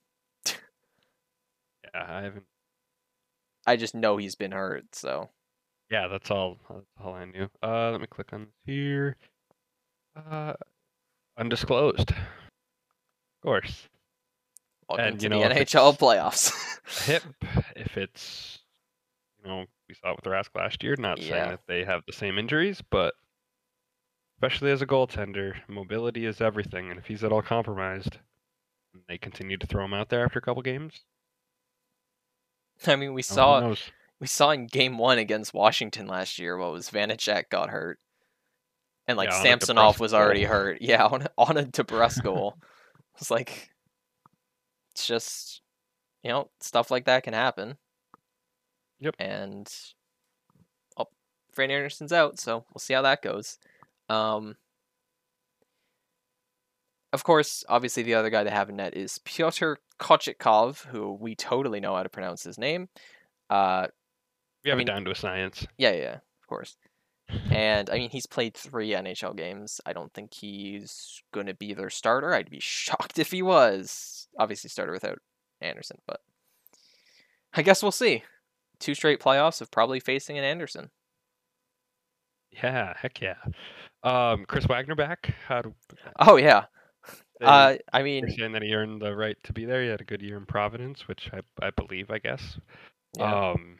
yeah, 0.46 2.04
I 2.04 2.22
haven't. 2.22 2.44
I 3.64 3.76
just 3.76 3.94
know 3.94 4.16
he's 4.16 4.34
been 4.34 4.50
hurt, 4.50 4.86
so 4.94 5.30
Yeah, 5.88 6.08
that's 6.08 6.30
all. 6.32 6.58
That's 6.68 6.84
all 7.02 7.14
I 7.14 7.26
knew. 7.26 7.48
Uh, 7.62 7.92
let 7.92 8.00
me 8.00 8.08
click 8.08 8.32
on 8.32 8.48
here. 8.64 9.16
Uh, 10.16 10.54
undisclosed. 11.38 12.10
Of 12.10 12.16
course. 13.42 13.88
welcome 14.88 15.06
And, 15.06 15.22
you 15.22 15.28
know, 15.28 15.40
NHL 15.40 15.96
playoffs. 15.96 16.52
hip 17.06 17.22
if 17.76 17.96
it's 17.96 18.58
you 19.44 19.48
know 19.48 19.66
we 19.88 19.94
saw 19.94 20.10
it 20.10 20.16
with 20.16 20.24
Rask 20.24 20.48
last 20.56 20.82
year 20.82 20.96
not 20.98 21.18
Yeah. 21.20 21.28
saying 21.28 21.50
that 21.50 21.60
they 21.68 21.84
have 21.84 22.02
the 22.06 22.12
same 22.12 22.36
injuries 22.38 22.82
but 22.90 23.14
especially 24.36 24.70
as 24.70 24.82
a 24.82 24.86
goaltender 24.86 25.54
mobility 25.68 26.26
is 26.26 26.40
everything 26.40 26.90
and 26.90 26.98
if 26.98 27.06
he's 27.06 27.24
at 27.24 27.32
all 27.32 27.42
compromised 27.42 28.18
they 29.08 29.18
continue 29.18 29.56
to 29.56 29.66
throw 29.66 29.84
him 29.84 29.94
out 29.94 30.08
there 30.08 30.24
after 30.24 30.38
a 30.38 30.42
couple 30.42 30.62
games 30.62 31.04
I 32.86 32.96
mean, 32.96 33.14
we 33.14 33.22
saw 33.22 33.74
we 34.20 34.26
saw 34.26 34.50
in 34.50 34.66
game 34.66 34.98
one 34.98 35.18
against 35.18 35.54
Washington 35.54 36.06
last 36.06 36.38
year 36.38 36.56
what 36.56 36.72
was 36.72 36.90
Vanecek 36.90 37.48
got 37.50 37.70
hurt. 37.70 37.98
And 39.06 39.16
like 39.16 39.30
Yeah, 39.30 39.42
Samsonov 39.42 40.00
was 40.00 40.12
already 40.12 40.42
goal. 40.42 40.50
hurt. 40.50 40.78
Yeah, 40.80 41.06
on 41.06 41.22
a, 41.22 41.28
on 41.38 41.56
a 41.56 41.64
DeBrusk 41.64 42.22
goal. 42.22 42.56
It's 43.18 43.30
like 43.30 43.70
it's 44.92 45.06
just 45.06 45.62
you 46.22 46.30
know, 46.30 46.50
stuff 46.60 46.90
like 46.90 47.04
that 47.04 47.22
can 47.22 47.34
happen. 47.34 47.76
Yep. 48.98 49.14
And 49.18 49.72
oh 50.96 51.06
Fran 51.52 51.70
Andersen's 51.70 52.12
out, 52.12 52.40
so 52.40 52.64
we'll 52.72 52.80
see 52.80 52.94
how 52.94 53.02
that 53.02 53.22
goes. 53.22 53.58
Um 54.08 54.56
of 57.12 57.24
course, 57.24 57.64
obviously 57.68 58.02
the 58.02 58.14
other 58.14 58.30
guy 58.30 58.44
to 58.44 58.50
have 58.50 58.68
in 58.68 58.76
net 58.76 58.96
is 58.96 59.18
Pyotr 59.24 59.78
Kochetkov, 59.98 60.84
who 60.86 61.12
we 61.12 61.34
totally 61.34 61.80
know 61.80 61.94
how 61.96 62.02
to 62.02 62.08
pronounce 62.08 62.42
his 62.42 62.58
name. 62.58 62.88
Uh 63.48 63.86
we 64.64 64.70
have 64.70 64.78
mean- 64.78 64.88
it 64.88 64.90
down 64.92 65.04
to 65.04 65.12
a 65.12 65.14
science 65.14 65.66
yeah, 65.78 65.92
yeah, 65.92 66.14
of 66.14 66.46
course. 66.48 66.76
And 67.50 67.90
I 67.90 67.94
mean, 67.98 68.10
he's 68.10 68.26
played 68.26 68.54
three 68.54 68.90
NHL 68.90 69.36
games. 69.36 69.80
I 69.84 69.92
don't 69.92 70.12
think 70.14 70.32
he's 70.32 71.20
going 71.34 71.46
to 71.46 71.54
be 71.54 71.74
their 71.74 71.90
starter. 71.90 72.32
I'd 72.32 72.50
be 72.50 72.60
shocked 72.60 73.18
if 73.18 73.32
he 73.32 73.42
was. 73.42 74.28
Obviously, 74.38 74.70
starter 74.70 74.92
without 74.92 75.18
Andersen, 75.60 75.98
but 76.06 76.20
I 77.52 77.62
guess 77.62 77.82
we'll 77.82 77.90
see. 77.90 78.22
Two 78.78 78.94
straight 78.94 79.18
playoffs 79.20 79.60
of 79.60 79.72
probably 79.72 79.98
facing 79.98 80.38
an 80.38 80.44
Andersen. 80.44 80.90
yeah 82.52 82.94
heck 82.96 83.20
yeah 83.20 83.34
um 84.06 84.44
chris 84.46 84.64
wagner 84.66 84.94
back 84.94 85.34
how 85.46 85.62
do 85.62 85.74
Oh 86.18 86.36
yeah. 86.36 86.64
Uh, 87.42 87.76
I 87.92 88.02
mean, 88.02 88.28
saying 88.30 88.52
that 88.52 88.62
he 88.62 88.74
earned 88.74 89.02
the 89.02 89.14
right 89.14 89.36
to 89.44 89.52
be 89.52 89.64
there 89.64 89.82
he 89.82 89.88
had 89.88 90.00
a 90.00 90.04
good 90.04 90.22
year 90.22 90.36
in 90.36 90.46
providence 90.46 91.06
which 91.06 91.30
i 91.32 91.40
i 91.64 91.70
believe 91.70 92.10
i 92.10 92.18
guess 92.18 92.58
yeah, 93.18 93.52
um 93.52 93.78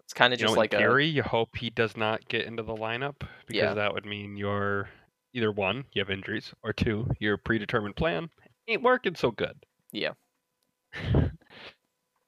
it's 0.00 0.14
kind 0.14 0.32
of 0.32 0.40
you 0.40 0.44
know, 0.44 0.48
just 0.48 0.58
like 0.58 0.72
in 0.72 0.78
a 0.78 0.82
theory, 0.82 1.06
you 1.06 1.22
hope 1.22 1.56
he 1.56 1.70
does 1.70 1.96
not 1.96 2.26
get 2.28 2.44
into 2.46 2.62
the 2.62 2.74
lineup 2.74 3.20
because 3.46 3.62
Yeah. 3.62 3.74
that 3.74 3.92
would 3.94 4.04
mean 4.04 4.36
you're 4.36 4.88
either 5.32 5.52
one, 5.52 5.84
you 5.92 6.00
have 6.00 6.10
injuries, 6.10 6.52
or 6.64 6.72
two, 6.72 7.06
your 7.20 7.36
predetermined 7.36 7.94
plan 7.94 8.28
ain't 8.66 8.82
working 8.82 9.14
so 9.14 9.30
good. 9.30 9.56
Yeah. 9.92 10.14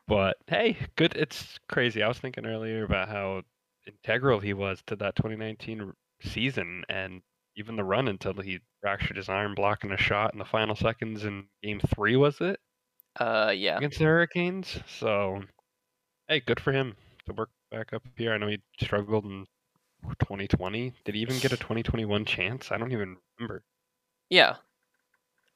but 0.07 0.37
hey, 0.47 0.76
good. 0.97 1.16
It's 1.16 1.59
crazy. 1.68 2.03
I 2.03 2.09
was 2.09 2.18
thinking 2.18 2.47
earlier 2.47 2.85
about 2.85 3.09
how 3.09 3.43
integral 3.87 4.39
he 4.39 4.53
was 4.53 4.80
to 4.87 4.97
that 4.97 5.16
2019 5.16 5.80
r- 5.80 5.95
season 6.24 6.84
and 6.88 7.22
even 7.56 7.76
the 7.76 7.84
run 7.84 8.08
until 8.08 8.34
he 8.34 8.60
fractured 8.80 9.16
his 9.16 9.28
arm 9.28 9.54
blocking 9.54 9.92
a 9.92 9.96
shot 9.96 10.32
in 10.32 10.38
the 10.38 10.44
final 10.44 10.74
seconds 10.74 11.24
in 11.24 11.44
game 11.62 11.80
three, 11.94 12.16
was 12.16 12.40
it? 12.40 12.58
uh 13.20 13.52
yeah. 13.54 13.76
against 13.76 13.98
the 13.98 14.04
Hurricanes. 14.04 14.78
So, 14.86 15.42
hey, 16.28 16.40
good 16.40 16.60
for 16.60 16.72
him 16.72 16.96
to 17.26 17.32
work 17.34 17.50
back 17.70 17.92
up 17.92 18.02
here. 18.16 18.32
I 18.32 18.38
know 18.38 18.48
he 18.48 18.62
struggled 18.80 19.24
in 19.24 19.46
2020. 20.20 20.92
Did 21.04 21.14
he 21.14 21.20
even 21.20 21.38
get 21.38 21.52
a 21.52 21.56
2021 21.56 22.24
chance? 22.24 22.72
I 22.72 22.78
don't 22.78 22.92
even 22.92 23.16
remember. 23.38 23.64
Yeah. 24.30 24.56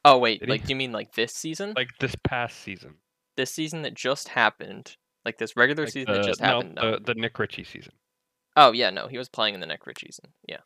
Oh 0.04 0.18
wait, 0.18 0.40
Did 0.40 0.48
he? 0.48 0.52
like 0.52 0.62
do 0.64 0.68
you 0.70 0.76
mean 0.76 0.92
like 0.92 1.14
this 1.14 1.34
season? 1.34 1.72
Like 1.74 1.90
this 1.98 2.14
past 2.24 2.60
season. 2.60 2.96
this 3.36 3.52
season 3.52 3.82
that 3.82 3.94
just 3.94 4.28
happened? 4.28 4.96
Like 5.24 5.38
this 5.38 5.56
regular 5.56 5.84
Like 5.84 5.92
season 5.92 6.12
the, 6.12 6.18
that 6.20 6.26
just 6.26 6.40
no, 6.40 6.46
happened? 6.46 6.74
No. 6.76 6.92
The, 6.92 7.00
the 7.00 7.14
Nick 7.14 7.38
Ritchie 7.38 7.64
season. 7.64 7.92
Oh 8.56 8.72
yeah, 8.72 8.90
no, 8.90 9.06
he 9.06 9.18
was 9.18 9.28
playing 9.28 9.54
in 9.54 9.60
the 9.60 9.66
Nick 9.66 9.86
Ritchie 9.86 10.06
season. 10.06 10.32
Yeah. 10.48 10.58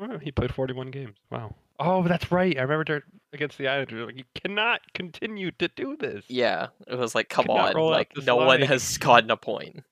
Oh, 0.00 0.18
he 0.18 0.30
played 0.30 0.54
41 0.54 0.90
games. 0.90 1.16
Wow. 1.30 1.56
Oh, 1.78 2.02
that's 2.06 2.30
right. 2.30 2.56
I 2.56 2.62
remember 2.62 3.02
against 3.32 3.58
the 3.58 3.68
Islanders. 3.68 4.06
Like, 4.06 4.16
you 4.16 4.24
cannot 4.34 4.80
continue 4.94 5.50
to 5.52 5.68
do 5.68 5.96
this. 5.96 6.24
Yeah, 6.28 6.68
it 6.86 6.96
was 6.96 7.14
like, 7.14 7.28
come 7.28 7.50
on, 7.50 7.74
like 7.74 8.12
no 8.24 8.36
one 8.36 8.60
has 8.62 8.98
gotten 8.98 9.30
a 9.30 9.36
point. 9.36 9.82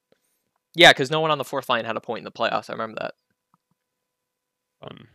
Yeah, 0.75 0.93
because 0.93 1.11
no 1.11 1.21
one 1.21 1.31
on 1.31 1.39
the 1.39 1.45
fourth 1.45 1.69
line 1.69 1.85
had 1.85 1.97
a 1.97 2.01
point 2.01 2.19
in 2.19 2.25
the 2.25 2.31
playoffs. 2.31 2.71
I 2.71 2.75
remember 2.75 3.01
that. 3.01 3.15
Um, 4.81 5.09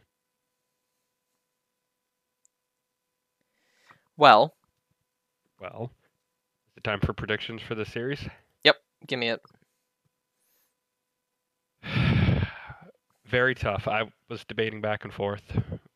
Well, 4.17 4.53
well, 5.59 5.91
is 6.71 6.77
it 6.77 6.84
time 6.84 6.99
for 6.99 7.13
predictions 7.13 7.61
for 7.61 7.73
the 7.73 7.86
series? 7.86 8.27
Yep. 8.63 8.75
Give 9.07 9.19
me 9.19 9.29
it. 9.29 9.41
Very 13.34 13.55
tough. 13.55 13.88
I 13.88 14.03
was 14.29 14.45
debating 14.45 14.79
back 14.79 15.05
and 15.05 15.11
forth, 15.11 15.41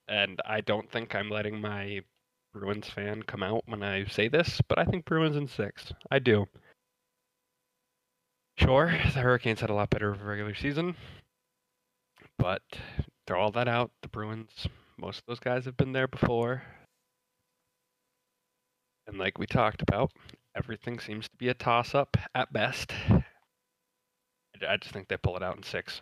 and 0.07 0.41
I 0.43 0.61
don't 0.61 0.91
think 0.91 1.13
I'm 1.13 1.29
letting 1.29 1.61
my 1.61 2.01
Bruins 2.51 2.89
fan 2.89 3.21
come 3.21 3.43
out 3.43 3.61
when 3.67 3.83
I 3.83 4.05
say 4.05 4.27
this, 4.27 4.59
but 4.67 4.79
I 4.79 4.85
think 4.85 5.05
Bruins 5.05 5.35
in 5.38 5.47
six. 5.47 5.93
I 6.09 6.17
do. 6.17 6.47
Sure, 8.57 8.88
the 8.88 9.19
Hurricanes 9.19 9.61
had 9.61 9.69
a 9.69 9.75
lot 9.75 9.91
better 9.91 10.09
of 10.09 10.19
a 10.19 10.25
regular 10.25 10.55
season, 10.55 10.95
but 12.39 12.63
throw 13.27 13.39
all 13.39 13.51
that 13.51 13.67
out. 13.67 13.91
The 14.01 14.07
Bruins, 14.07 14.65
most 14.97 15.19
of 15.19 15.25
those 15.27 15.39
guys 15.39 15.65
have 15.65 15.77
been 15.77 15.93
there 15.93 16.07
before. 16.07 16.63
And 19.05 19.19
like 19.19 19.38
we 19.38 19.45
talked 19.45 19.83
about, 19.83 20.11
everything 20.55 20.99
seems 20.99 21.29
to 21.29 21.35
be 21.38 21.49
a 21.49 21.53
toss 21.53 21.93
up 21.93 22.17
at 22.33 22.51
best. 22.51 22.93
I- 24.67 24.77
just 24.77 24.91
think 24.91 25.07
they 25.07 25.17
pull 25.17 25.38
it 25.38 25.43
out 25.43 25.55
in 25.55 25.61
six. 25.61 26.01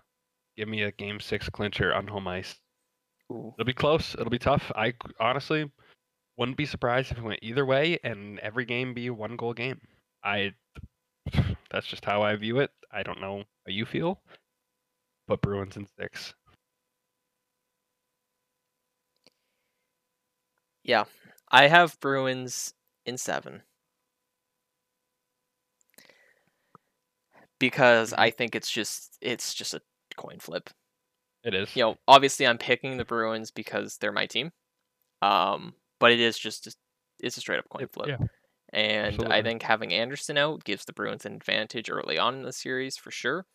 Give 0.58 0.68
me 0.68 0.84
a 0.84 0.92
game 0.92 1.20
six 1.20 1.50
clincher 1.50 1.94
on 1.94 2.08
home 2.08 2.28
ice. 2.28 2.56
Ooh. 3.32 3.54
It'll 3.58 3.66
be 3.66 3.74
close. 3.74 4.14
It'll 4.14 4.30
be 4.30 4.40
tough. 4.40 4.72
I 4.76 4.94
honestly 5.20 5.70
wouldn't 6.38 6.58
be 6.58 6.66
surprised 6.66 7.12
if 7.12 7.18
it 7.18 7.24
went 7.24 7.40
either 7.42 7.66
way 7.66 8.00
and 8.04 8.40
every 8.40 8.66
game 8.66 8.94
be 8.94 9.08
a 9.08 9.14
one 9.14 9.36
goal 9.36 9.54
game. 9.54 9.82
I 10.24 10.54
that's 11.72 11.88
just 11.88 12.06
how 12.06 12.22
I 12.22 12.36
view 12.36 12.60
it. 12.60 12.72
I 12.92 13.04
don't 13.04 13.22
know 13.22 13.40
how 13.40 13.72
you 13.72 13.86
feel, 13.86 14.22
but 15.28 15.42
Bruins 15.42 15.76
in 15.76 15.88
six. 16.00 16.34
Yeah, 20.84 21.06
I 21.52 21.68
have 21.68 22.00
Bruins 22.00 22.74
in 23.06 23.18
seven. 23.18 23.64
Because. 27.60 28.14
I 28.14 28.30
mm-hmm. 28.30 28.38
think 28.38 28.56
it's 28.56 28.70
just 28.70 29.18
it's 29.22 29.54
just 29.54 29.74
a 29.74 29.82
coin 30.16 30.40
flip. 30.40 30.70
It 31.44 31.54
is. 31.54 31.76
You 31.76 31.84
know, 31.84 31.96
obviously 32.08 32.48
I'm 32.48 32.58
picking 32.58 32.98
the 32.98 33.06
Bruins 33.06 33.52
because 33.52 33.98
they're 33.98 34.12
my 34.12 34.26
team. 34.26 34.52
Um, 35.22 35.74
but 36.00 36.12
it 36.12 36.20
is 36.20 36.38
just 36.38 36.76
it's 37.20 37.38
a 37.38 37.40
straight 37.40 37.60
up 37.60 37.70
coin 37.70 37.88
flip. 37.88 38.08
yeah. 38.08 38.18
And 38.74 39.24
I 39.32 39.42
think 39.42 39.62
having 39.62 39.94
Andersen 39.94 40.38
out 40.38 40.66
gives 40.66 40.84
the 40.84 40.92
Bruins 40.92 41.26
an 41.26 41.34
advantage 41.34 41.90
early 41.90 42.18
on 42.18 42.36
in 42.36 42.42
the 42.42 42.52
series 42.52 42.98
for 42.98 43.10
sure. 43.10 43.46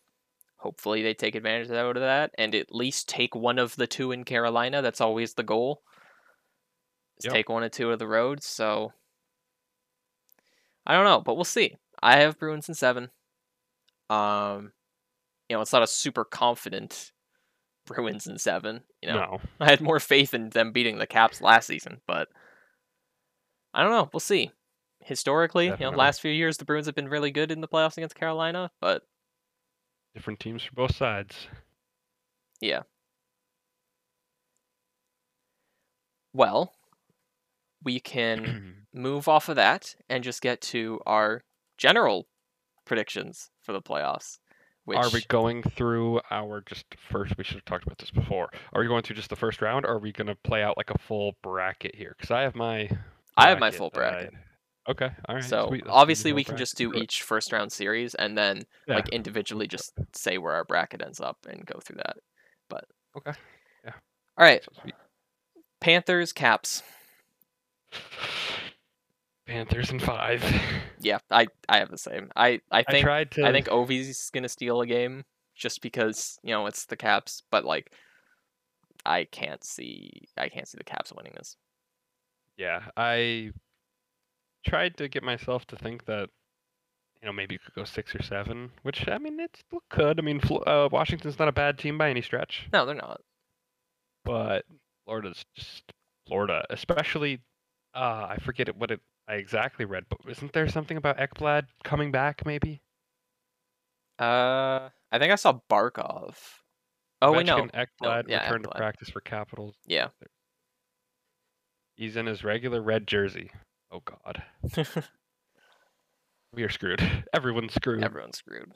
Hopefully 0.57 1.03
they 1.03 1.13
take 1.13 1.35
advantage 1.35 1.69
out 1.69 1.97
of 1.97 2.01
that 2.01 2.31
and 2.37 2.55
at 2.55 2.73
least 2.73 3.09
take 3.09 3.35
one 3.35 3.59
of 3.59 3.75
the 3.75 3.87
two 3.87 4.11
in 4.11 4.23
Carolina. 4.23 4.81
That's 4.81 5.01
always 5.01 5.33
the 5.33 5.43
goal. 5.43 5.81
Yep. 7.23 7.33
take 7.33 7.49
one 7.49 7.63
or 7.63 7.69
two 7.69 7.91
of 7.91 7.99
the 7.99 8.07
roads. 8.07 8.47
So 8.47 8.93
I 10.85 10.95
don't 10.95 11.05
know, 11.05 11.21
but 11.21 11.35
we'll 11.35 11.43
see. 11.43 11.75
I 12.01 12.17
have 12.17 12.39
Bruins 12.39 12.67
in 12.67 12.73
seven. 12.73 13.09
Um, 14.09 14.71
you 15.51 15.57
know, 15.57 15.61
it's 15.61 15.73
not 15.73 15.83
a 15.83 15.87
super 15.87 16.23
confident 16.23 17.11
Bruins 17.85 18.25
in 18.25 18.37
seven. 18.37 18.83
You 19.01 19.09
know, 19.09 19.15
No. 19.15 19.41
I 19.59 19.69
had 19.69 19.81
more 19.81 19.99
faith 19.99 20.33
in 20.33 20.49
them 20.51 20.71
beating 20.71 20.97
the 20.97 21.05
Caps 21.05 21.41
last 21.41 21.67
season, 21.67 21.99
but 22.07 22.29
I 23.73 23.83
don't 23.83 23.91
know. 23.91 24.09
We'll 24.13 24.21
see. 24.21 24.51
Historically, 25.01 25.65
you 25.65 25.75
know, 25.77 25.89
last 25.89 26.21
few 26.21 26.31
years 26.31 26.55
the 26.55 26.63
Bruins 26.63 26.85
have 26.85 26.95
been 26.95 27.09
really 27.09 27.31
good 27.31 27.51
in 27.51 27.59
the 27.59 27.67
playoffs 27.67 27.97
against 27.97 28.15
Carolina, 28.15 28.71
but 28.79 29.01
Different 30.15 30.39
teams 30.39 30.63
for 30.63 30.73
both 30.73 30.95
sides. 30.95 31.47
Yeah. 32.61 32.83
Well, 36.31 36.73
we 37.83 37.99
can 37.99 38.85
move 38.93 39.27
off 39.27 39.49
of 39.49 39.57
that 39.57 39.95
and 40.09 40.23
just 40.23 40.41
get 40.41 40.61
to 40.61 41.01
our 41.05 41.41
general 41.77 42.29
predictions 42.85 43.49
for 43.61 43.73
the 43.73 43.81
playoffs. 43.81 44.37
Which 44.85 44.97
Are 44.97 45.09
we 45.11 45.21
going 45.27 45.61
through 45.63 46.21
our 46.31 46.61
just 46.61 46.85
first? 47.11 47.37
We 47.37 47.43
should 47.43 47.55
have 47.57 47.65
talked 47.65 47.85
about 47.85 47.99
this 47.99 48.09
before. 48.11 48.49
Are 48.73 48.81
we 48.81 48.87
going 48.87 49.03
through 49.03 49.15
just 49.15 49.29
the 49.29 49.35
first 49.35 49.61
round, 49.61 49.85
or 49.85 49.89
are 49.93 49.99
we 49.99 50.11
going 50.11 50.27
to 50.27 50.35
play 50.35 50.63
out 50.63 50.75
like 50.75 50.89
a 50.89 50.97
full 50.97 51.33
bracket 51.43 51.95
here? 51.95 52.15
Because 52.17 52.31
I 52.31 52.41
have 52.41 52.55
my. 52.55 52.89
I 53.37 53.49
have 53.49 53.59
my 53.59 53.69
full 53.71 53.89
that 53.93 53.99
I- 54.03 54.09
bracket. 54.11 54.33
Okay, 54.89 55.09
all 55.29 55.35
right. 55.35 55.43
so 55.43 55.67
sweet, 55.67 55.81
let's 55.81 55.83
do 55.83 55.87
the 55.89 55.91
obviously 55.93 56.33
we 56.33 56.43
can 56.43 56.57
just 56.57 56.75
do 56.75 56.89
bracket. 56.89 57.03
each 57.03 57.21
first 57.21 57.51
round 57.51 57.71
series 57.71 58.15
and 58.15 58.35
then 58.35 58.63
Yeah, 58.87 58.95
like 58.95 59.09
individually 59.09 59.67
just 59.67 59.93
say 60.13 60.39
where 60.39 60.55
our 60.55 60.65
bracket 60.65 61.03
ends 61.03 61.19
up 61.19 61.37
and 61.47 61.63
go 61.67 61.79
through 61.79 61.97
that. 61.97 62.17
But 62.67 62.85
Okay, 63.15 63.33
yeah. 63.85 63.91
All 64.39 64.43
right, 64.45 64.63
so. 64.63 64.89
Panthers, 65.79 66.33
Caps. 66.33 66.81
Panthers 69.47 69.91
in 69.91 69.99
five. 69.99 70.43
Yeah, 70.99 71.17
I 71.31 71.47
I 71.67 71.79
have 71.79 71.89
the 71.89 71.97
same. 71.97 72.29
I 72.35 72.61
I 72.71 72.79
I 72.79 72.83
think 72.83 73.03
tried 73.03 73.31
to. 73.31 73.45
I 73.45 73.51
think 73.51 73.67
Ovi's 73.67 74.29
gonna 74.33 74.49
steal 74.49 74.81
a 74.81 74.87
game 74.87 75.23
just 75.55 75.81
because 75.81 76.37
you 76.43 76.51
know 76.51 76.67
it's 76.67 76.85
the 76.85 76.95
Caps, 76.95 77.43
but 77.51 77.65
like 77.65 77.91
I 79.05 79.25
can't 79.25 79.63
see 79.63 80.11
I 80.37 80.47
can't 80.49 80.67
see 80.67 80.77
the 80.77 80.83
Caps 80.83 81.11
winning 81.11 81.33
this. 81.35 81.55
Yeah, 82.57 82.83
I 82.95 83.51
tried 84.67 84.97
to 84.97 85.07
get 85.07 85.23
myself 85.23 85.65
to 85.67 85.75
think 85.75 86.05
that 86.05 86.29
you 87.21 87.25
know 87.25 87.33
maybe 87.33 87.55
you 87.55 87.59
could 87.59 87.73
go 87.73 87.83
six 87.83 88.13
or 88.13 88.21
seven, 88.21 88.69
which 88.83 89.07
I 89.07 89.17
mean 89.17 89.39
it 89.39 89.57
still 89.67 89.81
could. 89.89 90.19
I 90.19 90.21
mean 90.21 90.39
uh, 90.67 90.87
Washington's 90.91 91.39
not 91.39 91.47
a 91.47 91.51
bad 91.53 91.79
team 91.79 91.97
by 91.97 92.09
any 92.11 92.21
stretch, 92.21 92.67
No, 92.71 92.85
they're 92.85 92.93
not. 92.95 93.21
but 94.23 94.65
Florida's 95.05 95.43
just 95.55 95.91
Florida, 96.27 96.63
especially. 96.69 97.41
Uh, 97.93 98.27
I 98.29 98.37
forget 98.41 98.73
what 98.77 98.91
it 98.91 99.01
I 99.31 99.35
exactly 99.35 99.85
read, 99.85 100.03
but 100.09 100.19
isn't 100.27 100.51
there 100.51 100.67
something 100.67 100.97
about 100.97 101.17
Ekblad 101.17 101.67
coming 101.85 102.11
back? 102.11 102.45
Maybe. 102.45 102.81
Uh, 104.19 104.89
I 105.09 105.19
think 105.19 105.31
I 105.31 105.35
saw 105.35 105.61
Barkov. 105.69 106.35
Oh 107.21 107.31
wait, 107.31 107.45
no. 107.45 107.59
Ovechkin, 107.59 107.71
Ekblad 107.71 108.25
yeah, 108.27 108.43
returned 108.43 108.65
Ekblad. 108.65 108.71
to 108.71 108.77
practice 108.77 109.09
for 109.09 109.21
Capitals. 109.21 109.75
Yeah. 109.87 110.09
He's 111.95 112.17
in 112.17 112.25
his 112.25 112.43
regular 112.43 112.81
red 112.81 113.07
jersey. 113.07 113.51
Oh 113.89 114.01
God, 114.03 114.43
we 116.53 116.63
are 116.63 116.69
screwed. 116.69 117.01
Everyone's 117.33 117.73
screwed. 117.73 118.03
Everyone's 118.03 118.37
screwed. 118.37 118.73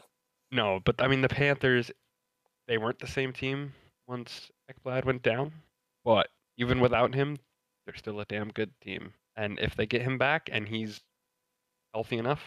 No, 0.53 0.79
but 0.85 0.95
I 0.99 1.09
mean 1.09 1.21
the 1.21 1.27
Panthers, 1.27 1.91
they 2.69 2.77
weren't 2.77 2.99
the 2.99 3.07
same 3.07 3.33
team 3.33 3.73
once 4.07 4.49
Ekblad 4.71 5.03
went 5.03 5.21
down. 5.21 5.51
But 6.05 6.29
even 6.57 6.79
without 6.79 7.13
him, 7.13 7.39
they're 7.85 7.97
still 7.97 8.21
a 8.21 8.25
damn 8.25 8.51
good 8.51 8.71
team. 8.79 9.11
And 9.37 9.59
if 9.59 9.75
they 9.75 9.85
get 9.85 10.01
him 10.01 10.17
back 10.17 10.49
and 10.51 10.67
he's 10.67 11.01
healthy 11.93 12.17
enough, 12.17 12.41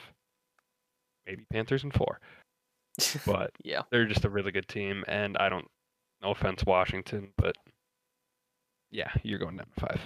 maybe 1.26 1.44
Panthers 1.52 1.84
in 1.84 1.90
four. 1.90 2.20
But 3.26 3.50
yeah. 3.62 3.82
they're 3.90 4.06
just 4.06 4.24
a 4.24 4.30
really 4.30 4.52
good 4.52 4.68
team, 4.68 5.04
and 5.06 5.36
I 5.36 5.48
don't. 5.48 5.66
No 6.22 6.30
offense, 6.32 6.64
Washington, 6.66 7.28
but 7.36 7.54
yeah, 8.90 9.10
you're 9.22 9.38
going 9.38 9.56
down 9.56 9.66
to 9.74 9.80
five. 9.80 10.00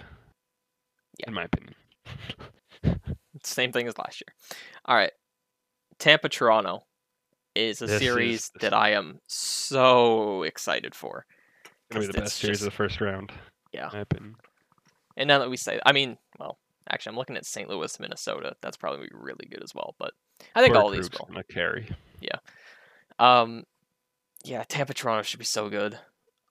Yeah. 1.19 1.29
in 1.29 1.35
my 1.35 1.45
opinion. 1.45 1.75
Same 3.45 3.73
thing 3.73 3.87
as 3.87 3.97
last 3.99 4.21
year. 4.21 4.35
All 4.87 4.95
right. 4.97 5.13
Tampa 5.99 6.29
Toronto 6.29 6.85
is 7.55 7.81
a 7.83 7.87
This 7.87 7.95
is- 7.95 8.01
series 8.01 8.51
that 8.61 8.69
is- 8.69 8.73
I 8.73 8.91
am 8.91 9.21
so 9.27 10.43
excited 10.43 10.95
for. 10.95 11.25
It's 11.65 11.73
Gonna 11.91 12.07
be 12.07 12.13
the 12.13 12.21
best 12.21 12.37
series 12.37 12.59
just- 12.59 12.67
of 12.67 12.73
the 12.73 12.77
first 12.77 13.01
round. 13.01 13.33
Yeah. 13.73 13.87
in 13.87 13.93
my 13.95 14.01
opinion. 14.01 14.37
And 15.17 15.29
now 15.29 15.39
that 15.39 15.49
we 15.51 15.57
say, 15.57 15.81
I 15.87 15.93
mean, 15.93 16.19
well, 16.39 16.59
actually, 16.91 17.11
I'm 17.11 17.17
looking 17.17 17.37
at 17.37 17.47
St. 17.47 17.69
Louis, 17.69 17.99
Minnesota. 18.01 18.55
That's 18.63 18.77
probably 18.77 19.09
really 19.13 19.47
good 19.51 19.63
as 19.63 19.75
well. 19.75 19.95
But 19.99 20.13
I 20.55 20.63
think 20.63 20.75
all 20.75 20.91
these 20.91 21.11
will. 21.11 21.27
gonna 21.27 21.45
carry. 21.45 21.89
Yeah. 22.21 22.39
Um, 23.19 23.65
yeah, 24.45 24.65
Tampa 24.69 24.95
Toronto 24.95 25.23
should 25.23 25.39
be 25.39 25.45
so 25.45 25.69
good. 25.69 25.95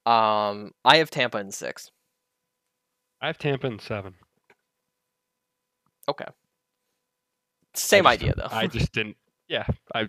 Um, 0.06 0.72
I 0.84 0.96
have 0.98 1.10
Tampa 1.10 1.38
in 1.38 1.50
six. 1.50 1.90
I 3.20 3.26
have 3.28 3.38
Tampa 3.38 3.66
in 3.66 3.78
seven. 3.78 4.14
Okay. 6.08 6.26
Same 7.74 8.04
just- 8.04 8.12
idea 8.12 8.34
though. 8.36 8.48
I 8.50 8.66
just 8.66 8.92
didn't. 8.92 9.16
Yeah, 9.48 9.66
I 9.94 10.08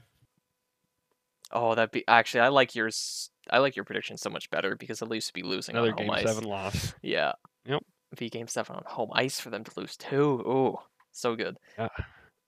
oh, 1.52 1.76
that'd 1.76 1.92
be 1.92 2.04
actually. 2.08 2.42
I 2.42 2.48
like 2.50 2.76
yours. 2.76 3.30
I 3.50 3.60
like 3.60 3.76
your 3.76 3.86
prediction 3.86 4.18
so 4.18 4.30
much 4.30 4.50
better 4.50 4.76
because 4.76 5.02
at 5.02 5.10
least 5.10 5.34
be 5.34 5.44
losing 5.44 5.76
another 5.76 5.92
game 5.92 6.10
ice. 6.10 6.24
seven 6.24 6.46
loss. 6.46 6.94
Yeah. 7.02 7.34
Yep. 7.66 7.84
V 8.16 8.30
game 8.30 8.48
seven 8.48 8.76
on 8.76 8.84
home 8.86 9.10
ice 9.14 9.40
for 9.40 9.50
them 9.50 9.64
to 9.64 9.72
lose 9.78 9.96
too. 9.98 10.42
Ooh, 10.48 10.78
so 11.12 11.36
good. 11.36 11.58
Yeah. 11.78 11.90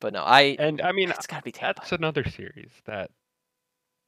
But 0.01 0.13
no, 0.13 0.24
I. 0.24 0.55
And 0.59 0.82
I 0.82 0.91
mean, 0.91 1.09
uh, 1.11 1.16
It's 1.18 1.28
gotta 1.28 1.43
be 1.43 1.51
Tampa. 1.51 1.82
that's 1.82 1.91
another 1.91 2.24
series 2.24 2.72
that 2.86 3.09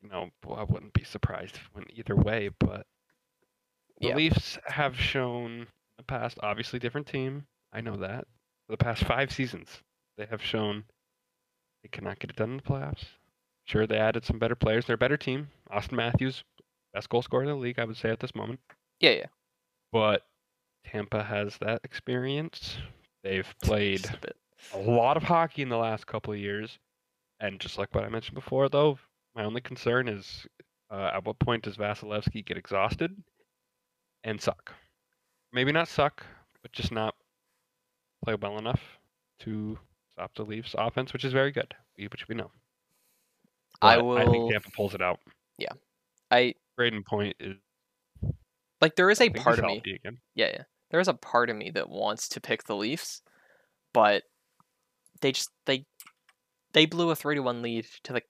you 0.02 0.10
know 0.10 0.30
I 0.56 0.64
wouldn't 0.64 0.94
be 0.94 1.04
surprised 1.04 1.56
if 1.56 1.62
it 1.66 1.76
went 1.76 1.92
either 1.96 2.16
way. 2.16 2.50
But 2.60 2.86
the 4.00 4.10
Yeah. 4.10 4.16
Leafs 4.16 4.58
have 4.68 5.00
shown 5.00 5.52
in 5.62 5.68
the 5.98 6.04
past, 6.04 6.38
obviously 6.42 6.80
different 6.80 7.08
team. 7.08 7.46
I 7.74 7.82
know 7.82 7.98
that 7.98 8.26
for 8.66 8.74
the 8.74 8.78
past 8.78 9.04
five 9.06 9.32
seasons, 9.32 9.70
they 10.18 10.26
have 10.26 10.44
shown 10.44 10.84
they 11.84 11.90
cannot 11.90 12.20
get 12.20 12.30
it 12.32 12.36
done 12.36 12.52
in 12.52 12.58
the 12.58 12.64
playoffs. 12.64 13.06
Sure, 13.66 13.86
they 13.88 13.98
added 13.98 14.24
some 14.24 14.40
better 14.40 14.56
players. 14.56 14.86
They're 14.86 14.94
a 14.96 14.98
better 14.98 15.18
team. 15.18 15.50
Auston 15.72 15.94
Matthews, 15.94 16.44
best 16.94 17.10
goal 17.10 17.22
scorer 17.22 17.44
in 17.44 17.50
the 17.50 17.56
league, 17.56 17.80
I 17.80 17.86
would 17.86 17.98
say 17.98 18.10
at 18.10 18.20
this 18.20 18.34
moment. 18.36 18.60
Yeah, 19.00 19.12
yeah. 19.12 19.26
But 19.92 20.24
Tampa 20.92 21.24
has 21.24 21.58
that 21.60 21.82
experience. 21.84 22.78
They've 23.24 23.48
played 23.64 24.06
a 24.74 24.78
lot 24.80 25.18
of 25.18 25.24
hockey 25.24 25.62
in 25.62 25.70
the 25.70 25.78
last 25.78 26.08
couple 26.08 26.34
of 26.34 26.40
years. 26.40 26.80
And 27.40 27.60
just 27.60 27.78
like 27.78 27.94
what 27.94 28.04
I 28.04 28.10
mentioned 28.10 28.36
before, 28.36 28.70
though, 28.70 28.98
my 29.36 29.44
only 29.44 29.62
concern 29.62 30.08
is 30.08 30.48
uh, 30.90 31.12
at 31.14 31.26
what 31.26 31.38
point 31.40 31.64
does 31.64 31.78
Vasilevskiy 31.78 32.46
get 32.46 32.58
exhausted 32.58 33.12
and 34.24 34.42
suck? 34.42 34.74
Maybe 35.54 35.72
not 35.72 35.88
suck, 35.88 36.26
but 36.62 36.72
just 36.72 36.92
not 36.92 37.16
play 38.24 38.36
well 38.42 38.58
enough 38.58 38.82
to 39.42 39.78
stop 40.12 40.34
the 40.36 40.44
Leafs 40.44 40.74
offense, 40.78 41.14
which 41.14 41.24
is 41.26 41.34
very 41.34 41.52
good, 41.52 41.74
which 41.98 42.28
we 42.28 42.36
know. 42.36 42.50
I 43.82 43.98
But 44.02 44.18
I 44.18 44.22
think 44.26 44.32
will- 44.38 44.50
Tampa 44.52 44.72
pulls 44.72 44.96
it 44.96 45.02
out. 45.02 45.20
Yeah, 45.60 45.74
I 46.32 46.56
Brayden 46.80 47.06
Point 47.06 47.36
is 47.40 47.56
like. 48.82 48.96
there 48.96 49.10
is 49.10 49.22
a 49.22 49.30
part 49.30 49.60
of 49.60 49.66
me. 49.66 49.78
again. 49.86 50.18
Yeah, 50.36 50.50
yeah. 50.54 50.64
There 50.90 51.00
is 51.00 51.08
a 51.08 51.14
part 51.14 51.50
of 51.50 51.56
me 51.58 51.70
that 51.72 51.90
wants 51.90 52.30
to 52.30 52.42
pick 52.42 52.64
the 52.64 52.76
Leafs, 52.76 53.22
but 53.94 54.24
they 55.22 55.32
just 55.32 55.50
they 55.66 55.86
they 56.74 56.86
blew 56.86 57.10
a 57.10 57.16
three 57.16 57.36
to 57.36 57.42
one 57.42 57.62
lead 57.62 57.86
to 58.04 58.14
the 58.14 58.22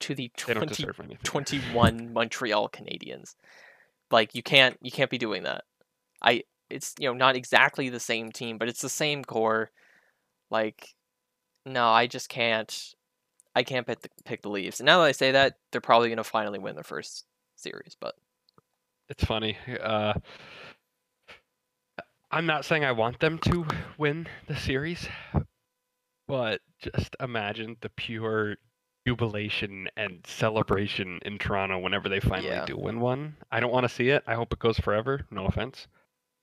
to 0.00 0.14
the 0.14 0.30
They 0.46 0.54
20, 0.54 1.18
21 1.22 2.12
Montreal 2.12 2.68
Canadiens. 2.68 3.34
Like 4.10 4.34
you 4.34 4.42
can't 4.42 4.76
you 4.80 4.90
can't 4.90 5.10
be 5.10 5.18
doing 5.18 5.42
that. 5.44 5.64
I 6.22 6.44
it's 6.70 6.94
you 6.98 7.08
know 7.08 7.14
not 7.14 7.36
exactly 7.36 7.88
the 7.88 8.00
same 8.00 8.32
team, 8.32 8.58
but 8.58 8.68
it's 8.68 8.80
the 8.80 8.88
same 8.88 9.24
core. 9.24 9.70
Like 10.50 10.94
no, 11.66 11.88
I 11.88 12.06
just 12.06 12.28
can't. 12.28 12.94
I 13.54 13.62
can't 13.64 13.86
pick 13.86 14.00
the, 14.02 14.08
pick 14.24 14.42
the 14.42 14.50
Leafs. 14.50 14.78
And 14.78 14.86
now 14.86 14.98
that 14.98 15.06
I 15.06 15.12
say 15.12 15.32
that, 15.32 15.54
they're 15.72 15.80
probably 15.80 16.08
gonna 16.08 16.24
finally 16.24 16.58
win 16.58 16.74
their 16.74 16.84
first 16.84 17.26
series. 17.56 17.96
But 18.00 18.14
It's 19.08 19.24
funny. 19.24 19.56
Uh, 19.82 20.14
I'm 22.30 22.46
not 22.46 22.64
saying 22.64 22.84
I 22.84 22.92
want 22.92 23.20
them 23.20 23.38
to 23.40 23.66
win 23.96 24.26
the 24.46 24.56
series, 24.56 25.08
but 26.26 26.60
just 26.78 27.16
imagine 27.20 27.76
the 27.80 27.88
pure 27.90 28.56
jubilation 29.06 29.88
and 29.96 30.20
celebration 30.26 31.20
in 31.24 31.38
Toronto 31.38 31.78
whenever 31.78 32.08
they 32.10 32.20
finally 32.20 32.48
Yeah. 32.50 32.66
do 32.66 32.76
win 32.76 33.00
one. 33.00 33.36
I 33.50 33.60
don't 33.60 33.72
want 33.72 33.84
to 33.84 33.88
see 33.88 34.10
it. 34.10 34.22
I 34.26 34.34
hope 34.34 34.52
it 34.52 34.58
goes 34.58 34.78
forever. 34.78 35.26
No 35.30 35.46
offense. 35.46 35.86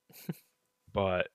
but 0.94 1.28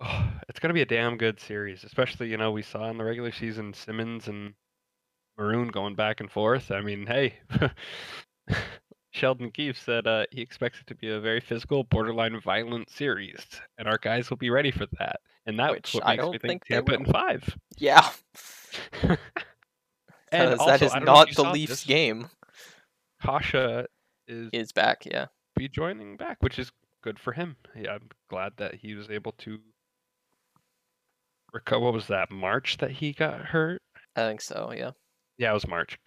oh, 0.00 0.30
it's 0.48 0.58
going 0.58 0.70
to 0.70 0.74
be 0.74 0.82
a 0.82 0.86
damn 0.86 1.16
good 1.16 1.38
series, 1.38 1.84
especially, 1.84 2.28
you 2.28 2.36
know, 2.36 2.50
we 2.50 2.62
saw 2.62 2.90
in 2.90 2.98
the 2.98 3.04
regular 3.04 3.30
season 3.30 3.72
Simmonds 3.74 4.26
and 4.26 4.54
Maroon 5.38 5.68
going 5.68 5.94
back 5.94 6.18
and 6.20 6.30
forth. 6.30 6.72
I 6.72 6.80
mean, 6.80 7.06
hey, 7.06 7.34
Sheldon 9.16 9.50
Keefe 9.50 9.78
said 9.78 10.06
uh, 10.06 10.26
he 10.30 10.42
expects 10.42 10.80
it 10.80 10.86
to 10.88 10.94
be 10.94 11.10
a 11.10 11.18
very 11.18 11.40
physical, 11.40 11.84
borderline 11.84 12.38
violent 12.40 12.90
series, 12.90 13.40
and 13.78 13.88
our 13.88 13.98
guys 13.98 14.28
will 14.30 14.36
be 14.36 14.50
ready 14.50 14.70
for 14.70 14.86
that. 14.98 15.16
And 15.46 15.58
that's 15.58 15.72
Which 15.72 15.94
what 15.94 16.06
I 16.06 16.16
makes 16.16 16.18
me 16.18 16.22
don't 16.22 16.32
think 16.32 16.42
think 16.42 16.66
they 16.68 16.74
Tampa 16.74 16.94
in 16.94 17.04
five. 17.06 17.56
yeah, 17.78 18.08
and 20.32 20.54
also, 20.60 20.66
that 20.66 20.82
is 20.82 20.92
don't 20.92 21.04
know 21.04 21.22
if 21.22 21.36
not 21.38 21.44
the 21.46 21.50
Leafs 21.52 21.84
game. 21.84 22.28
Kase 23.24 23.86
is 24.28 24.50
Is 24.52 24.72
back, 24.72 25.06
yeah. 25.06 25.26
be 25.54 25.68
joining 25.68 26.16
back, 26.16 26.36
which 26.40 26.58
is 26.58 26.70
good 27.02 27.18
for 27.18 27.32
him. 27.32 27.56
Yeah, 27.74 27.92
I'm 27.94 28.08
glad 28.28 28.52
that 28.58 28.74
he 28.74 28.94
was 28.94 29.08
able 29.08 29.32
to 29.38 29.58
recover. 31.52 31.84
What 31.84 31.94
was 31.94 32.08
that? 32.08 32.30
March 32.30 32.76
that 32.78 32.90
he 32.90 33.12
got 33.12 33.40
hurt. 33.46 33.80
I 34.14 34.22
think 34.28 34.40
so. 34.42 34.72
Yeah. 34.76 34.90
Yeah, 35.38 35.50
it 35.50 35.54
was 35.54 35.66
March. 35.68 35.98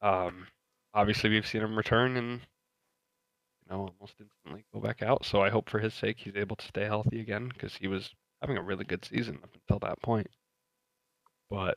Um, 0.00 0.46
obviously 0.94 1.30
we've 1.30 1.46
seen 1.46 1.62
him 1.62 1.76
return 1.76 2.16
and 2.16 2.40
you 2.40 3.70
know 3.70 3.92
almost 3.98 4.14
instantly 4.20 4.64
go 4.72 4.80
back 4.80 5.02
out. 5.02 5.24
So 5.24 5.42
I 5.42 5.50
hope 5.50 5.68
for 5.68 5.78
his 5.78 5.94
sake 5.94 6.18
he's 6.18 6.36
able 6.36 6.56
to 6.56 6.66
stay 6.66 6.84
healthy 6.84 7.20
again 7.20 7.48
because 7.48 7.76
he 7.76 7.88
was 7.88 8.10
having 8.40 8.56
a 8.56 8.62
really 8.62 8.84
good 8.84 9.04
season 9.04 9.38
up 9.42 9.50
until 9.54 9.78
that 9.88 10.00
point. 10.02 10.28
But 11.50 11.76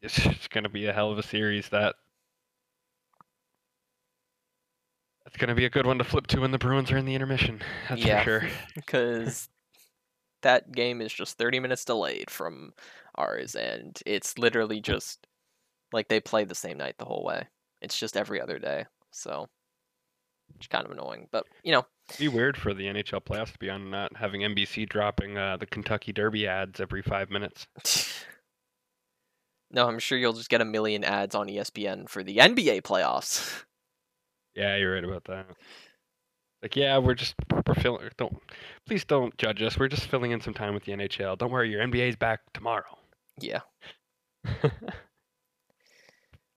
it's, 0.00 0.18
it's 0.26 0.48
going 0.48 0.64
to 0.64 0.70
be 0.70 0.86
a 0.86 0.92
hell 0.92 1.10
of 1.10 1.18
a 1.18 1.22
series 1.22 1.68
that 1.70 1.94
that's 5.24 5.36
going 5.36 5.48
to 5.48 5.54
be 5.54 5.66
a 5.66 5.70
good 5.70 5.86
one 5.86 5.98
to 5.98 6.04
flip 6.04 6.26
to 6.28 6.40
when 6.40 6.52
the 6.52 6.58
Bruins 6.58 6.90
are 6.90 6.96
in 6.96 7.04
the 7.04 7.14
intermission. 7.14 7.60
That's 7.88 8.02
Yeah. 8.02 8.24
for 8.24 8.40
sure. 8.40 8.48
because 8.74 9.48
that 10.42 10.72
game 10.72 11.00
is 11.00 11.12
just 11.12 11.36
30 11.38 11.60
minutes 11.60 11.84
delayed 11.84 12.30
from 12.30 12.72
ours 13.16 13.54
and 13.54 14.00
it's 14.06 14.38
literally 14.38 14.80
just 14.80 15.26
like 15.92 16.08
they 16.08 16.20
play 16.20 16.44
the 16.44 16.54
same 16.54 16.78
night 16.78 16.94
the 16.98 17.04
whole 17.04 17.24
way 17.24 17.46
it's 17.82 17.98
just 17.98 18.16
every 18.16 18.40
other 18.40 18.58
day 18.58 18.84
so 19.10 19.48
it's 20.56 20.66
kind 20.66 20.84
of 20.84 20.90
annoying 20.92 21.28
but 21.30 21.44
you 21.62 21.72
know 21.72 21.84
It'd 22.08 22.20
be 22.20 22.28
weird 22.28 22.56
for 22.56 22.72
the 22.72 22.84
NHL 22.84 23.22
playoffs 23.22 23.52
to 23.52 23.58
be 23.58 23.68
on 23.68 23.90
not 23.90 24.16
having 24.16 24.40
NBC 24.40 24.88
dropping 24.88 25.36
uh, 25.36 25.58
the 25.58 25.66
Kentucky 25.66 26.10
Derby 26.10 26.46
ads 26.46 26.80
every 26.80 27.02
five 27.02 27.28
minutes. 27.30 27.66
no 29.70 29.86
i'm 29.86 29.98
sure 29.98 30.16
you'll 30.16 30.32
just 30.32 30.48
get 30.48 30.62
a 30.62 30.64
million 30.64 31.04
ads 31.04 31.34
on 31.34 31.46
espn 31.48 32.08
for 32.08 32.22
the 32.24 32.36
nba 32.38 32.80
playoffs 32.82 33.64
Yeah, 34.54 34.74
you're 34.76 34.94
right 34.94 35.04
about 35.04 35.22
that. 35.26 35.46
Like, 36.62 36.74
yeah, 36.74 36.98
we're 36.98 37.14
just 37.14 37.36
we're 37.64 37.74
filling. 37.74 38.08
Don't 38.16 38.36
please 38.88 39.04
don't 39.04 39.36
judge 39.38 39.62
us. 39.62 39.78
We're 39.78 39.86
just 39.86 40.06
filling 40.06 40.32
in 40.32 40.40
some 40.40 40.52
time 40.54 40.74
with 40.74 40.84
the 40.84 40.90
NHL. 40.92 41.38
Don't 41.38 41.52
worry, 41.52 41.70
your 41.70 41.80
NBA's 41.86 42.16
back 42.16 42.40
tomorrow. 42.54 42.98
yeah 43.40 43.60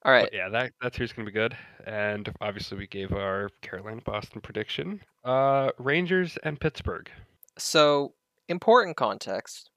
all 0.03 0.11
right 0.11 0.29
yeah, 0.33 0.49
that 0.49 0.71
that 0.81 0.95
series 0.95 1.13
gonna 1.13 1.25
be 1.25 1.31
good. 1.31 1.55
And 1.85 2.31
obviously, 2.41 2.77
we 2.77 2.87
gave 2.87 3.11
our 3.11 3.49
Carolina 3.61 4.01
Boston 4.03 4.41
prediction. 4.41 5.01
Uh, 5.23 5.71
Rangers 5.77 6.37
and 6.43 6.59
Pittsburgh. 6.59 7.09
so 7.57 8.13
important 8.49 8.97
context 8.97 9.69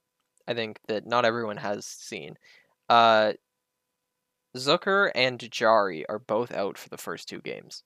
i 0.49 0.55
think 0.55 0.79
that 0.89 1.07
not 1.07 1.25
everyone 1.25 1.57
has 1.59 1.87
seen 1.87 2.35
uh 2.89 3.33
zucker 4.57 5.11
and 5.15 5.49
jarry 5.51 6.05
are 6.09 6.19
both 6.19 6.53
out 6.53 6.77
for 6.77 6.89
the 6.89 6.97
first 6.99 7.29
two 7.29 7.41
games 7.41 7.83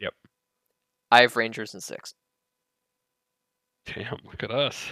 Yep. 0.00 0.12
i 1.10 1.22
have 1.22 1.36
rangers 1.36 1.72
in 1.74 1.80
six 1.80 2.12
Damn, 3.86 4.18
look 4.24 4.42
at 4.42 4.50
us. 4.50 4.84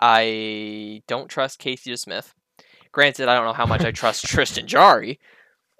i 0.00 1.02
don't 1.08 1.28
trust 1.28 1.58
casey 1.58 1.96
smith 1.96 2.34
granted 2.92 3.28
i 3.28 3.34
don't 3.34 3.46
know 3.46 3.52
how 3.52 3.66
much 3.66 3.82
i 3.84 3.90
trust 3.90 4.24
tristan 4.26 4.66
jarry 4.66 5.18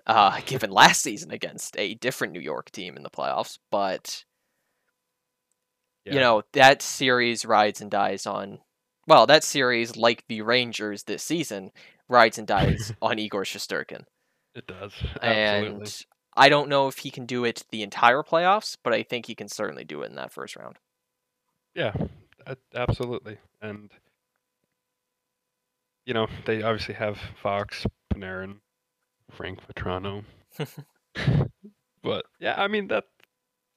uh 0.07 0.41
given 0.47 0.71
last 0.71 1.03
season 1.03 1.31
against 1.31 1.77
a 1.79 1.95
different 1.95 2.33
new 2.33 2.41
york 2.41 2.71
team 2.71 2.97
in 2.97 3.03
the 3.03 3.11
playoffs 3.11 3.59
but 3.71 4.25
you 6.05 6.19
know 6.19 6.43
that 6.53 6.83
series 6.83 7.45
rides 7.45 7.81
and 7.81 7.91
dies 7.91 8.27
on 8.27 8.59
well 9.07 9.27
that 9.27 9.45
series 9.45 9.97
like 9.97 10.25
the 10.29 10.43
rangers 10.43 11.05
this 11.05 11.23
season 11.23 11.71
rides 12.09 12.39
and 12.39 12.47
dies 12.49 12.93
on 13.03 13.19
igor 13.19 13.45
Shesterkin. 13.45 14.05
it 14.55 14.67
does 14.67 14.93
absolutely. 15.23 15.81
and 15.83 16.05
i 16.37 16.49
don't 16.49 16.69
know 16.69 16.89
if 16.89 16.99
he 16.99 17.11
can 17.11 17.25
do 17.25 17.45
it 17.45 17.63
the 17.71 17.83
entire 17.83 18.23
playoffs 18.23 18.77
but 18.83 18.93
i 18.93 19.03
think 19.05 19.27
he 19.27 19.35
can 19.37 19.49
certainly 19.49 19.85
do 19.85 20.03
it 20.03 20.11
in 20.11 20.17
that 20.17 20.33
first 20.33 20.57
round 20.57 20.79
Yeah, 21.75 21.93
absolutely. 22.75 23.39
And 23.61 23.91
you 26.05 26.15
know, 26.15 26.27
they 26.47 26.63
obviously 26.63 26.95
have 26.95 27.19
Fox, 27.41 27.87
Panarin, 28.13 28.57
Frank 29.31 29.61
Vatrano. 29.67 30.25
but 32.03 32.25
yeah, 32.41 32.55
I 32.57 32.69
mean 32.69 32.89
that 32.89 33.05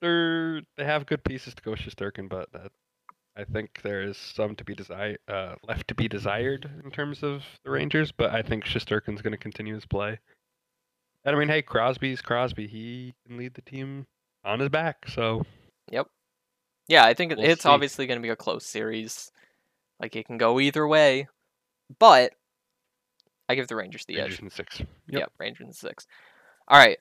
they're 0.01 0.61
they 0.77 0.83
have 0.85 1.05
good 1.05 1.23
pieces 1.23 1.53
to 1.55 1.61
go 1.63 1.71
with 1.71 1.79
Shesterkin, 1.81 2.27
but 2.29 2.51
that 2.53 2.71
I 3.37 3.43
think 3.43 3.81
there 3.83 4.01
is 4.01 4.17
some 4.17 4.55
to 4.55 4.63
be 4.63 4.75
desired 4.75 5.19
uh, 5.27 5.55
left 5.67 5.87
to 5.89 5.95
be 5.95 6.07
desired 6.07 6.69
in 6.83 6.91
terms 6.91 7.23
of 7.23 7.43
the 7.63 7.71
Rangers, 7.71 8.11
but 8.11 8.31
I 8.31 8.41
think 8.41 8.65
Shesterkin's 8.65 9.21
going 9.21 9.31
to 9.31 9.37
continue 9.37 9.75
his 9.75 9.85
play. 9.85 10.19
And 11.23 11.35
I 11.35 11.39
mean, 11.39 11.47
hey, 11.49 11.61
Crosby's 11.61 12.21
Crosby. 12.21 12.67
He 12.67 13.13
can 13.25 13.37
lead 13.37 13.53
the 13.55 13.61
team 13.61 14.05
on 14.43 14.59
his 14.59 14.69
back, 14.69 15.05
so 15.09 15.43
Yep. 15.91 16.07
yeah 16.87 17.03
i 17.05 17.13
think 17.15 17.35
We'll 17.35 17.45
it's 17.45 17.63
see. 17.63 17.69
obviously 17.69 18.05
going 18.07 18.19
to 18.19 18.23
be 18.23 18.29
a 18.29 18.35
close 18.35 18.65
series 18.65 19.31
like 19.99 20.15
it 20.15 20.25
can 20.27 20.37
go 20.37 20.59
either 20.59 20.87
way 20.87 21.27
but 21.99 22.33
i 23.49 23.55
give 23.55 23.67
the 23.67 23.75
rangers 23.75 24.05
the 24.05 24.15
edge 24.15 24.23
Rangers 24.23 24.39
in 24.39 24.49
six. 24.49 24.81
Yep. 25.09 25.31
Rangers 25.39 25.67
in 25.67 25.73
six. 25.73 26.07
All 26.67 26.77
right. 26.79 26.97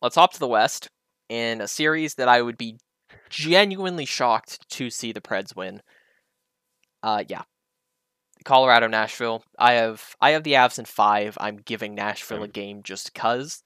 Let's 0.00 0.16
hop 0.16 0.32
to 0.32 0.40
the 0.40 0.48
West 0.48 0.88
in 1.28 1.60
a 1.60 1.68
series 1.68 2.14
that 2.14 2.28
I 2.28 2.42
would 2.42 2.58
be 2.58 2.78
genuinely 3.30 4.04
shocked 4.04 4.68
to 4.70 4.90
see 4.90 5.12
the 5.12 5.20
Preds 5.20 5.54
win. 5.54 5.82
Uh 7.02 7.24
yeah. 7.28 7.42
Colorado, 8.44 8.88
Nashville. 8.88 9.44
I 9.58 9.74
have 9.74 10.16
I 10.20 10.30
have 10.30 10.42
the 10.42 10.54
Avs 10.54 10.78
in 10.78 10.84
five. 10.84 11.38
I'm 11.40 11.56
giving 11.56 11.94
Nashville 11.94 12.42
a 12.42 12.48
game 12.48 12.82
just 12.82 13.14
cause. 13.14 13.62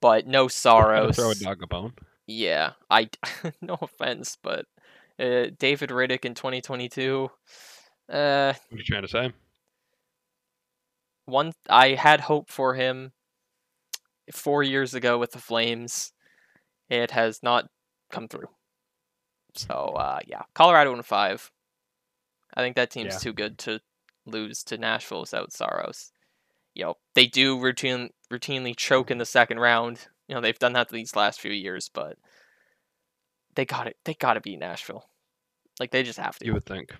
But 0.00 0.26
no 0.26 0.44
Gotta 0.44 0.54
sorrows. 0.54 1.16
Throw 1.16 1.30
a 1.30 1.34
dog 1.34 1.62
a 1.62 1.66
bone. 1.66 1.92
Yeah. 2.26 2.72
I 2.90 3.10
no 3.60 3.78
offense, 3.80 4.36
but 4.42 4.66
uh, 5.20 5.46
David 5.58 5.90
Rittich 5.90 6.24
in 6.24 6.34
2022. 6.34 7.30
Uh 8.08 8.08
What 8.08 8.16
are 8.16 8.54
you 8.76 8.82
trying 8.82 9.02
to 9.02 9.08
say? 9.08 9.32
One 11.28 11.52
I 11.68 11.90
had 11.90 12.20
hope 12.22 12.50
for 12.50 12.74
him 12.74 13.12
four 14.32 14.62
years 14.62 14.94
ago 14.94 15.18
with 15.18 15.32
the 15.32 15.38
Flames. 15.38 16.12
It 16.88 17.10
has 17.12 17.42
not 17.42 17.66
come 18.10 18.28
through. 18.28 18.48
So 19.54 19.74
uh, 19.74 20.20
yeah, 20.26 20.42
Colorado 20.54 20.94
in 20.94 21.02
five. 21.02 21.50
I 22.54 22.62
think 22.62 22.76
that 22.76 22.90
team's 22.90 23.14
Yeah. 23.14 23.18
too 23.18 23.32
good 23.32 23.58
to 23.58 23.80
lose 24.26 24.62
to 24.64 24.78
Nashville 24.78 25.20
without 25.20 25.52
Saros. 25.52 26.10
You 26.74 26.84
know 26.84 26.94
they 27.14 27.26
do 27.26 27.58
routine 27.60 28.10
routinely 28.32 28.76
choke 28.76 29.10
in 29.10 29.18
the 29.18 29.24
second 29.26 29.58
round. 29.58 30.06
You 30.28 30.34
know 30.34 30.40
they've 30.40 30.58
done 30.58 30.72
that 30.74 30.88
these 30.88 31.16
last 31.16 31.40
few 31.40 31.52
years, 31.52 31.90
but 31.92 32.16
they 33.54 33.64
got 33.64 33.86
it. 33.86 33.96
They 34.04 34.14
got 34.14 34.34
to 34.34 34.40
beat 34.40 34.58
Nashville. 34.58 35.04
Like 35.80 35.90
they 35.90 36.02
just 36.02 36.18
have 36.18 36.38
to. 36.38 36.46
You 36.46 36.54
would 36.54 36.66
think, 36.66 36.94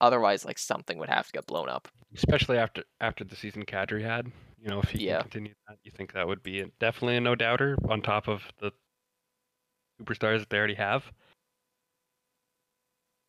Otherwise, 0.00 0.44
like 0.44 0.58
something 0.58 0.98
would 0.98 1.08
have 1.10 1.26
to 1.26 1.32
get 1.32 1.46
blown 1.46 1.68
up. 1.68 1.88
Especially 2.16 2.58
after 2.58 2.84
after 3.00 3.24
the 3.24 3.36
season 3.36 3.64
Kadri 3.64 4.02
had. 4.02 4.30
You 4.58 4.68
know, 4.68 4.80
if 4.80 4.90
he 4.90 5.04
Yeah. 5.06 5.22
can 5.22 5.30
continue 5.30 5.54
that, 5.68 5.78
you 5.84 5.90
think 5.90 6.12
that 6.12 6.26
would 6.26 6.42
be 6.42 6.60
a, 6.60 6.66
definitely 6.80 7.16
a 7.16 7.20
no 7.20 7.34
doubter 7.34 7.76
on 7.88 8.02
top 8.02 8.28
of 8.28 8.42
the 8.58 8.72
superstars 10.00 10.40
that 10.40 10.50
they 10.50 10.58
already 10.58 10.74
have. 10.74 11.04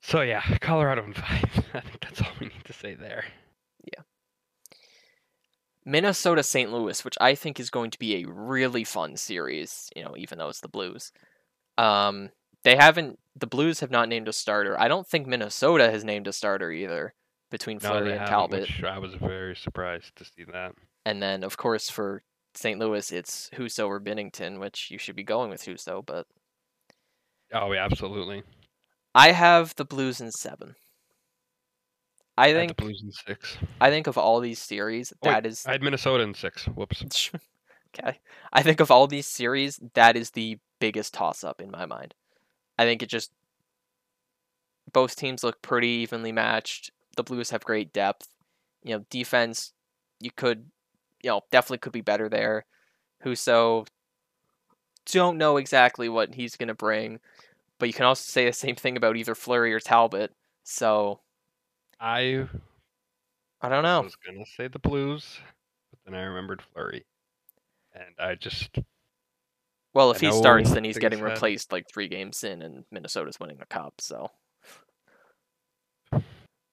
So 0.02 0.22
yeah, 0.22 0.42
Colorado 0.60 1.04
in 1.06 1.14
five. 1.14 1.66
I 1.74 1.80
think 1.82 2.00
that's 2.02 2.22
all 2.22 2.32
we 2.40 2.48
need 2.48 2.66
to 2.66 2.74
say 2.74 2.96
there. 2.96 3.26
Yeah. 3.86 4.02
Minnesota 5.86 6.44
St. 6.44 6.72
Louis, 6.72 7.04
which 7.04 7.18
I 7.20 7.34
think 7.36 7.60
is 7.60 7.70
going 7.70 7.92
to 7.92 8.00
be 8.00 8.18
a 8.24 8.28
really 8.30 8.84
fun 8.84 9.18
series, 9.18 9.90
you 9.96 10.04
know, 10.04 10.16
even 10.18 10.38
though 10.38 10.50
it's 10.50 10.62
the 10.62 10.68
Blues. 10.68 11.12
Um, 11.78 12.30
they 12.64 12.76
haven't 12.76 13.18
the 13.36 13.48
Blues 13.48 13.80
have 13.80 13.90
not 13.92 14.10
named 14.10 14.28
a 14.28 14.34
starter. 14.34 14.80
I 14.80 14.88
don't 14.88 15.08
think 15.08 15.26
Minnesota 15.26 15.90
has 15.90 16.04
named 16.04 16.28
a 16.28 16.34
starter 16.34 16.72
either 16.72 17.14
between 17.52 17.80
No, 17.84 17.90
Fleury 17.90 18.18
and 18.18 18.26
Talbot. 18.26 18.70
I 18.84 18.98
was 18.98 19.14
very 19.14 19.56
surprised 19.56 20.16
to 20.16 20.26
see 20.26 20.46
that. 20.52 20.74
And 21.06 21.22
then 21.22 21.44
of 21.44 21.58
course 21.58 21.90
for 21.90 22.24
St. 22.56 22.80
Louis 22.80 23.12
it's 23.12 23.50
Husso 23.54 23.88
or 23.88 24.00
Binnington, 24.00 24.60
which 24.60 24.90
you 24.90 24.98
should 24.98 25.16
be 25.16 25.24
going 25.24 25.52
with 25.52 25.64
Husso, 25.66 26.04
but 26.04 26.26
Oh 27.54 27.72
yeah, 27.72 27.86
absolutely. 27.86 28.44
I 29.14 29.34
have 29.34 29.76
the 29.76 29.86
Blues 29.86 30.22
in 30.22 30.32
7. 30.32 30.76
I 32.38 32.54
think 32.54 32.70
the 32.70 32.84
Blues 32.84 33.04
in 33.04 33.12
six. 33.12 33.58
I 33.80 33.90
think 33.90 34.08
of 34.08 34.18
all 34.18 34.40
these 34.40 34.60
series, 34.60 35.14
Oh, 35.22 35.28
wait, 35.28 35.34
that 35.34 35.46
is 35.46 35.66
I 35.68 35.74
had 35.74 35.84
Minnesota 35.84 36.24
in 36.24 36.34
six. 36.34 36.66
Whoops. 36.66 37.30
okay. 38.00 38.20
I 38.54 38.64
think 38.64 38.80
of 38.80 38.90
all 38.90 39.06
these 39.06 39.28
series, 39.28 39.80
that 39.94 40.16
is 40.16 40.32
the 40.32 40.58
biggest 40.80 41.14
toss 41.14 41.44
up 41.44 41.62
in 41.62 41.70
my 41.70 41.86
mind. 41.86 42.16
I 42.80 42.86
think 42.86 43.04
it 43.04 43.10
just 43.10 43.32
both 44.92 45.16
teams 45.16 45.44
look 45.44 45.62
pretty 45.62 45.88
evenly 45.88 46.32
matched. 46.32 46.92
The 47.22 47.34
Blues 47.36 47.52
have 47.52 47.64
great 47.64 47.94
depth. 47.94 48.28
You 48.84 48.98
know, 48.98 49.06
defense 49.10 49.74
you 50.20 50.32
could 50.32 50.66
you 51.24 51.30
know, 51.30 51.42
definitely 51.52 51.78
could 51.78 51.94
be 51.94 52.02
better 52.02 52.28
there. 52.28 52.66
Husso 53.24 53.88
don't 55.06 55.38
know 55.38 55.58
exactly 55.58 56.10
what 56.10 56.34
he's 56.34 56.56
gonna 56.56 56.74
bring, 56.74 57.20
but 57.80 57.88
you 57.88 57.94
can 57.94 58.06
also 58.06 58.24
say 58.24 58.46
the 58.46 58.54
same 58.54 58.76
thing 58.76 58.98
about 58.98 59.18
either 59.18 59.36
Fleury 59.36 59.74
or 59.74 59.80
Talbot. 59.80 60.34
So 60.64 61.20
I 62.00 62.48
I 63.62 63.70
don't 63.70 63.84
know. 63.84 64.00
I 64.00 64.04
was 64.04 64.16
gonna 64.16 64.46
say 64.46 64.68
the 64.68 64.80
Blues, 64.80 65.40
but 65.92 66.00
then 66.06 66.20
I 66.20 66.24
remembered 66.24 66.62
Fleury, 66.74 67.06
and 67.94 68.16
I 68.20 68.36
just 68.36 68.80
Well, 69.94 70.12
if 70.12 70.24
I 70.24 70.28
he 70.28 70.32
starts, 70.32 70.72
then 70.72 70.84
he's 70.84 70.98
getting 70.98 71.22
replaced 71.22 71.72
like 71.72 71.88
three 71.88 72.08
games 72.08 72.44
in, 72.44 72.62
and 72.64 72.86
Minnesota's 72.90 73.40
winning 73.40 73.58
the 73.58 73.66
cup. 73.66 74.02
So 74.02 74.32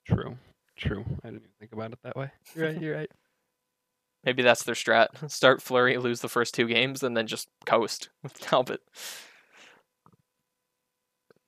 True. 0.08 0.36
True. 0.76 1.04
I 1.22 1.28
didn't 1.28 1.42
even 1.42 1.50
think 1.58 1.72
about 1.72 1.92
it 1.92 1.98
that 2.02 2.16
way. 2.16 2.30
You're 2.54 2.66
right. 2.66 2.80
You're 2.80 2.96
right. 2.96 3.10
maybe 4.24 4.42
that's 4.42 4.62
their 4.64 4.74
strat: 4.74 5.08
start 5.30 5.60
Fleury, 5.62 5.96
lose 5.98 6.20
the 6.20 6.28
first 6.28 6.54
two 6.54 6.66
games, 6.66 7.02
and 7.02 7.16
then 7.16 7.26
just 7.26 7.48
coast 7.66 8.08
with 8.22 8.34
Talbot. 8.40 8.80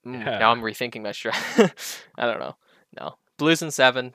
Mm, 0.05 0.25
Yeah. 0.25 0.39
Now 0.39 0.51
I'm 0.51 0.61
rethinking 0.61 1.01
my 1.03 1.09
strat. 1.11 1.73
I 2.17 2.25
don't 2.25 2.39
know. 2.39 2.55
No, 2.99 3.15
Blues 3.37 3.61
in 3.61 3.71
seven. 3.71 4.13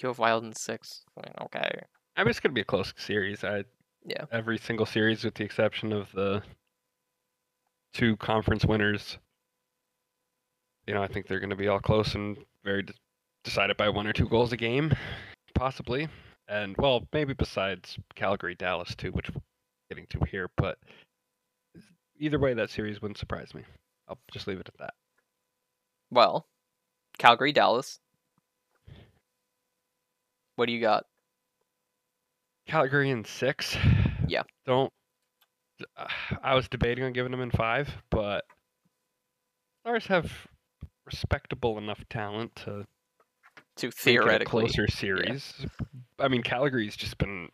You 0.00 0.08
have 0.08 0.18
Wild 0.18 0.44
in 0.44 0.52
six. 0.52 1.04
Okay. 1.42 1.70
I 2.16 2.22
mean, 2.22 2.30
it's 2.30 2.40
gonna 2.40 2.52
be 2.52 2.60
a 2.60 2.64
close 2.64 2.92
series. 2.96 3.44
I 3.44 3.64
Yeah. 4.04 4.24
Every 4.32 4.58
single 4.58 4.86
series, 4.86 5.24
with 5.24 5.34
the 5.34 5.44
exception 5.44 5.92
of 5.92 6.10
the 6.12 6.42
two 7.92 8.16
conference 8.16 8.64
winners. 8.64 9.18
You 10.86 10.94
know, 10.94 11.02
I 11.02 11.06
think 11.06 11.26
they're 11.26 11.40
gonna 11.40 11.56
be 11.56 11.68
all 11.68 11.80
close 11.80 12.14
and 12.14 12.36
very 12.64 12.84
decided 13.44 13.76
by 13.76 13.88
one 13.88 14.06
or 14.06 14.12
two 14.12 14.28
goals 14.28 14.52
a 14.52 14.56
game, 14.56 14.92
possibly. 15.54 16.08
And 16.48 16.74
well, 16.78 17.06
maybe 17.12 17.32
besides 17.34 17.96
Calgary, 18.14 18.54
Dallas 18.54 18.94
too, 18.94 19.12
which 19.12 19.30
we're 19.30 19.40
getting 19.88 20.06
to 20.10 20.20
here. 20.30 20.50
But 20.56 20.78
either 22.18 22.38
way, 22.38 22.54
that 22.54 22.70
series 22.70 23.00
wouldn't 23.00 23.18
surprise 23.18 23.54
me. 23.54 23.62
I'll 24.08 24.18
just 24.32 24.46
leave 24.46 24.60
it 24.60 24.68
at 24.68 24.78
that. 24.78 24.94
Well, 26.10 26.46
Calgary, 27.18 27.52
Dallas. 27.52 27.98
What 30.56 30.66
do 30.66 30.72
you 30.72 30.80
got? 30.80 31.04
Calgary 32.66 33.10
in 33.10 33.24
six. 33.24 33.76
Yeah. 34.28 34.42
Don't. 34.66 34.92
Uh, 35.96 36.06
I 36.42 36.54
was 36.54 36.68
debating 36.68 37.04
on 37.04 37.12
giving 37.12 37.32
them 37.32 37.40
in 37.40 37.50
five, 37.50 37.90
but 38.10 38.44
Stars 39.84 40.06
have 40.06 40.32
respectable 41.04 41.76
enough 41.76 42.02
talent 42.08 42.54
to 42.56 42.86
To 43.76 43.90
theoretically, 43.90 44.62
closer 44.62 44.86
series. 44.88 45.66
I 46.18 46.28
mean, 46.28 46.42
Calgary's 46.42 46.96
just 46.96 47.18
been 47.18 47.48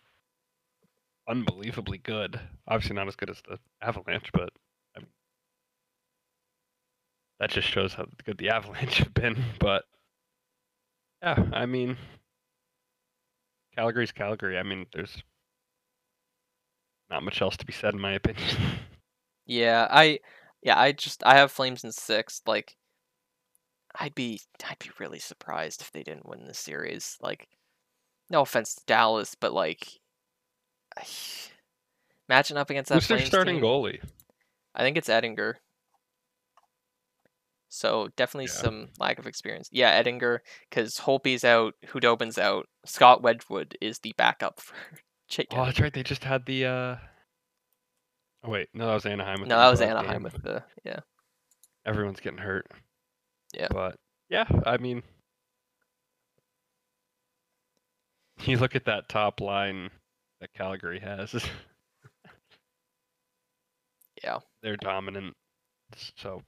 unbelievably 1.28 1.98
good. 1.98 2.38
Obviously, 2.68 2.96
not 2.96 3.08
as 3.08 3.16
good 3.16 3.30
as 3.30 3.40
the 3.48 3.58
Avalanche, 3.80 4.30
but 4.32 4.50
I 4.96 5.00
mean, 5.00 5.08
that 7.38 7.50
just 7.50 7.68
shows 7.68 7.94
how 7.94 8.06
good 8.24 8.36
the 8.36 8.50
Avalanche 8.54 8.98
have 8.98 9.14
been. 9.14 9.42
But 9.58 9.84
yeah, 11.22 11.42
I 11.52 11.66
mean, 11.66 11.96
Calgary's 13.74 14.12
Calgary. 14.12 14.58
I 14.58 14.62
mean, 14.62 14.86
there's 14.92 15.22
not 17.08 17.22
much 17.22 17.40
else 17.40 17.56
to 17.58 17.66
be 17.66 17.72
said 17.72 17.94
in 17.94 18.00
my 18.00 18.12
opinion. 18.12 18.46
yeah, 19.46 19.88
I, 19.90 20.20
yeah, 20.62 20.78
I 20.78 20.92
just 20.92 21.24
I 21.24 21.36
have 21.36 21.50
Flames 21.50 21.84
in 21.84 21.92
six. 21.92 22.42
Like, 22.46 22.76
I'd 23.98 24.14
be 24.14 24.40
I'd 24.68 24.78
be 24.78 24.90
really 24.98 25.18
surprised 25.18 25.80
if 25.82 25.90
they 25.92 26.02
didn't 26.02 26.28
win 26.28 26.46
the 26.46 26.54
series. 26.54 27.16
Like, 27.20 27.48
no 28.28 28.42
offense 28.42 28.74
to 28.76 28.82
Dallas, 28.86 29.34
but 29.34 29.52
like, 29.52 29.86
matching 32.28 32.56
up 32.56 32.70
against 32.70 32.88
that 32.90 32.96
Who's 32.96 33.08
their 33.08 33.20
starting 33.26 33.56
team, 33.56 33.64
goalie? 33.64 34.00
I 34.74 34.82
think 34.82 34.96
it's 34.96 35.08
Oettinger. 35.08 35.54
So 37.68 38.08
definitely 38.16 38.46
Yeah. 38.46 38.62
some 38.62 38.88
lack 38.98 39.18
of 39.18 39.26
experience. 39.26 39.68
Yeah, 39.70 40.00
Oettinger, 40.02 40.38
because 40.68 40.96
Holtby's 40.98 41.44
out, 41.44 41.74
Khudobin's 41.86 42.38
out. 42.38 42.66
Scott 42.84 43.22
Wedgewood 43.22 43.76
is 43.80 44.00
the 44.00 44.12
backup 44.16 44.60
for 44.60 44.74
Jake. 45.28 45.48
Oh, 45.52 45.64
that's 45.64 45.80
right. 45.80 45.92
They 45.92 46.02
just 46.02 46.24
had 46.24 46.46
the. 46.46 46.66
uh 46.66 46.96
Oh 48.42 48.48
wait, 48.50 48.68
no, 48.72 48.86
that 48.86 48.94
was 48.94 49.04
Anaheim. 49.06 49.40
With 49.40 49.48
no, 49.50 49.58
that 49.58 49.70
was 49.70 49.82
Anaheim 49.82 50.12
game. 50.14 50.22
with 50.22 50.42
the 50.42 50.64
yeah. 50.82 51.00
everyone's 51.84 52.20
getting 52.20 52.38
hurt. 52.38 52.66
Yeah. 53.52 53.68
But 53.70 53.96
yeah, 54.28 54.46
I 54.64 54.76
mean, 54.78 55.02
you 58.44 58.56
look 58.58 58.76
at 58.76 58.84
that 58.86 59.08
top 59.08 59.40
line 59.40 59.90
that 60.40 60.52
Calgary 60.54 61.00
has. 61.00 61.34
Yeah. 64.22 64.38
They're 64.62 64.76
dominant. 64.76 65.34
So 66.16 66.42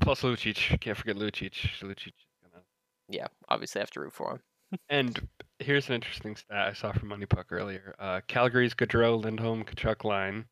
plus 0.00 0.22
Lucic, 0.22 0.80
can't 0.80 0.96
forget 0.96 1.16
Lucic. 1.16 1.52
Lucic 1.82 2.12
gonna. 2.42 2.62
Yeah, 3.08 3.26
obviously 3.48 3.80
I 3.80 3.82
have 3.82 3.90
to 3.92 4.00
root 4.00 4.12
for 4.12 4.32
him. 4.32 4.40
And 4.88 5.28
here's 5.60 5.88
an 5.88 5.94
interesting 5.94 6.34
stat 6.34 6.66
I 6.68 6.72
saw 6.72 6.90
from 6.92 7.10
MoneyPuck 7.10 7.44
earlier. 7.50 7.94
Uh, 7.98 8.20
Calgary's 8.26 8.74
Gaudreau, 8.74 9.22
Lindholm, 9.22 9.64
Tkachuk 9.64 10.02
line 10.04 10.46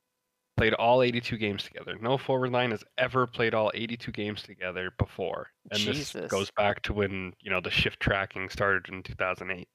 played 0.62 0.74
all 0.74 1.02
82 1.02 1.38
games 1.38 1.64
together. 1.64 1.96
No 2.00 2.16
forward 2.16 2.52
line 2.52 2.70
has 2.70 2.84
ever 2.96 3.26
played 3.26 3.52
all 3.52 3.72
82 3.74 4.12
games 4.12 4.44
together 4.44 4.92
before. 4.96 5.48
And 5.72 5.80
Jesus. 5.80 6.12
this 6.12 6.30
goes 6.30 6.52
back 6.52 6.82
to 6.82 6.92
when, 6.92 7.32
you 7.40 7.50
know, 7.50 7.60
the 7.60 7.68
shift 7.68 7.98
tracking 7.98 8.48
started 8.48 8.86
in 8.88 9.02
2008. 9.02 9.66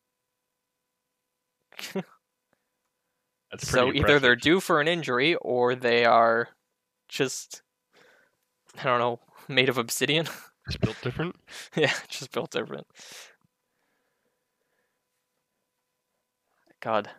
That's 3.52 3.70
so 3.70 3.88
pretty 3.88 4.00
either 4.00 4.18
they're 4.22 4.38
due 4.38 4.62
for 4.62 4.80
an 4.80 4.88
injury 4.88 5.36
or 5.36 5.76
they 5.76 6.06
are 6.06 6.48
just 7.10 7.64
I 8.80 8.84
don't 8.84 9.00
know, 9.00 9.20
made 9.50 9.68
of 9.68 9.78
obsidian. 9.78 10.28
Just 10.68 10.82
built 10.82 10.98
different. 11.02 11.36
yeah, 11.78 11.94
just 12.10 12.34
built 12.34 12.52
different. 12.52 12.86
God. 16.82 17.10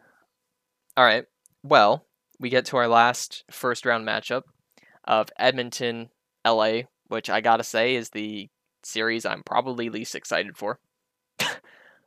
All 0.99 1.05
right. 1.05 1.25
Well, 1.63 2.05
we 2.41 2.49
get 2.51 2.67
to 2.67 2.77
our 2.77 2.89
last 2.89 3.45
first 3.51 3.85
round 3.87 4.07
matchup 4.07 4.43
of 5.05 5.29
Edmonton 5.39 6.11
LA, 6.47 6.83
which 7.09 7.31
I 7.31 7.41
got 7.41 7.57
to 7.59 7.65
say 7.65 7.95
is 7.95 8.11
the 8.11 8.49
series 8.83 9.27
I'm 9.27 9.43
probably 9.43 9.89
least 9.91 10.15
excited 10.15 10.57
for. 10.57 10.79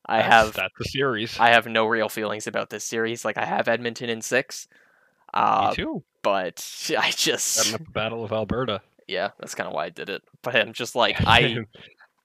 I 0.06 0.18
That's- 0.18 0.32
have 0.32 0.54
that's 0.54 0.74
the 0.80 0.86
series. 0.86 1.40
I 1.40 1.50
have 1.50 1.68
no 1.68 1.86
real 1.86 2.10
feelings 2.10 2.48
about 2.48 2.70
this 2.70 2.84
series. 2.84 3.24
Like 3.24 3.38
I 3.38 3.46
have 3.46 3.68
Edmonton 3.68 4.10
in 4.10 4.22
6. 4.22 4.68
Uh 5.34 5.68
Me 5.70 5.76
too. 5.76 6.04
but 6.24 6.66
I 6.98 7.12
just 7.12 7.72
the 7.74 7.80
Battle 7.92 8.24
of 8.24 8.32
Alberta. 8.32 8.82
yeah, 9.08 9.30
that's 9.40 9.56
kind 9.56 9.68
of 9.68 9.74
why 9.74 9.86
I 9.86 9.90
did 9.90 10.10
it. 10.10 10.24
But 10.42 10.56
I'm 10.56 10.74
just 10.74 10.96
like 10.96 11.16
I 11.28 11.58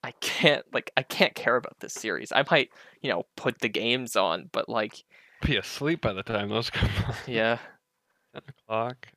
I 0.02 0.12
can't 0.20 0.64
like 0.72 0.90
I 0.96 1.02
can't 1.02 1.34
care 1.34 1.56
about 1.56 1.78
this 1.80 1.92
series. 1.94 2.32
I 2.32 2.44
might, 2.50 2.70
you 3.02 3.10
know, 3.10 3.26
put 3.36 3.58
the 3.60 3.68
games 3.68 4.16
on, 4.16 4.48
but 4.52 4.68
like 4.68 5.04
be 5.42 5.56
asleep 5.56 6.00
by 6.00 6.12
the 6.14 6.22
time 6.22 6.48
those 6.48 6.70
come 6.70 6.90
on. 7.06 7.14
yeah. 7.26 7.58
10 8.40 8.42
o'clock. 8.48 9.08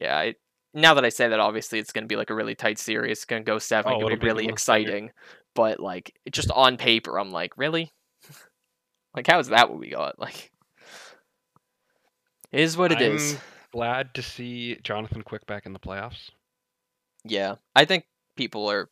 Yeah, 0.00 0.16
I 0.18 0.34
now 0.72 0.94
that 0.94 1.04
I 1.04 1.08
say 1.08 1.28
that 1.28 1.40
obviously 1.40 1.78
it's 1.78 1.92
going 1.92 2.04
to 2.04 2.08
be 2.08 2.16
like 2.16 2.30
a 2.30 2.34
really 2.34 2.54
tight 2.54 2.78
series. 2.78 3.18
It's 3.18 3.24
going 3.24 3.42
to 3.42 3.46
go 3.46 3.58
7, 3.58 3.90
Oh, 3.90 3.96
it'll 3.96 4.10
to 4.10 4.16
be 4.16 4.20
be 4.20 4.26
really 4.26 4.46
exciting. 4.46 5.10
But 5.54 5.80
like 5.80 6.14
just 6.30 6.50
on 6.52 6.76
paper 6.76 7.18
I'm 7.18 7.32
like, 7.32 7.56
really? 7.56 7.92
like 9.14 9.26
how 9.26 9.38
is 9.38 9.48
that 9.48 9.68
what 9.70 9.78
we 9.78 9.90
got? 9.90 10.18
Like 10.18 10.50
it 12.52 12.60
is 12.60 12.76
what 12.76 12.92
it 12.92 13.00
is. 13.00 13.34
I'm 13.34 13.40
glad 13.72 14.14
to 14.14 14.22
see 14.22 14.78
Jonathan 14.82 15.22
Quick 15.22 15.46
back 15.46 15.66
in 15.66 15.72
the 15.72 15.78
playoffs. 15.78 16.30
Yeah, 17.24 17.56
I 17.76 17.84
think 17.84 18.06
people 18.36 18.70
are 18.70 18.88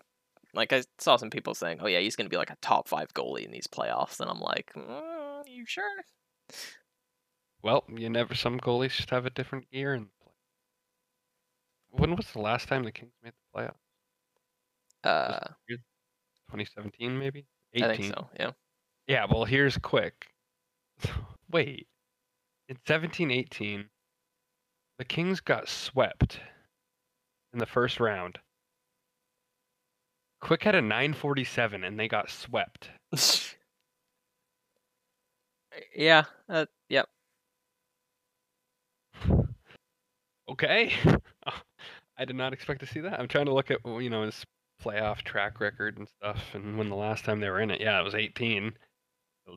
like 0.54 0.72
I 0.72 0.82
saw 0.98 1.16
some 1.16 1.30
people 1.30 1.54
saying, 1.54 1.78
"Oh 1.80 1.86
yeah, 1.86 2.00
he's 2.00 2.16
going 2.16 2.26
to 2.26 2.30
be 2.30 2.36
like 2.36 2.50
a 2.50 2.56
top 2.60 2.88
five 2.88 3.12
goalie 3.14 3.44
in 3.44 3.50
these 3.50 3.66
playoffs," 3.66 4.20
and 4.20 4.30
I'm 4.30 4.40
like, 4.40 4.72
mm, 4.76 5.42
"You 5.46 5.64
sure?" 5.66 5.84
Well, 7.62 7.84
you 7.88 8.08
never. 8.08 8.34
Some 8.34 8.58
goalies 8.60 8.96
just 8.96 9.10
have 9.10 9.26
a 9.26 9.30
different 9.30 9.70
gear 9.70 9.94
in 9.94 10.02
the 10.02 10.10
play. 10.22 10.32
When 11.90 12.16
was 12.16 12.30
the 12.32 12.40
last 12.40 12.68
time 12.68 12.84
the 12.84 12.92
Kings 12.92 13.12
made 13.22 13.32
the 13.32 13.58
playoffs? 13.58 13.74
Uh, 15.04 15.48
2017, 16.50 17.18
maybe. 17.18 17.46
I 17.76 17.96
think 17.96 18.14
so. 18.14 18.28
Yeah. 18.38 18.50
Yeah. 19.06 19.26
Well, 19.30 19.44
here's 19.44 19.78
quick. 19.78 20.28
Wait. 21.50 21.86
In 22.68 22.76
17-18, 22.86 23.88
the 24.98 25.04
Kings 25.04 25.40
got 25.40 25.68
swept 25.68 26.40
in 27.52 27.58
the 27.58 27.66
first 27.66 27.98
round. 28.00 28.38
Quick 30.40 30.62
had 30.62 30.74
a 30.74 30.82
947, 30.82 31.82
and 31.84 31.98
they 31.98 32.08
got 32.08 32.30
swept. 32.30 32.90
yeah. 35.96 36.24
Uh, 36.48 36.66
yep. 36.88 37.08
Okay. 40.58 40.92
I 42.18 42.24
did 42.24 42.34
not 42.36 42.52
expect 42.52 42.80
to 42.80 42.86
see 42.86 43.00
that. 43.00 43.20
I'm 43.20 43.28
trying 43.28 43.46
to 43.46 43.54
look 43.54 43.70
at 43.70 43.78
you 43.84 44.10
know 44.10 44.22
his 44.24 44.44
playoff 44.82 45.22
track 45.22 45.60
record 45.60 45.98
and 45.98 46.08
stuff, 46.08 46.42
and 46.54 46.76
when 46.76 46.88
the 46.88 46.96
last 46.96 47.24
time 47.24 47.38
they 47.40 47.48
were 47.48 47.60
in 47.60 47.70
it, 47.70 47.80
yeah, 47.80 48.00
it 48.00 48.04
was 48.04 48.14
18. 48.14 48.72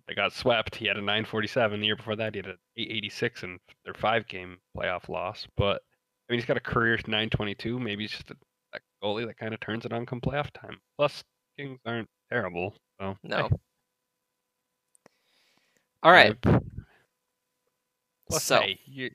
They 0.08 0.14
got 0.16 0.32
swept. 0.32 0.76
He 0.76 0.86
had 0.86 0.96
a 0.96 1.02
947. 1.02 1.80
The 1.80 1.86
year 1.86 1.96
before 1.98 2.16
that, 2.16 2.34
he 2.34 2.38
had 2.38 2.46
an 2.46 2.58
886 2.78 3.44
in 3.44 3.58
their 3.84 3.94
five 3.94 4.26
game 4.28 4.58
playoff 4.78 5.10
loss. 5.10 5.46
But 5.58 5.82
I 6.30 6.34
mean, 6.34 6.40
he's 6.40 6.46
got 6.46 6.56
a 6.56 6.62
career 6.62 6.96
922. 6.96 7.78
Maybe 7.80 8.04
he's 8.04 8.12
just 8.12 8.32
a, 8.32 8.36
a 8.74 8.80
goalie 9.04 9.26
that 9.28 9.38
kind 9.38 9.54
of 9.54 9.60
turns 9.60 9.84
it 9.86 9.92
on 9.92 10.06
come 10.06 10.22
playoff 10.22 10.50
time. 10.52 10.80
Plus, 10.98 11.24
Kings 11.58 11.80
aren't 11.86 12.08
terrible. 12.32 12.74
So 13.02 13.18
No. 13.24 13.50
hey, 13.50 13.56
All 16.04 16.12
right. 16.12 16.38
Plus, 18.30 18.44
So- 18.44 18.62
hey, 18.62 18.80
you, 18.86 19.10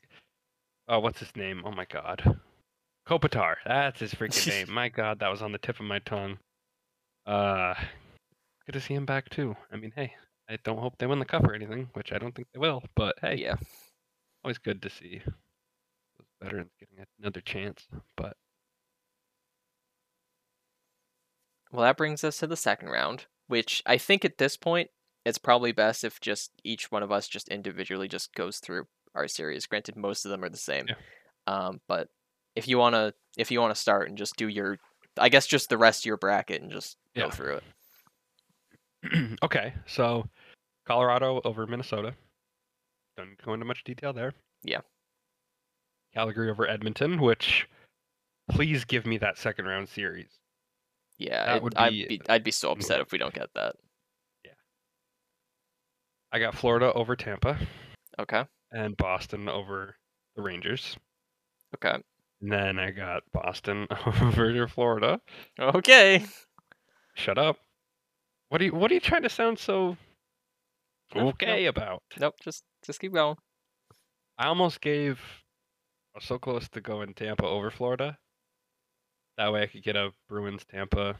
oh, 0.88 1.00
what's 1.00 1.20
his 1.20 1.34
name? 1.36 1.62
Oh 1.64 1.70
my 1.70 1.84
god. 1.84 2.38
Kopitar. 3.08 3.56
That's 3.64 4.00
his 4.00 4.14
freaking 4.14 4.46
name. 4.66 4.72
My 4.72 4.88
god, 4.88 5.20
that 5.20 5.28
was 5.30 5.42
on 5.42 5.52
the 5.52 5.58
tip 5.58 5.78
of 5.80 5.86
my 5.86 5.98
tongue. 6.00 6.38
Uh 7.24 7.74
good 8.66 8.72
to 8.72 8.80
see 8.80 8.94
him 8.94 9.06
back 9.06 9.28
too. 9.28 9.56
I 9.72 9.76
mean, 9.76 9.92
hey, 9.94 10.12
I 10.48 10.58
don't 10.64 10.78
hope 10.78 10.94
they 10.98 11.06
win 11.06 11.18
the 11.18 11.24
cup 11.24 11.44
or 11.44 11.54
anything, 11.54 11.88
which 11.94 12.12
I 12.12 12.18
don't 12.18 12.34
think 12.34 12.48
they 12.52 12.58
will, 12.60 12.82
but 12.94 13.16
hey, 13.20 13.36
Yeah. 13.36 13.56
always 14.44 14.58
good 14.58 14.82
to 14.82 14.90
see 14.90 15.20
those 15.24 16.26
veterans 16.42 16.70
getting 16.78 17.04
another 17.20 17.40
chance. 17.40 17.86
But 18.16 18.36
Well, 21.72 21.82
that 21.82 21.96
brings 21.96 22.24
us 22.24 22.38
to 22.38 22.46
the 22.46 22.56
second 22.56 22.88
round, 22.88 23.26
which 23.48 23.82
I 23.86 23.98
think 23.98 24.24
at 24.24 24.38
this 24.38 24.56
point 24.56 24.90
it's 25.24 25.38
probably 25.38 25.72
best 25.72 26.04
if 26.04 26.20
just 26.20 26.52
each 26.64 26.90
one 26.92 27.02
of 27.02 27.10
us 27.10 27.26
just 27.28 27.48
individually 27.48 28.08
just 28.08 28.32
goes 28.34 28.58
through 28.60 28.86
our 29.16 29.26
series. 29.28 29.66
Granted, 29.66 29.96
most 29.96 30.24
of 30.24 30.30
them 30.30 30.44
are 30.44 30.48
the 30.48 30.56
same, 30.56 30.86
Yeah. 30.88 30.94
um, 31.46 31.80
but 31.88 32.08
if 32.54 32.68
you 32.68 32.78
wanna 32.78 33.12
if 33.36 33.50
you 33.50 33.60
wanna 33.60 33.74
start 33.74 34.08
and 34.08 34.16
just 34.16 34.36
do 34.36 34.46
your, 34.48 34.78
I 35.18 35.28
guess 35.28 35.46
just 35.46 35.68
the 35.68 35.78
rest 35.78 36.02
of 36.02 36.06
your 36.06 36.16
bracket 36.16 36.62
and 36.62 36.70
just 36.70 36.96
go 37.16 37.30
through 37.30 37.60
it. 39.02 39.38
okay, 39.42 39.72
so 39.86 40.28
Colorado 40.86 41.40
over 41.44 41.66
Minnesota. 41.66 42.14
Don't 43.16 43.36
go 43.44 43.54
into 43.54 43.64
much 43.66 43.82
detail 43.84 44.12
there. 44.12 44.32
Yeah. 44.62 44.80
Calgary 46.14 46.50
over 46.50 46.68
Edmonton, 46.68 47.20
which 47.20 47.66
please 48.50 48.84
give 48.84 49.06
me 49.06 49.18
that 49.18 49.38
second 49.38 49.64
round 49.66 49.88
series. 49.88 50.28
Yeah, 51.18 51.44
That 51.46 51.56
it- 51.56 51.62
would 51.62 51.76
I'd 51.76 51.90
be 51.90 52.06
be 52.08 52.20
I'd 52.28 52.44
be 52.44 52.50
so 52.50 52.72
upset 52.72 53.00
if 53.00 53.12
we 53.12 53.18
don't 53.18 53.34
get 53.34 53.48
that. 53.54 53.76
Yeah. 54.44 54.52
I 56.32 56.38
got 56.38 56.54
Florida 56.54 56.92
over 56.92 57.16
Tampa 57.16 57.58
Okay, 58.18 58.44
and 58.72 58.96
Boston 58.96 59.48
over 59.48 59.96
the 60.34 60.42
Rangers. 60.42 60.96
okay, 61.74 62.02
And 62.40 62.52
then 62.52 62.78
I 62.78 62.90
got 62.90 63.22
Boston 63.32 63.86
over 64.06 64.66
Florida. 64.68 65.20
okay. 65.58 66.24
Shut 67.14 67.38
up. 67.38 67.58
What 68.48 68.60
are 68.60 68.64
you 68.64 68.74
what 68.74 68.90
are 68.90 68.94
you 68.94 69.00
trying 69.00 69.22
to 69.22 69.28
sound 69.28 69.58
so 69.58 69.96
okay 71.14 71.66
about? 71.66 72.02
Nope, 72.18 72.34
just 72.42 72.62
just 72.84 73.00
keep 73.00 73.12
going. 73.12 73.36
I 74.38 74.46
almost 74.46 74.80
gave 74.80 75.18
I 76.14 76.18
was 76.18 76.24
so 76.24 76.38
close 76.38 76.68
to 76.70 76.80
going 76.80 77.14
Tampa 77.14 77.44
over 77.44 77.70
Florida. 77.70 78.18
That 79.36 79.52
way 79.52 79.62
I 79.62 79.66
could 79.66 79.82
get 79.82 79.96
a 79.96 80.12
Bruins 80.28 80.64
Tampa 80.64 81.16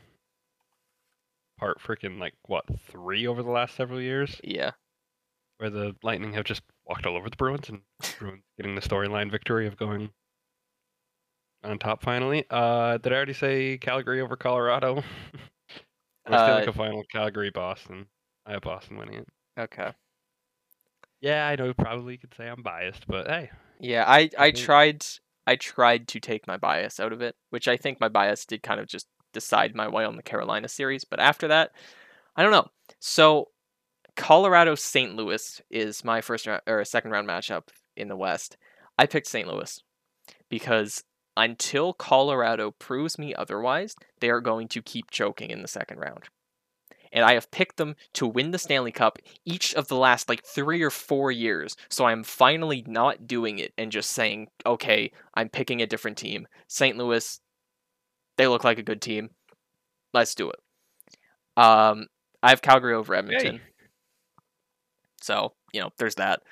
part 1.59 1.80
freaking 1.80 2.18
like 2.18 2.34
what, 2.47 2.64
three 2.88 3.26
over 3.26 3.42
the 3.42 3.51
last 3.51 3.74
several 3.74 4.01
years? 4.01 4.40
Yeah, 4.44 4.72
Where 5.59 5.71
the 5.71 5.95
Lightning 6.03 6.35
have 6.35 6.45
just 6.45 6.63
walked 6.85 7.07
all 7.07 7.17
over 7.17 7.31
the 7.31 7.37
Bruins 7.37 7.69
and 7.69 7.81
Bruins 8.19 8.43
getting 8.57 8.75
the 8.75 8.81
storyline 8.83 9.31
victory 9.31 9.67
of 9.67 9.77
going 9.77 10.11
on 11.65 11.79
top 11.79 12.03
finally. 12.03 12.45
Uh 12.51 12.99
did 12.99 13.13
I 13.13 13.17
already 13.17 13.33
say 13.33 13.79
Calgary 13.79 14.21
over 14.21 14.37
Colorado? 14.37 15.03
I 16.27 16.53
like 16.53 16.67
Uh, 16.69 16.71
a 16.71 16.73
final 16.73 17.05
Calgary 17.13 17.51
Boston. 17.51 18.07
I 18.45 18.53
have 18.53 18.63
Boston 18.63 18.97
winning 18.99 19.15
it. 19.15 19.29
okay. 19.59 19.93
Yeah, 21.21 21.47
I 21.47 21.57
know 21.57 21.73
probably 21.73 22.15
you 22.15 22.19
could 22.19 22.35
say 22.37 22.47
I'm 22.49 22.63
biased, 22.63 23.07
but 23.07 23.27
hey. 23.27 23.51
Yeah, 23.81 24.05
I 24.07 24.31
I 24.39 24.51
tried 24.51 25.05
I 25.47 25.57
tried 25.57 26.09
to 26.09 26.21
take 26.21 26.47
my 26.47 26.57
bias 26.57 27.01
out 27.01 27.13
of 27.13 27.23
it, 27.23 27.37
which 27.51 27.69
I 27.69 27.77
think 27.77 28.01
my 28.01 28.09
bias 28.09 28.45
did 28.45 28.63
kind 28.63 28.81
of 28.81 28.87
just 28.87 29.07
decide 29.33 29.75
my 29.75 29.89
way 29.89 30.05
on 30.05 30.17
the 30.17 30.23
Carolina 30.23 30.69
series. 30.69 31.05
But 31.05 31.21
after 31.21 31.49
that, 31.49 31.73
I 32.37 32.43
don't 32.43 32.53
know. 32.53 32.69
So 33.01 33.49
Colorado 34.17 34.75
St. 34.75 35.14
Louis 35.14 35.61
is 35.71 36.05
my 36.05 36.21
first 36.21 36.47
round 36.47 36.62
or 36.67 36.85
second 36.85 37.11
round 37.11 37.29
matchup 37.29 37.69
in 37.97 38.09
the 38.09 38.17
West. 38.17 38.57
I 38.99 39.07
picked 39.07 39.27
St. 39.27 39.47
Louis 39.47 39.81
because 40.49 41.05
until 41.37 41.93
Colorado 41.93 42.71
proves 42.71 43.19
me 43.19 43.35
otherwise, 43.35 43.95
they 44.21 44.31
are 44.31 44.41
going 44.41 44.69
to 44.69 44.83
keep 44.83 45.11
choking 45.11 45.51
in 45.51 45.62
the 45.62 45.69
second 45.69 45.99
round. 45.99 46.25
And 47.12 47.25
I 47.25 47.35
have 47.35 47.51
picked 47.51 47.77
them 47.77 47.95
to 48.14 48.27
win 48.27 48.51
the 48.51 48.59
Stanley 48.59 48.91
Cup 48.91 49.19
each 49.45 49.75
of 49.75 49.89
the 49.89 49.97
last 49.97 50.29
like 50.29 50.45
three 50.45 50.83
or 50.83 50.91
four 50.91 51.31
years. 51.31 51.77
So 51.89 52.07
I'm 52.07 52.25
finally 52.25 52.85
not 52.87 53.27
doing 53.27 53.59
it 53.59 53.73
and 53.79 53.93
just 53.93 54.11
saying, 54.11 54.49
okay, 54.64 55.12
I'm 55.35 55.49
picking 55.49 55.81
a 55.81 55.87
different 55.87 56.17
team. 56.19 56.49
St. 56.69 56.97
Louis, 56.97 57.41
they 58.37 58.49
look 58.49 58.64
like 58.64 58.79
a 58.79 58.83
good 58.83 59.01
team. 59.01 59.31
Let's 60.12 60.35
do 60.35 60.51
it. 60.51 60.59
Um, 61.57 62.07
I 62.43 62.51
have 62.51 62.62
Calgary 62.62 62.95
over 62.95 63.14
Edmonton. 63.14 63.61
So, 65.23 65.55
you 65.73 65.81
know, 65.81 65.91
there's 65.99 66.17
that. 66.17 66.43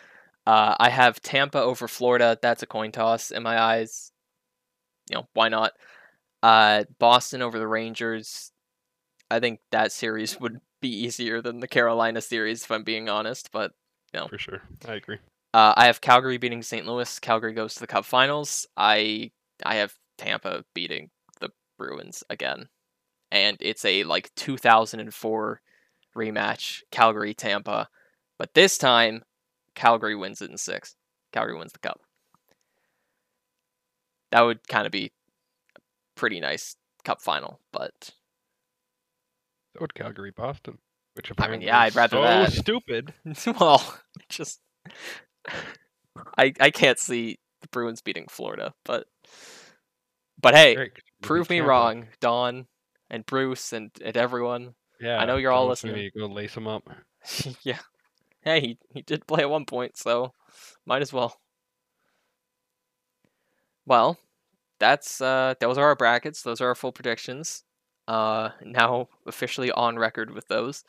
Uh, 0.46 0.74
I 0.78 0.90
have 0.90 1.20
Tampa 1.20 1.58
over 1.58 1.88
Florida. 1.88 2.38
That's 2.40 2.62
a 2.62 2.66
coin 2.66 2.92
toss 2.92 3.30
in 3.30 3.42
my 3.42 3.60
eyes. 3.60 4.12
You 5.10 5.16
know, 5.16 5.28
why 5.34 5.48
not? 5.48 5.72
Uh, 6.42 6.84
Boston 6.98 7.42
over 7.42 7.58
the 7.58 7.66
Rangers. 7.66 8.52
I 9.30 9.40
think 9.40 9.60
that 9.70 9.92
series 9.92 10.38
would 10.40 10.60
be 10.80 10.88
easier 11.04 11.40
than 11.40 11.60
the 11.60 11.68
Carolina 11.68 12.20
series, 12.20 12.62
if 12.64 12.70
I'm 12.70 12.84
being 12.84 13.08
honest. 13.08 13.50
But 13.52 13.72
For 14.28 14.38
sure. 14.38 14.62
I 14.86 14.94
agree. 14.94 15.18
uh, 15.54 15.72
I 15.76 15.86
have 15.86 16.00
Calgary 16.00 16.36
beating 16.36 16.62
St. 16.62 16.86
Louis. 16.86 17.18
Calgary 17.20 17.52
goes 17.54 17.74
to 17.74 17.80
the 17.80 17.86
Cup 17.86 18.04
Finals. 18.04 18.66
I 18.76 19.30
I 19.64 19.76
have 19.76 19.94
Tampa 20.18 20.64
beating 20.74 21.10
the 21.40 21.50
Bruins 21.78 22.22
again, 22.28 22.68
and 23.32 23.56
it's 23.60 23.84
a 23.84 24.04
like 24.04 24.30
2004 24.36 25.60
rematch, 26.16 26.82
Calgary 26.90 27.34
Tampa, 27.34 27.88
but 28.38 28.54
this 28.54 28.78
time 28.78 29.22
Calgary 29.74 30.14
wins 30.14 30.42
it 30.42 30.50
in 30.50 30.58
six. 30.58 30.96
Calgary 31.32 31.56
wins 31.56 31.72
the 31.72 31.78
cup. 31.78 32.00
That 34.30 34.42
would 34.42 34.66
kind 34.68 34.86
of 34.86 34.92
be 34.92 35.12
a 35.76 35.80
pretty 36.16 36.40
nice 36.40 36.76
cup 37.04 37.22
final, 37.22 37.60
but 37.72 38.10
So 39.74 39.80
would 39.80 39.94
Calgary 39.94 40.32
Boston. 40.32 40.78
Which 41.14 41.30
I 41.38 41.48
mean, 41.48 41.60
yeah, 41.60 41.78
I'd 41.78 41.94
rather 41.94 42.16
so 42.16 42.22
that. 42.22 42.52
stupid. 42.52 43.14
well, 43.60 43.98
just 44.28 44.60
I 46.36 46.52
I 46.58 46.70
can't 46.70 46.98
see 46.98 47.38
the 47.60 47.68
Bruins 47.68 48.00
beating 48.00 48.26
Florida, 48.28 48.74
but 48.84 49.06
but 50.40 50.54
hey, 50.54 50.74
Great, 50.74 50.92
you 50.96 51.02
prove 51.22 51.48
me 51.50 51.60
wrong, 51.60 52.08
Don 52.20 52.66
and 53.10 53.24
Bruce 53.26 53.72
and, 53.72 53.92
and 54.04 54.16
everyone. 54.16 54.74
Yeah, 55.00 55.18
I 55.18 55.24
know 55.24 55.36
you're 55.36 55.52
all 55.52 55.68
listening. 55.68 55.94
maybe 55.94 56.12
Go 56.18 56.26
lace 56.26 56.54
them 56.54 56.66
up. 56.66 56.88
yeah. 57.62 57.78
Hey, 58.44 58.60
he, 58.60 58.78
he 58.92 59.02
did 59.02 59.26
play 59.26 59.40
at 59.40 59.50
one 59.50 59.64
point, 59.64 59.96
so 59.96 60.32
might 60.86 61.02
as 61.02 61.12
well. 61.12 61.40
Well, 63.86 64.18
that's 64.78 65.20
uh 65.20 65.54
those 65.60 65.78
are 65.78 65.86
our 65.86 65.96
brackets, 65.96 66.42
those 66.42 66.60
are 66.60 66.68
our 66.68 66.74
full 66.74 66.92
predictions. 66.92 67.64
Uh 68.06 68.50
now 68.62 69.08
officially 69.26 69.70
on 69.72 69.98
record 69.98 70.30
with 70.30 70.46
those. 70.48 70.84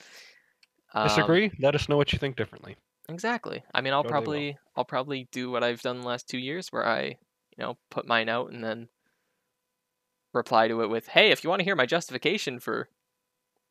Um, 0.93 1.07
Disagree? 1.07 1.51
Let 1.59 1.75
us 1.75 1.89
know 1.89 1.97
what 1.97 2.13
you 2.13 2.19
think 2.19 2.35
differently. 2.35 2.75
Exactly. 3.09 3.63
I 3.73 3.81
mean, 3.81 3.93
I'll 3.93 4.03
Totally 4.03 4.13
will. 4.13 4.21
probably 4.21 4.57
I'll 4.75 4.85
probably 4.85 5.27
do 5.31 5.49
what 5.51 5.63
I've 5.63 5.81
done 5.81 6.01
the 6.01 6.07
last 6.07 6.27
2 6.29 6.37
years 6.37 6.69
where 6.71 6.85
I, 6.85 7.03
you 7.03 7.15
know, 7.59 7.77
put 7.89 8.07
mine 8.07 8.29
out 8.29 8.51
and 8.51 8.63
then 8.63 8.89
reply 10.33 10.67
to 10.67 10.81
it 10.81 10.89
with, 10.89 11.07
"Hey, 11.07 11.31
if 11.31 11.43
you 11.43 11.49
want 11.49 11.61
to 11.61 11.63
hear 11.65 11.75
my 11.75 11.85
justification 11.85 12.59
for 12.59 12.89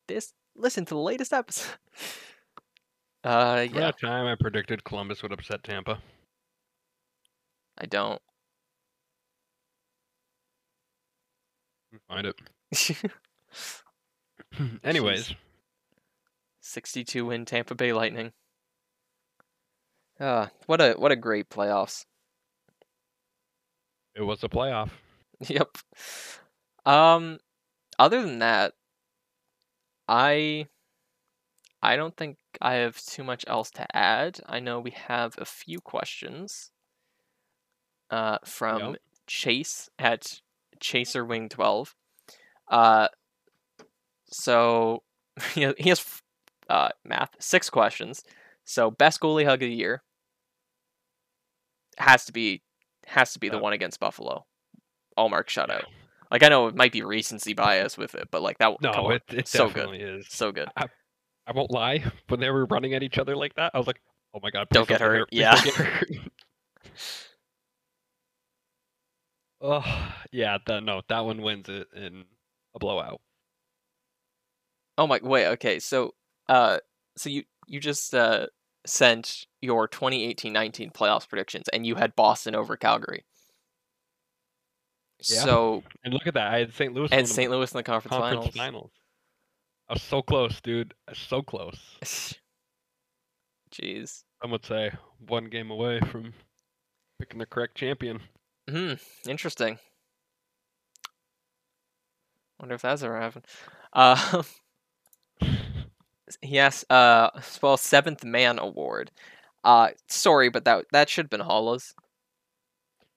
this, 0.07 0.33
listen 0.57 0.85
to 0.87 0.95
the 0.95 1.01
latest 1.01 1.33
episode." 1.33 1.77
Uh 3.25 3.67
yeah, 3.73 3.81
that 3.81 3.99
time 4.01 4.27
I 4.27 4.35
predicted 4.39 4.85
Columbus 4.85 5.23
would 5.23 5.33
upset 5.33 5.65
Tampa? 5.65 5.99
I 7.79 7.87
don't. 7.87 8.21
Find 12.09 12.27
it. 12.27 12.41
Anyways, 14.85 15.35
62 16.61 17.27
win 17.27 17.45
Tampa 17.45 17.75
Bay 17.75 17.93
Lightning. 17.93 18.33
Ah, 20.21 20.51
what 20.67 20.81
a 20.81 20.95
what 20.95 21.13
a 21.13 21.17
great 21.17 21.49
playoffs. 21.49 22.05
it 24.15 24.23
was 24.23 24.43
a 24.45 24.49
playoff. 24.49 24.91
Yep. 25.49 25.77
Um 26.87 27.39
other 27.99 28.23
than 28.23 28.39
that, 28.39 28.75
I 30.09 30.69
I 31.85 31.97
don't 31.97 32.17
think 32.17 32.39
I 32.61 32.75
have 32.75 32.97
too 33.05 33.23
much 33.25 33.45
else 33.47 33.71
to 33.73 33.87
add. 33.97 34.41
I 34.47 34.59
know 34.61 34.81
we 34.81 34.93
have 34.93 35.35
a 35.39 35.45
few 35.45 35.81
questions 35.81 36.71
uh 38.11 38.39
from. 38.45 38.97
Chase 39.27 39.89
at 39.99 40.41
Chaser 40.81 41.25
Wing 41.25 41.49
12. 41.49 41.95
Uh 42.69 43.09
so 44.27 45.03
he 45.55 45.89
has 45.89 46.23
uh 46.69 46.91
math, 47.05 47.31
six 47.41 47.71
questions. 47.71 48.23
So 48.65 48.91
best 48.91 49.21
goalie 49.21 49.45
hug 49.45 49.63
of 49.63 49.69
the 49.69 49.75
year 49.75 50.03
has 51.99 52.25
to 52.27 52.33
be 52.33 52.63
has 53.07 53.33
to 53.35 53.39
be 53.39 53.49
the 53.49 53.57
Uh, 53.59 53.61
one 53.61 53.73
against 53.73 54.01
Buffalo. 54.01 54.45
all 55.17 55.31
Ullmark 55.31 55.47
shutout. 55.49 55.85
Like 56.31 56.43
I 56.43 56.49
know 56.49 56.67
it 56.69 56.75
might 56.75 56.93
be 56.93 57.03
recency 57.03 57.55
bias 57.55 57.97
with 57.97 58.15
it, 58.15 58.29
but 58.31 58.43
like 58.43 58.59
that 58.59 58.77
No, 58.81 59.11
it, 59.11 59.23
it 59.29 59.49
so 59.49 59.67
good. 59.69 59.75
definitely 59.75 60.01
is. 60.01 60.27
so 60.29 60.53
good. 60.53 60.69
I 60.77 60.87
won't 61.53 61.71
lie. 61.71 62.05
When 62.29 62.41
they 62.41 62.51
were 62.51 62.65
running 62.67 62.95
at 62.95 63.03
each 63.03 63.19
other 63.19 63.37
like 63.37 63.55
that, 63.55 63.73
I 63.75 63.79
was 63.79 63.87
like, 63.87 64.01
"Oh 64.35 64.41
my 64.43 64.51
god, 64.51 64.69
Don't 64.71 64.89
get 64.89 65.01
hurt." 65.01 65.31
Please 65.31 65.41
Yeah. 65.41 65.55
don't 65.55 65.65
get 65.65 65.75
hurt." 65.75 66.09
Oh, 69.61 70.13
yeah, 70.31 70.59
that 70.67 70.83
no, 70.83 71.01
that 71.09 71.21
one 71.25 71.41
wins 71.41 71.69
it 71.69 71.87
in 71.97 72.25
a 72.75 72.79
blowout. 72.79 73.21
Oh 74.99 75.07
my 75.07 75.21
wait, 75.23 75.47
okay. 75.53 75.79
So 75.79 76.15
uh 76.49 76.79
so 77.17 77.31
you 77.31 77.45
you 77.67 77.81
just 77.81 78.15
uh 78.15 78.47
sent 78.87 79.47
your 79.63 79.89
2018-19 79.89 80.93
playoffs 80.93 81.27
predictions 81.27 81.69
and 81.73 81.87
you 81.87 81.95
had 81.95 82.15
Boston 82.15 82.55
over 82.55 82.77
Calgary. 82.77 83.25
Yeah. 85.31 85.41
So 85.45 85.83
And 86.05 86.13
look 86.13 86.27
at 86.27 86.35
that, 86.35 86.53
I 86.53 86.59
had 86.59 86.75
St. 86.75 86.93
Louis 86.93 87.09
and 87.11 87.27
St. 87.27 87.51
Louis 87.51 87.73
in 87.73 87.77
the 87.79 87.83
conference, 87.83 88.13
conference 88.15 88.55
finals. 88.55 88.55
finals. 88.55 88.91
I 89.89 89.95
was 89.95 90.03
so 90.03 90.23
close, 90.23 90.61
dude. 90.61 90.95
I 91.09 91.13
so 91.15 91.43
close. 91.43 91.79
Jeez. 93.71 94.25
Some 94.41 94.51
would 94.53 94.65
say 94.65 94.93
one 95.27 95.47
game 95.47 95.71
away 95.71 96.01
from 96.01 96.33
picking 97.19 97.39
the 97.39 97.47
correct 97.47 97.77
champion. 97.77 98.21
Hmm. 98.69 98.95
Interesting. 99.29 99.79
Wonder 102.59 102.77
if 102.77 102.83
that's 102.83 103.03
ever 103.03 103.21
happened. 103.21 103.45
Uh, 103.93 104.43
yes. 106.43 106.85
Uh, 106.89 107.31
well, 107.61 107.77
seventh 107.77 108.25
man 108.25 108.59
award. 108.59 109.11
Uh, 109.65 109.89
sorry, 110.09 110.49
but 110.49 110.65
that 110.65 110.87
that 110.93 111.09
should 111.09 111.25
have 111.25 111.31
been 111.31 111.41
Haula's. 111.41 111.95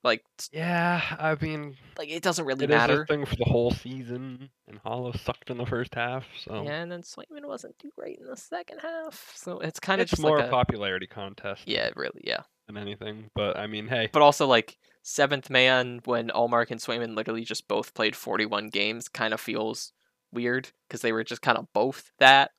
Like, 0.08 0.24
Yeah, 0.52 1.02
I 1.18 1.36
mean, 1.40 1.76
like 1.98 2.08
it 2.08 2.22
doesn't 2.22 2.44
really 2.46 2.64
it 2.64 2.70
is 2.70 2.76
matter. 2.76 3.02
a 3.02 3.06
thing 3.06 3.26
for 3.26 3.36
the 3.36 3.44
whole 3.44 3.70
season, 3.70 4.48
and 4.66 4.82
Haula 4.82 5.18
sucked 5.20 5.50
in 5.50 5.58
the 5.58 5.66
first 5.66 5.94
half, 5.94 6.24
so 6.44 6.62
Yeah, 6.64 6.80
and 6.82 6.90
then 6.90 7.02
Swayman 7.02 7.46
wasn't 7.46 7.78
too 7.78 7.90
great 7.96 8.18
in 8.18 8.26
the 8.26 8.36
second 8.36 8.78
half, 8.80 9.32
so 9.36 9.58
it's 9.60 9.78
kind 9.80 10.00
of 10.00 10.08
just 10.08 10.22
more 10.22 10.36
like 10.38 10.46
a 10.46 10.48
a 10.48 10.50
popularity 10.50 11.06
contest 11.06 11.62
yeah, 11.66 11.90
really, 11.94 12.22
yeah. 12.24 12.42
than 12.66 12.76
anything. 12.78 13.30
But 13.34 13.56
I 13.58 13.66
mean, 13.66 13.86
hey, 13.88 14.08
But 14.12 14.22
also 14.22 14.46
like 14.46 14.78
seventh 15.02 15.50
man 15.50 16.00
when 16.06 16.28
Ullmark 16.30 16.70
and 16.70 16.80
Swayman 16.80 17.14
literally 17.14 17.44
just 17.44 17.68
both 17.68 17.92
played 17.94 18.16
forty 18.16 18.46
one 18.46 18.68
games 18.70 19.08
kind 19.08 19.32
of 19.34 19.40
feels 19.40 19.92
weird 20.32 20.70
because 20.88 21.02
they 21.02 21.12
were 21.12 21.24
just 21.24 21.42
kind 21.42 21.58
of 21.58 21.66
both 21.74 22.10
that. 22.18 22.50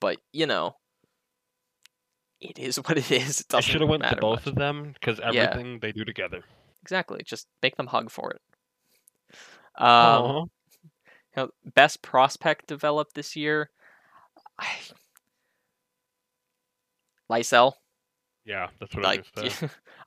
But 0.00 0.18
you 0.32 0.46
know, 0.46 0.76
it 2.40 2.58
is 2.58 2.76
what 2.84 2.98
it 2.98 3.10
is. 3.10 3.40
It 3.40 3.46
I 3.50 3.56
doesn't 3.56 3.70
should 3.70 3.80
have 3.80 3.90
went 3.90 4.02
to 4.04 4.16
both 4.16 4.40
much. 4.40 4.46
of 4.48 4.54
them 4.56 4.92
because 4.94 5.18
Yeah. 5.18 5.44
everything 5.50 5.78
they 5.80 5.92
do 5.92 6.04
together. 6.04 6.42
Exactly, 6.82 7.22
just 7.24 7.46
make 7.62 7.76
them 7.76 7.88
hug 7.88 8.10
for 8.10 8.30
it. 8.30 8.40
Um, 9.76 9.86
Aw. 9.86 10.42
you 10.42 10.48
know, 11.36 11.50
best 11.74 12.02
prospect 12.02 12.66
developed 12.66 13.14
this 13.14 13.36
year. 13.36 13.70
I... 14.58 14.68
Lysell. 17.30 17.74
yeah, 18.44 18.68
that's 18.80 18.94
what 18.94 19.04
like 19.04 19.24
I. 19.36 19.50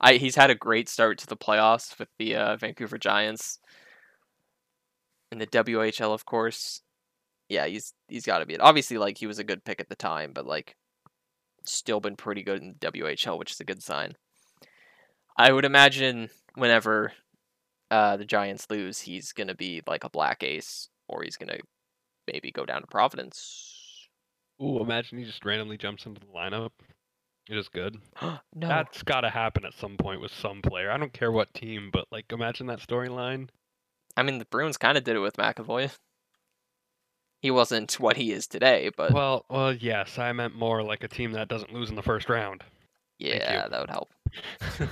I 0.00 0.12
he's 0.14 0.36
had 0.36 0.50
a 0.50 0.54
great 0.54 0.88
start 0.88 1.18
to 1.18 1.26
the 1.26 1.36
playoffs 1.36 1.98
with 1.98 2.08
the 2.18 2.36
uh, 2.36 2.56
Vancouver 2.56 2.98
Giants 2.98 3.58
and 5.32 5.40
the 5.40 5.46
WHL 5.46 6.12
of 6.12 6.24
course. 6.26 6.82
Yeah, 7.48 7.66
he's 7.66 7.94
he's 8.08 8.26
got 8.26 8.38
to 8.38 8.46
be 8.46 8.54
it. 8.54 8.60
Obviously 8.60 8.98
like 8.98 9.18
he 9.18 9.26
was 9.26 9.38
a 9.38 9.44
good 9.44 9.64
pick 9.64 9.80
at 9.80 9.88
the 9.88 9.96
time, 9.96 10.32
but 10.34 10.46
like 10.46 10.76
still 11.64 12.00
been 12.00 12.16
pretty 12.16 12.42
good 12.42 12.60
in 12.60 12.74
the 12.78 12.92
WHL, 12.92 13.38
which 13.38 13.52
is 13.52 13.60
a 13.60 13.64
good 13.64 13.82
sign. 13.82 14.14
I 15.36 15.50
would 15.52 15.64
imagine 15.64 16.30
whenever 16.54 17.12
uh, 17.90 18.16
the 18.16 18.24
Giants 18.24 18.66
lose, 18.70 19.00
he's 19.00 19.32
going 19.32 19.48
to 19.48 19.54
be 19.54 19.82
like 19.86 20.04
a 20.04 20.10
black 20.10 20.42
ace 20.42 20.88
or 21.08 21.22
he's 21.22 21.36
going 21.36 21.48
to 21.50 21.60
maybe 22.32 22.50
go 22.50 22.64
down 22.64 22.80
to 22.80 22.86
Providence. 22.86 24.08
Ooh, 24.62 24.80
imagine 24.80 25.18
he 25.18 25.24
just 25.24 25.44
randomly 25.44 25.76
jumps 25.76 26.06
into 26.06 26.20
the 26.20 26.26
lineup. 26.26 26.70
It 27.48 27.58
is 27.58 27.68
good. 27.68 27.98
no. 28.22 28.38
That's 28.54 29.02
got 29.02 29.22
to 29.22 29.30
happen 29.30 29.64
at 29.64 29.74
some 29.74 29.96
point 29.96 30.20
with 30.20 30.32
some 30.32 30.62
player. 30.62 30.90
I 30.90 30.96
don't 30.96 31.12
care 31.12 31.32
what 31.32 31.52
team, 31.54 31.90
but 31.92 32.06
like, 32.10 32.26
imagine 32.32 32.66
that 32.68 32.80
storyline. 32.80 33.48
I 34.16 34.22
mean, 34.22 34.38
the 34.38 34.44
Bruins 34.46 34.76
kind 34.76 34.96
of 34.96 35.04
did 35.04 35.16
it 35.16 35.20
with 35.20 35.36
McAvoy. 35.36 35.90
He 37.40 37.50
wasn't 37.50 38.00
what 38.00 38.16
he 38.16 38.32
is 38.32 38.46
today, 38.46 38.90
but 38.96 39.12
Well, 39.12 39.44
well, 39.50 39.74
yes, 39.74 40.18
I 40.18 40.32
meant 40.32 40.54
more 40.56 40.82
like 40.82 41.04
a 41.04 41.08
team 41.08 41.32
that 41.32 41.48
doesn't 41.48 41.74
lose 41.74 41.90
in 41.90 41.96
the 41.96 42.02
first 42.02 42.30
round. 42.30 42.64
yeah, 43.18 43.68
that 43.68 43.80
would 43.80 43.90
help. 43.90 44.14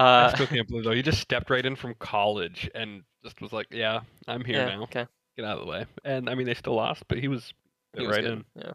I 0.00 0.22
uh, 0.24 0.34
still 0.34 0.46
can't 0.46 0.66
believe 0.66 0.84
though. 0.84 0.92
He 0.92 1.02
just 1.02 1.20
stepped 1.20 1.50
right 1.50 1.64
in 1.64 1.76
from 1.76 1.94
college 1.98 2.70
and 2.74 3.02
just 3.22 3.40
was 3.40 3.52
like, 3.52 3.66
"Yeah, 3.70 4.00
I'm 4.26 4.44
here 4.44 4.56
yeah, 4.56 4.76
now. 4.76 4.82
okay. 4.84 5.06
Get 5.36 5.44
out 5.44 5.58
of 5.58 5.64
the 5.64 5.70
way." 5.70 5.86
And 6.04 6.28
I 6.30 6.34
mean, 6.34 6.46
they 6.46 6.54
still 6.54 6.74
lost, 6.74 7.04
but 7.08 7.18
he 7.18 7.28
was, 7.28 7.52
He 7.96 8.06
was 8.06 8.16
right 8.16 8.24
good, 8.24 8.32
in. 8.32 8.44
Yeah. 8.56 8.72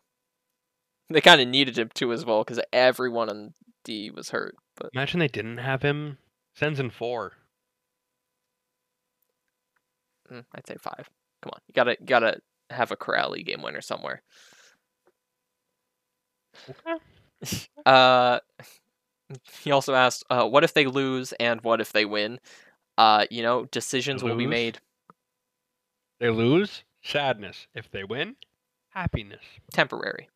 They 1.09 1.21
kind 1.21 1.41
of 1.41 1.47
needed 1.47 1.77
him 1.77 1.89
too 1.93 2.13
as 2.13 2.25
well 2.25 2.43
because 2.43 2.59
everyone 2.71 3.29
on 3.29 3.53
D 3.83 4.11
was 4.11 4.29
hurt. 4.29 4.55
But 4.75 4.89
Imagine 4.93 5.19
they 5.19 5.27
didn't 5.27 5.57
have 5.57 5.81
him. 5.81 6.17
Sends 6.55 6.79
in 6.79 6.89
four. 6.89 7.33
mm, 10.31 10.45
I'd 10.53 10.67
say 10.67 10.75
five. 10.79 11.09
Come 11.41 11.51
on, 11.53 11.59
you 11.67 11.73
gotta 11.73 11.97
you 11.99 12.05
gotta 12.05 12.39
have 12.69 12.91
a 12.91 12.95
Corrali 12.95 13.45
game 13.45 13.61
winner 13.61 13.81
somewhere. 13.81 14.21
Okay. 16.69 16.99
Uh, 17.85 18.39
he 19.63 19.71
also 19.71 19.93
asked, 19.95 20.23
uh, 20.29 20.47
"What 20.47 20.63
if 20.63 20.73
they 20.73 20.85
lose 20.85 21.31
and 21.33 21.61
what 21.61 21.81
if 21.81 21.91
they 21.91 22.05
win?" 22.05 22.39
Uh, 22.97 23.25
you 23.29 23.41
know, 23.43 23.65
decisions 23.65 24.23
will 24.23 24.35
be 24.35 24.47
made 24.47 24.79
They 26.19 26.29
lose, 26.29 26.83
sadness. 27.03 27.67
If 27.75 27.91
they 27.91 28.03
win, 28.03 28.35
happiness. 28.89 29.43
temporary. 29.73 30.29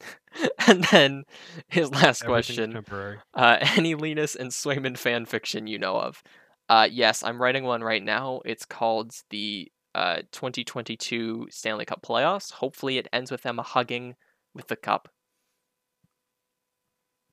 and 0.66 0.84
then 0.84 1.24
his 1.68 1.90
last 1.90 2.24
question: 2.24 2.72
temporary. 2.72 3.18
uh, 3.34 3.58
Any 3.76 3.94
Linus 3.94 4.34
and 4.34 4.50
Swayman 4.50 4.96
fan 4.96 5.26
fiction 5.26 5.66
you 5.66 5.78
know 5.78 5.96
of? 5.96 6.22
Uh, 6.68 6.88
yes, 6.90 7.22
I'm 7.22 7.40
writing 7.40 7.64
one 7.64 7.82
right 7.82 8.02
now. 8.02 8.40
It's 8.44 8.64
called 8.64 9.12
the 9.30 9.70
uh, 9.94 10.22
2022 10.32 11.48
Stanley 11.50 11.84
Cup 11.84 12.02
Playoffs. 12.02 12.50
Hopefully, 12.52 12.96
it 12.98 13.08
ends 13.12 13.30
with 13.30 13.42
them 13.42 13.58
hugging 13.58 14.14
with 14.54 14.68
the 14.68 14.76
cup. 14.76 15.08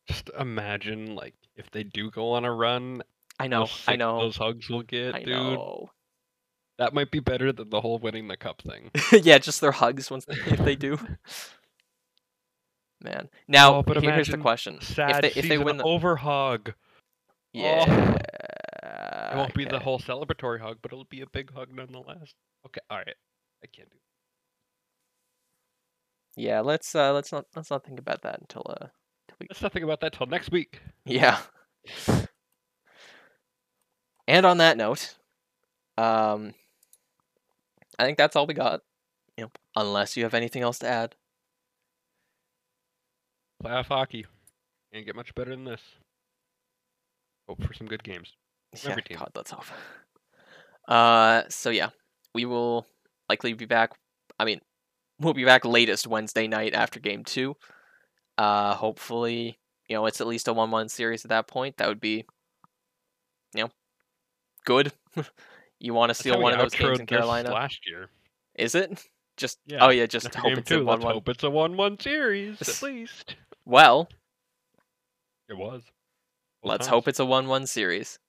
Just 0.10 0.30
imagine, 0.38 1.16
like, 1.16 1.36
if 1.56 1.72
they 1.72 1.84
do 1.84 2.12
go 2.12 2.32
on 2.34 2.44
a 2.44 2.54
run, 2.54 3.02
I 3.40 3.48
know, 3.48 3.68
I 3.88 3.96
know, 3.96 4.20
those 4.20 4.36
hugs 4.38 4.68
will 4.70 4.82
get, 4.84 5.16
I 5.16 5.20
dude. 5.20 5.30
know. 5.30 5.92
That 6.80 6.94
might 6.94 7.12
be 7.12 7.20
better 7.20 7.52
than 7.54 7.70
the 7.70 7.80
whole 7.82 8.00
winning 8.00 8.28
the 8.28 8.36
cup 8.38 8.62
thing. 8.62 8.92
yeah, 9.24 9.38
just 9.38 9.62
their 9.62 9.72
hugs 9.72 10.10
once 10.10 10.26
if 10.28 10.60
they 10.60 10.76
do. 10.76 10.98
Man, 13.02 13.30
now 13.48 13.76
Oh, 13.76 13.84
but 13.84 14.02
here- 14.02 14.12
here's 14.14 14.28
the 14.28 14.38
question: 14.38 14.82
Sad 14.82 15.24
they- 15.24 15.32
if 15.32 15.48
they 15.48 15.58
win 15.58 15.78
the- 15.78 15.84
over 15.86 16.18
hug. 16.18 16.74
Yeah, 17.54 18.16
It 19.32 19.36
won't 19.38 19.54
be 19.56 19.66
the 19.66 19.80
whole 19.80 20.00
celebratory 20.00 20.60
hug, 20.60 20.80
but 20.82 20.92
it'll 20.92 21.06
be 21.06 21.22
a 21.22 21.28
big 21.28 21.52
hug 21.54 21.74
nonetheless. 21.74 22.34
Okay, 22.66 22.82
all 22.90 22.98
right. 22.98 23.16
I 23.64 23.68
can't 23.68 23.90
do. 23.90 23.98
Yeah, 26.36 26.60
let's 26.62 26.94
uh, 26.96 27.12
let's 27.14 27.32
not 27.32 27.46
let's 27.56 27.70
not 27.72 27.84
think 27.86 28.00
about 28.00 28.22
that 28.22 28.40
until 28.40 28.64
uh, 28.70 28.88
till 29.40 29.46
we 29.46 29.48
Let's 29.50 29.62
not 29.62 29.74
think 29.74 29.84
about 29.84 30.02
that 30.02 30.14
till 30.14 30.28
next 30.28 30.52
week. 30.52 30.82
Yeah. 31.06 31.40
And 34.28 34.46
on 34.46 34.60
that 34.60 34.78
note, 34.78 35.16
um, 35.98 36.54
I 37.98 38.06
think 38.06 38.18
that's 38.18 38.36
all 38.36 38.46
we 38.46 38.54
got. 38.54 38.82
You 39.38 39.46
know, 39.46 39.52
unless 39.76 40.16
you 40.16 40.24
have 40.24 40.36
anything 40.36 40.62
else 40.62 40.78
to 40.80 40.88
add. 40.88 41.16
Playoff 43.64 43.88
hockey. 43.88 44.28
Can't 44.94 45.06
get 45.06 45.16
much 45.16 45.34
better 45.34 45.50
than 45.50 45.66
this. 45.66 45.82
Hope 47.48 47.64
for 47.64 47.74
some 47.74 47.88
good 47.88 48.04
games. 48.04 48.34
Yeah, 48.84 48.92
Every 48.92 49.02
team. 49.02 49.18
God, 49.18 49.32
let's 49.36 49.50
hope. 49.50 49.66
Uh, 50.88 51.44
so 51.50 51.72
yeah, 51.72 51.90
we 52.36 52.46
will 52.46 52.86
likely 53.30 53.54
be 53.54 53.66
back. 53.66 53.94
I 54.38 54.46
mean, 54.46 54.62
we'll 55.20 55.34
be 55.34 55.46
back 55.46 55.66
latest 55.66 56.06
Wednesday 56.06 56.48
night 56.48 56.76
after 56.76 57.00
Game 57.00 57.24
Two. 57.24 57.56
Uh, 58.40 58.74
hopefully, 58.74 59.60
you 59.90 59.96
know, 59.98 60.06
it's 60.06 60.22
at 60.22 60.28
least 60.28 60.48
a 60.48 60.54
one-one 60.54 60.88
series 60.88 61.26
at 61.26 61.30
that 61.30 61.46
point. 61.48 61.76
That 61.76 61.90
would 61.90 62.00
be, 62.00 62.24
you 63.54 63.64
know, 63.64 63.70
good. 64.64 64.94
you 65.80 65.94
want 65.94 66.10
to 66.10 66.14
steal 66.14 66.40
one 66.42 66.54
of 66.54 66.60
those 66.60 66.74
games 66.74 67.02
in 67.02 67.06
Carolina? 67.06 67.52
last 67.52 67.86
year. 67.86 68.10
Is 68.56 68.76
it? 68.76 69.06
Just 69.36 69.60
Yeah, 69.66 69.86
oh 69.86 69.90
yeah, 69.90 70.06
just 70.06 70.34
hope 70.36 70.58
it's 70.58 70.70
two, 70.70 70.76
a 70.76 70.78
let's 70.78 70.88
one-one. 70.88 71.14
hope 71.16 71.28
it's 71.28 71.44
a 71.44 71.50
one-one 71.50 72.00
series 72.00 72.62
at 72.62 72.82
least. 72.82 73.36
Well, 73.66 74.08
It 75.50 75.58
was. 75.58 75.84
Let's 76.64 76.88
times. 76.88 76.90
hope 76.90 77.08
it's 77.10 77.20
a 77.20 77.26
one-one 77.26 77.68
series. 77.68 78.20